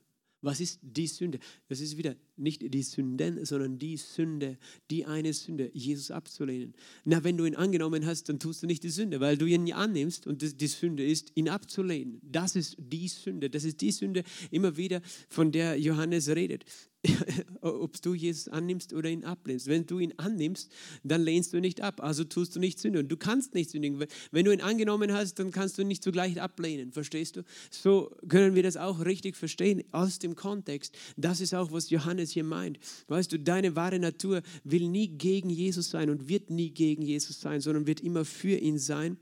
Was 0.42 0.60
ist 0.60 0.80
die 0.82 1.08
Sünde? 1.08 1.40
Das 1.68 1.80
ist 1.80 1.98
wieder 1.98 2.16
nicht 2.38 2.74
die 2.74 2.84
Sünden, 2.84 3.44
sondern 3.46 3.80
die 3.80 3.98
Sünde, 3.98 4.58
die 4.92 5.06
eine 5.06 5.34
Sünde, 5.34 5.70
Jesus 5.74 6.12
abzulehnen. 6.12 6.74
Na, 7.04 7.24
wenn 7.24 7.38
du 7.38 7.46
ihn 7.46 7.56
angenommen 7.56 8.06
hast, 8.06 8.30
dann 8.30 8.40
tust 8.40 8.64
du 8.64 8.68
nicht 8.68 8.84
die 8.84 8.90
Sünde, 8.90 9.20
weil 9.20 9.38
du 9.38 9.46
ihn 9.46 9.72
annimmst 9.74 10.28
und 10.28 10.42
die 10.62 10.68
Sünde 10.68 11.06
ist, 11.06 11.32
ihn 11.36 11.50
abzulehnen. 11.50 12.20
Das 12.24 12.56
ist 12.56 12.76
die 12.80 13.08
Sünde. 13.08 13.50
Das 13.50 13.64
ist 13.64 13.82
die 13.82 13.92
Sünde 13.92 14.24
immer 14.52 14.78
wieder, 14.78 15.02
von 15.30 15.52
der 15.52 15.80
Johannes 15.80 16.30
redet. 16.30 16.66
ob 17.62 18.02
du 18.02 18.14
Jesus 18.14 18.48
annimmst 18.48 18.94
oder 18.94 19.10
ihn 19.10 19.24
ablehnst. 19.24 19.68
Wenn 19.68 19.86
du 19.86 20.00
ihn 20.00 20.14
annimmst, 20.18 20.72
dann 21.04 21.22
lehnst 21.22 21.54
du 21.54 21.60
nicht 21.60 21.82
ab, 21.82 22.02
also 22.02 22.24
tust 22.24 22.56
du 22.56 22.60
nicht 22.60 22.80
sündigen. 22.80 23.08
Du 23.08 23.18
kannst 23.18 23.54
nicht 23.54 23.70
sündigen. 23.70 24.04
Wenn 24.32 24.46
du 24.46 24.52
ihn 24.52 24.62
angenommen 24.62 25.12
hast, 25.14 25.40
dann 25.40 25.52
kannst 25.52 25.78
du 25.78 25.82
ihn 25.82 25.88
nicht 25.88 26.04
zugleich 26.04 26.42
ablehnen, 26.42 26.92
verstehst 26.92 27.38
du? 27.38 27.44
So 27.72 28.16
können 28.28 28.56
wir 28.56 28.64
das 28.64 28.78
auch 28.78 29.06
richtig 29.06 29.36
verstehen 29.36 29.84
aus 29.92 30.20
dem 30.20 30.36
Kontext. 30.36 30.96
Das 31.18 31.42
ist 31.42 31.54
auch, 31.54 31.72
was 31.72 31.90
Johannes 31.90 32.25
hier 32.32 32.44
meint. 32.44 32.80
Weißt 33.08 33.32
du, 33.32 33.40
deine 33.40 33.76
wahre 33.76 34.00
Natur 34.00 34.42
will 34.64 34.88
nie 34.90 35.08
gegen 35.08 35.50
Jesus 35.50 35.90
sein 35.90 36.10
und 36.10 36.28
wird 36.30 36.50
nie 36.50 36.72
gegen 36.72 37.02
Jesus 37.02 37.40
sein, 37.40 37.62
sondern 37.62 37.88
wird 37.88 38.02
immer 38.02 38.26
für 38.26 38.58
ihn 38.58 38.78
sein 38.78 39.18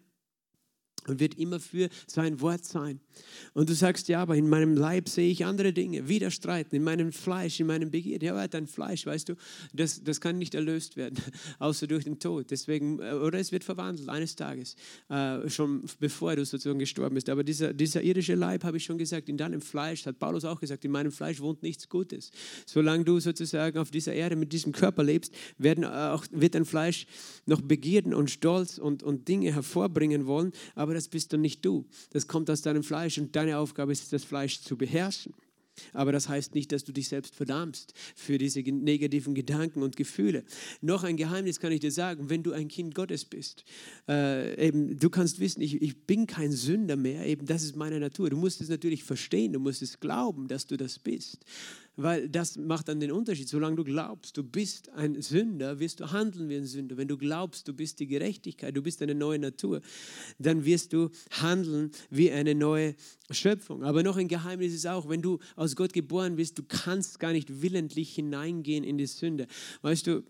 und 1.07 1.19
wird 1.19 1.35
immer 1.35 1.59
für 1.59 1.89
sein 2.07 2.41
Wort 2.41 2.65
sein. 2.65 2.99
Und 3.53 3.69
du 3.69 3.75
sagst, 3.75 4.07
ja, 4.07 4.21
aber 4.21 4.35
in 4.35 4.49
meinem 4.49 4.75
Leib 4.75 5.09
sehe 5.09 5.29
ich 5.29 5.45
andere 5.45 5.73
Dinge, 5.73 6.07
Widerstreiten, 6.07 6.75
in 6.75 6.83
meinem 6.83 7.11
Fleisch, 7.11 7.59
in 7.59 7.67
meinem 7.67 7.91
Begierde. 7.91 8.27
Ja, 8.27 8.47
dein 8.47 8.67
Fleisch, 8.67 9.05
weißt 9.05 9.29
du, 9.29 9.35
das, 9.73 10.03
das 10.03 10.21
kann 10.21 10.37
nicht 10.37 10.55
erlöst 10.55 10.97
werden, 10.97 11.19
außer 11.59 11.87
durch 11.87 12.03
den 12.03 12.19
Tod. 12.19 12.49
Deswegen, 12.51 12.99
äh, 12.99 13.13
oder 13.13 13.39
es 13.39 13.51
wird 13.51 13.63
verwandelt 13.63 14.09
eines 14.09 14.35
Tages, 14.35 14.75
äh, 15.09 15.49
schon 15.49 15.83
bevor 15.99 16.35
du 16.35 16.45
sozusagen 16.45 16.79
gestorben 16.79 17.15
bist. 17.15 17.29
Aber 17.29 17.43
dieser, 17.43 17.73
dieser 17.73 18.01
irdische 18.01 18.35
Leib, 18.35 18.63
habe 18.63 18.77
ich 18.77 18.83
schon 18.83 18.97
gesagt, 18.97 19.29
in 19.29 19.37
deinem 19.37 19.61
Fleisch, 19.61 20.05
hat 20.05 20.19
Paulus 20.19 20.45
auch 20.45 20.59
gesagt, 20.59 20.85
in 20.85 20.91
meinem 20.91 21.11
Fleisch 21.11 21.39
wohnt 21.39 21.61
nichts 21.63 21.89
Gutes. 21.89 22.31
Solange 22.65 23.03
du 23.03 23.19
sozusagen 23.19 23.77
auf 23.77 23.91
dieser 23.91 24.13
Erde 24.13 24.35
mit 24.35 24.53
diesem 24.53 24.71
Körper 24.71 25.03
lebst, 25.03 25.33
werden 25.57 25.85
auch, 25.85 26.25
wird 26.31 26.55
dein 26.55 26.65
Fleisch 26.65 27.05
noch 27.45 27.61
Begierden 27.61 28.13
und 28.13 28.31
Stolz 28.31 28.77
und, 28.77 29.03
und 29.03 29.27
Dinge 29.27 29.53
hervorbringen 29.53 30.25
wollen, 30.25 30.51
aber 30.75 30.92
das 30.93 31.07
bist 31.07 31.33
dann 31.33 31.41
nicht 31.41 31.63
du. 31.65 31.85
Das 32.11 32.27
kommt 32.27 32.49
aus 32.49 32.61
deinem 32.61 32.83
Fleisch 32.83 33.03
Fleisch 33.03 33.17
und 33.17 33.35
deine 33.35 33.57
Aufgabe 33.57 33.91
ist 33.91 34.03
es, 34.03 34.09
das 34.09 34.23
Fleisch 34.23 34.61
zu 34.61 34.77
beherrschen. 34.77 35.33
Aber 35.91 36.11
das 36.11 36.29
heißt 36.29 36.53
nicht, 36.53 36.71
dass 36.71 36.83
du 36.83 36.91
dich 36.91 37.07
selbst 37.07 37.33
verdammst 37.33 37.95
für 38.15 38.37
diese 38.37 38.59
negativen 38.61 39.33
Gedanken 39.33 39.81
und 39.81 39.95
Gefühle. 39.95 40.43
Noch 40.81 41.03
ein 41.03 41.17
Geheimnis 41.17 41.59
kann 41.59 41.71
ich 41.71 41.79
dir 41.79 41.91
sagen, 41.91 42.29
wenn 42.29 42.43
du 42.43 42.51
ein 42.51 42.67
Kind 42.67 42.93
Gottes 42.93 43.25
bist. 43.25 43.65
Äh, 44.07 44.67
eben, 44.67 44.99
du 44.99 45.09
kannst 45.09 45.39
wissen, 45.39 45.61
ich, 45.61 45.81
ich 45.81 46.05
bin 46.05 46.27
kein 46.27 46.51
Sünder 46.51 46.95
mehr, 46.95 47.25
eben 47.25 47.47
das 47.47 47.63
ist 47.63 47.75
meine 47.75 47.99
Natur. 47.99 48.29
Du 48.29 48.37
musst 48.37 48.61
es 48.61 48.69
natürlich 48.69 49.03
verstehen, 49.03 49.53
du 49.53 49.59
musst 49.59 49.81
es 49.81 49.99
glauben, 49.99 50.47
dass 50.47 50.67
du 50.67 50.77
das 50.77 50.99
bist 50.99 51.43
weil 51.95 52.29
das 52.29 52.57
macht 52.57 52.87
dann 52.87 52.99
den 52.99 53.11
Unterschied. 53.11 53.47
Solange 53.47 53.75
du 53.75 53.83
glaubst, 53.83 54.37
du 54.37 54.43
bist 54.43 54.89
ein 54.89 55.21
Sünder, 55.21 55.79
wirst 55.79 55.99
du 55.99 56.11
handeln 56.11 56.49
wie 56.49 56.55
ein 56.55 56.65
Sünder. 56.65 56.97
Wenn 56.97 57.07
du 57.07 57.17
glaubst, 57.17 57.67
du 57.67 57.73
bist 57.73 57.99
die 57.99 58.07
Gerechtigkeit, 58.07 58.75
du 58.75 58.81
bist 58.81 59.01
eine 59.01 59.15
neue 59.15 59.39
Natur, 59.39 59.81
dann 60.39 60.65
wirst 60.65 60.93
du 60.93 61.09
handeln 61.31 61.91
wie 62.09 62.31
eine 62.31 62.55
neue 62.55 62.95
Schöpfung. 63.29 63.83
Aber 63.83 64.03
noch 64.03 64.17
ein 64.17 64.27
Geheimnis 64.27 64.73
ist 64.73 64.87
auch, 64.87 65.07
wenn 65.09 65.21
du 65.21 65.39
aus 65.55 65.75
Gott 65.75 65.93
geboren 65.93 66.35
bist, 66.35 66.57
du 66.57 66.63
kannst 66.63 67.19
gar 67.19 67.31
nicht 67.31 67.61
willentlich 67.61 68.15
hineingehen 68.15 68.83
in 68.83 68.97
die 68.97 69.05
Sünde. 69.05 69.47
Weißt 69.81 70.07
du, 70.07 70.23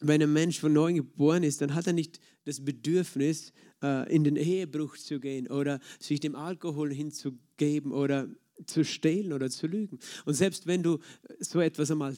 wenn 0.00 0.22
ein 0.22 0.32
Mensch 0.32 0.60
von 0.60 0.72
neuem 0.72 0.96
geboren 0.96 1.42
ist, 1.42 1.60
dann 1.60 1.74
hat 1.74 1.86
er 1.86 1.92
nicht 1.92 2.20
das 2.44 2.64
Bedürfnis, 2.64 3.52
äh, 3.82 4.12
in 4.14 4.24
den 4.24 4.36
Ehebruch 4.36 4.96
zu 4.96 5.20
gehen 5.20 5.48
oder 5.48 5.80
sich 5.98 6.20
dem 6.20 6.36
Alkohol 6.36 6.92
hinzugeben 6.92 7.92
oder 7.92 8.28
zu 8.66 8.84
stehlen 8.84 9.32
oder 9.32 9.50
zu 9.50 9.66
lügen. 9.66 9.98
Und 10.24 10.34
selbst 10.34 10.66
wenn 10.66 10.82
du 10.82 10.98
so 11.40 11.60
etwas 11.60 11.90
einmal 11.90 12.14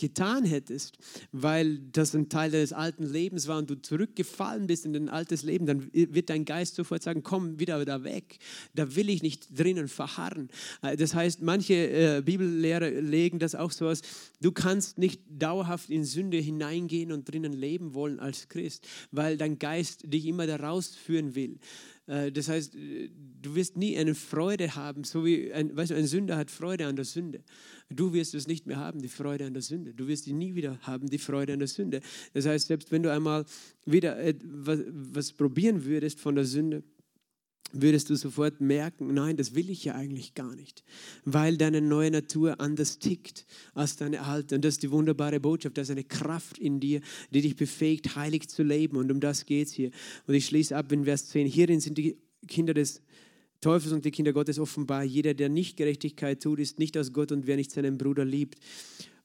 getan 0.00 0.44
hättest, 0.44 0.98
weil 1.30 1.78
das 1.92 2.14
ein 2.14 2.28
Teil 2.28 2.50
deines 2.50 2.72
alten 2.72 3.04
Lebens 3.04 3.46
war 3.46 3.58
und 3.58 3.70
du 3.70 3.80
zurückgefallen 3.80 4.66
bist 4.66 4.86
in 4.86 4.94
dein 4.94 5.08
altes 5.08 5.42
Leben, 5.42 5.66
dann 5.66 5.90
wird 5.92 6.30
dein 6.30 6.44
Geist 6.44 6.74
sofort 6.74 7.02
sagen, 7.02 7.22
komm 7.22 7.60
wieder 7.60 7.84
da 7.84 8.02
weg. 8.02 8.38
Da 8.74 8.96
will 8.96 9.10
ich 9.10 9.22
nicht 9.22 9.56
drinnen 9.56 9.88
verharren. 9.88 10.48
Äh, 10.82 10.96
das 10.96 11.14
heißt, 11.14 11.42
manche 11.42 11.74
äh, 11.74 12.22
Bibellehrer 12.24 12.90
legen 12.90 13.38
das 13.38 13.54
auch 13.54 13.70
so 13.70 13.88
aus, 13.88 14.00
du 14.40 14.50
kannst 14.50 14.98
nicht 14.98 15.20
dauerhaft 15.28 15.90
in 15.90 16.04
Sünde 16.04 16.38
hineingehen 16.38 17.12
und 17.12 17.30
drinnen 17.30 17.52
leben 17.52 17.94
wollen 17.94 18.18
als 18.18 18.48
Christ, 18.48 18.88
weil 19.10 19.36
dein 19.36 19.58
Geist 19.58 20.02
dich 20.06 20.26
immer 20.26 20.46
da 20.46 20.56
rausführen 20.56 21.34
will. 21.34 21.58
Äh, 22.06 22.32
das 22.32 22.48
heißt, 22.48 22.74
äh, 22.74 23.10
du 23.42 23.54
wirst 23.54 23.76
nie 23.76 23.96
eine 23.96 24.14
Freude 24.14 24.74
haben, 24.74 25.04
so 25.04 25.24
wie 25.24 25.52
ein, 25.52 25.76
weißt 25.76 25.90
du, 25.92 25.94
ein 25.94 26.06
Sünder 26.06 26.36
hat 26.36 26.50
Freude 26.50 26.86
an 26.86 26.96
der 26.96 27.04
Sünde. 27.04 27.42
Du 27.88 28.12
wirst 28.12 28.34
es 28.34 28.46
nicht 28.46 28.66
mehr 28.66 28.78
haben, 28.78 29.00
die 29.00 29.08
Freude 29.08 29.46
an 29.46 29.54
der 29.54 29.62
Sünde. 29.62 29.94
Du 29.94 30.08
wirst 30.08 30.24
sie 30.24 30.32
nie 30.32 30.54
wieder 30.54 30.78
haben, 30.82 31.08
die 31.08 31.18
Freude 31.18 31.52
an 31.52 31.58
der 31.58 31.68
Sünde. 31.68 32.00
Das 32.32 32.46
heißt, 32.46 32.68
selbst 32.68 32.92
wenn 32.92 33.02
du 33.02 33.12
einmal 33.12 33.44
wieder 33.84 34.18
etwas, 34.18 34.80
was 34.88 35.32
probieren 35.32 35.84
würdest 35.84 36.20
von 36.20 36.34
der 36.34 36.44
Sünde, 36.44 36.82
würdest 37.72 38.10
du 38.10 38.16
sofort 38.16 38.60
merken, 38.60 39.14
nein, 39.14 39.36
das 39.36 39.54
will 39.54 39.70
ich 39.70 39.84
ja 39.84 39.94
eigentlich 39.94 40.34
gar 40.34 40.54
nicht, 40.56 40.82
weil 41.24 41.56
deine 41.56 41.80
neue 41.80 42.10
Natur 42.10 42.60
anders 42.60 42.98
tickt 42.98 43.46
als 43.74 43.96
deine 43.96 44.22
alte. 44.22 44.56
Und 44.56 44.64
das 44.64 44.74
ist 44.74 44.82
die 44.82 44.90
wunderbare 44.90 45.40
Botschaft, 45.40 45.78
da 45.78 45.82
ist 45.82 45.90
eine 45.90 46.04
Kraft 46.04 46.58
in 46.58 46.80
dir, 46.80 47.00
die 47.30 47.42
dich 47.42 47.56
befähigt, 47.56 48.16
heilig 48.16 48.48
zu 48.48 48.62
leben. 48.62 48.96
Und 48.96 49.10
um 49.12 49.20
das 49.20 49.46
geht 49.46 49.68
es 49.68 49.72
hier. 49.72 49.90
Und 50.26 50.34
ich 50.34 50.46
schließe 50.46 50.76
ab 50.76 50.90
in 50.92 51.04
Vers 51.04 51.28
10. 51.28 51.46
Hierin 51.46 51.80
sind 51.80 51.96
die 51.98 52.16
Kinder 52.48 52.74
des 52.74 53.02
Teufels 53.60 53.92
und 53.92 54.04
die 54.04 54.10
Kinder 54.10 54.32
Gottes 54.32 54.58
offenbar. 54.58 55.04
Jeder, 55.04 55.34
der 55.34 55.48
nicht 55.48 55.76
Gerechtigkeit 55.76 56.42
tut, 56.42 56.60
ist 56.60 56.78
nicht 56.78 56.96
aus 56.96 57.12
Gott 57.12 57.30
und 57.30 57.46
wer 57.46 57.56
nicht 57.56 57.70
seinen 57.70 57.98
Bruder 57.98 58.24
liebt. 58.24 58.58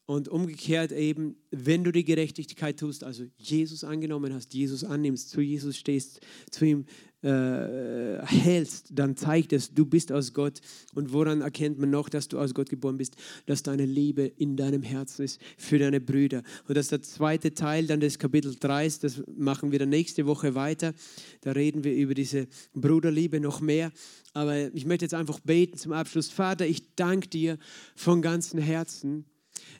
Und 0.08 0.28
umgekehrt 0.28 0.92
eben, 0.92 1.36
wenn 1.50 1.84
du 1.84 1.92
die 1.92 2.04
Gerechtigkeit 2.04 2.80
tust, 2.80 3.04
also 3.04 3.24
Jesus 3.38 3.84
angenommen 3.84 4.34
hast, 4.34 4.54
Jesus 4.54 4.84
annimmst, 4.84 5.32
zu 5.32 5.42
Jesus 5.42 5.78
stehst, 5.78 6.20
zu 6.52 6.66
ihm 6.66 6.86
äh, 7.26 8.24
hältst, 8.24 8.90
dann 8.92 9.18
zeigt 9.18 9.52
es, 9.52 9.74
du 9.74 9.86
bist 9.86 10.12
aus 10.12 10.34
Gott. 10.34 10.62
Und 10.94 11.12
woran 11.12 11.42
erkennt 11.42 11.80
man 11.80 11.90
noch, 11.90 12.08
dass 12.08 12.28
du 12.28 12.38
aus 12.38 12.54
Gott 12.54 12.70
geboren 12.70 12.98
bist? 12.98 13.16
Dass 13.48 13.64
deine 13.64 13.86
Liebe 13.86 14.24
in 14.24 14.56
deinem 14.56 14.84
Herzen 14.84 15.26
ist 15.26 15.42
für 15.58 15.80
deine 15.80 16.00
Brüder. 16.00 16.44
Und 16.68 16.78
das 16.78 16.86
ist 16.86 16.92
der 16.92 17.02
zweite 17.02 17.54
Teil 17.54 17.88
dann 17.88 18.00
des 18.00 18.20
Kapitel 18.20 18.56
3, 18.56 18.90
das 19.02 19.24
machen 19.36 19.72
wir 19.72 19.80
dann 19.80 19.90
nächste 19.90 20.28
Woche 20.28 20.54
weiter. 20.54 20.94
Da 21.42 21.54
reden 21.54 21.84
wir 21.84 21.96
über 21.96 22.14
diese 22.14 22.48
Bruderliebe 22.74 23.40
noch 23.40 23.60
mehr. 23.60 23.92
Aber 24.34 24.74
ich 24.76 24.86
möchte 24.86 25.06
jetzt 25.06 25.16
einfach 25.16 25.40
beten 25.40 25.78
zum 25.78 25.94
Abschluss. 25.94 26.30
Vater, 26.30 26.68
ich 26.68 26.96
danke 26.96 27.28
dir 27.28 27.58
von 27.96 28.22
ganzem 28.22 28.60
Herzen. 28.60 29.26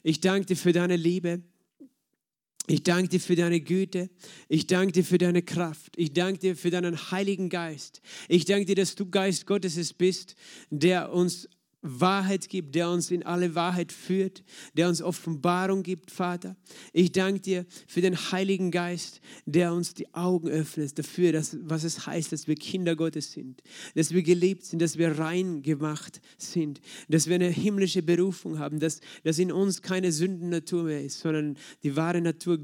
Ich 0.02 0.20
danke 0.20 0.46
dir 0.46 0.56
für 0.56 0.72
deine 0.72 0.96
Liebe. 0.96 1.42
Ich 2.66 2.82
danke 2.82 3.08
dir 3.08 3.20
für 3.20 3.36
deine 3.36 3.60
Güte. 3.60 4.10
Ich 4.48 4.66
danke 4.66 4.92
dir 4.92 5.04
für 5.04 5.18
deine 5.18 5.42
Kraft. 5.42 5.92
Ich 5.96 6.12
danke 6.12 6.40
dir 6.40 6.56
für 6.56 6.70
deinen 6.70 7.10
Heiligen 7.10 7.48
Geist. 7.48 8.00
Ich 8.28 8.44
danke 8.44 8.66
dir, 8.66 8.74
dass 8.74 8.94
du 8.94 9.08
Geist 9.08 9.46
Gottes 9.46 9.94
bist, 9.94 10.34
der 10.70 11.12
uns 11.12 11.48
Wahrheit 11.86 12.48
gibt, 12.48 12.74
der 12.74 12.90
uns 12.90 13.10
in 13.10 13.24
alle 13.24 13.54
Wahrheit 13.54 13.92
führt, 13.92 14.42
der 14.74 14.88
uns 14.88 15.02
Offenbarung 15.02 15.82
gibt, 15.82 16.10
Vater. 16.10 16.56
Ich 16.92 17.12
danke 17.12 17.40
dir 17.40 17.66
für 17.86 18.00
den 18.00 18.16
Heiligen 18.16 18.70
Geist, 18.70 19.20
der 19.44 19.72
uns 19.72 19.94
die 19.94 20.12
Augen 20.14 20.48
öffnet 20.48 20.98
dafür, 20.98 21.32
dass, 21.32 21.56
was 21.62 21.84
es 21.84 22.06
heißt, 22.06 22.32
dass 22.32 22.48
wir 22.48 22.56
Kinder 22.56 22.96
Gottes 22.96 23.32
sind, 23.32 23.62
dass 23.94 24.12
wir 24.12 24.22
geliebt 24.22 24.64
sind, 24.64 24.82
dass 24.82 24.98
wir 24.98 25.18
rein 25.18 25.62
gemacht 25.62 26.20
sind, 26.38 26.80
dass 27.08 27.26
wir 27.26 27.36
eine 27.36 27.48
himmlische 27.48 28.02
Berufung 28.02 28.58
haben, 28.58 28.80
dass, 28.80 29.00
dass 29.24 29.38
in 29.38 29.52
uns 29.52 29.82
keine 29.82 30.12
Sündennatur 30.12 30.84
mehr 30.84 31.04
ist, 31.04 31.20
sondern 31.20 31.56
die 31.82 31.96
wahre 31.96 32.20
Natur 32.20 32.58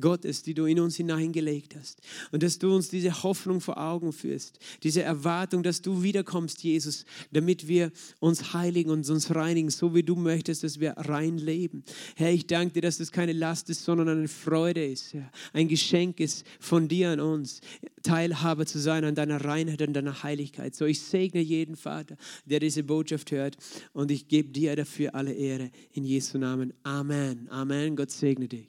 Gottes, 0.00 0.42
die 0.42 0.54
du 0.54 0.64
in 0.64 0.80
uns 0.80 0.96
hineingelegt 0.96 1.76
hast. 1.76 2.00
Und 2.30 2.42
dass 2.42 2.58
du 2.58 2.74
uns 2.74 2.88
diese 2.88 3.22
Hoffnung 3.22 3.60
vor 3.60 3.78
Augen 3.78 4.12
führst, 4.12 4.58
diese 4.82 5.02
Erwartung, 5.02 5.62
dass 5.62 5.82
du 5.82 6.02
wiederkommst, 6.02 6.62
Jesus, 6.62 7.04
damit 7.30 7.68
wir 7.68 7.92
uns 8.20 8.54
heiligen 8.54 8.90
und 8.90 9.08
uns 9.08 9.34
reinigen, 9.34 9.70
so 9.70 9.94
wie 9.94 10.02
du 10.02 10.16
möchtest, 10.16 10.64
dass 10.64 10.80
wir 10.80 10.92
rein 10.92 11.38
leben. 11.38 11.84
Herr, 12.16 12.32
ich 12.32 12.46
danke 12.46 12.74
dir, 12.74 12.82
dass 12.82 12.98
das 12.98 13.12
keine 13.12 13.32
Last 13.32 13.68
ist, 13.70 13.84
sondern 13.84 14.08
eine 14.08 14.28
Freude 14.28 14.84
ist, 14.84 15.12
Herr. 15.12 15.30
ein 15.52 15.68
Geschenk 15.68 16.20
ist 16.20 16.46
von 16.58 16.88
dir 16.88 17.10
an 17.10 17.20
uns, 17.20 17.60
Teilhaber 18.02 18.66
zu 18.66 18.78
sein 18.78 19.04
an 19.04 19.14
deiner 19.14 19.44
Reinheit 19.44 19.82
und 19.82 19.92
deiner 19.92 20.22
Heiligkeit. 20.22 20.74
So, 20.74 20.86
ich 20.86 21.00
segne 21.00 21.40
jeden 21.40 21.76
Vater, 21.76 22.16
der 22.46 22.60
diese 22.60 22.82
Botschaft 22.82 23.30
hört 23.30 23.56
und 23.92 24.10
ich 24.10 24.28
gebe 24.28 24.50
dir 24.50 24.74
dafür 24.74 25.14
alle 25.14 25.32
Ehre 25.32 25.70
in 25.92 26.04
Jesu 26.04 26.38
Namen. 26.38 26.72
Amen. 26.82 27.48
Amen. 27.50 27.96
Gott 27.96 28.10
segne 28.10 28.48
dich. 28.48 28.68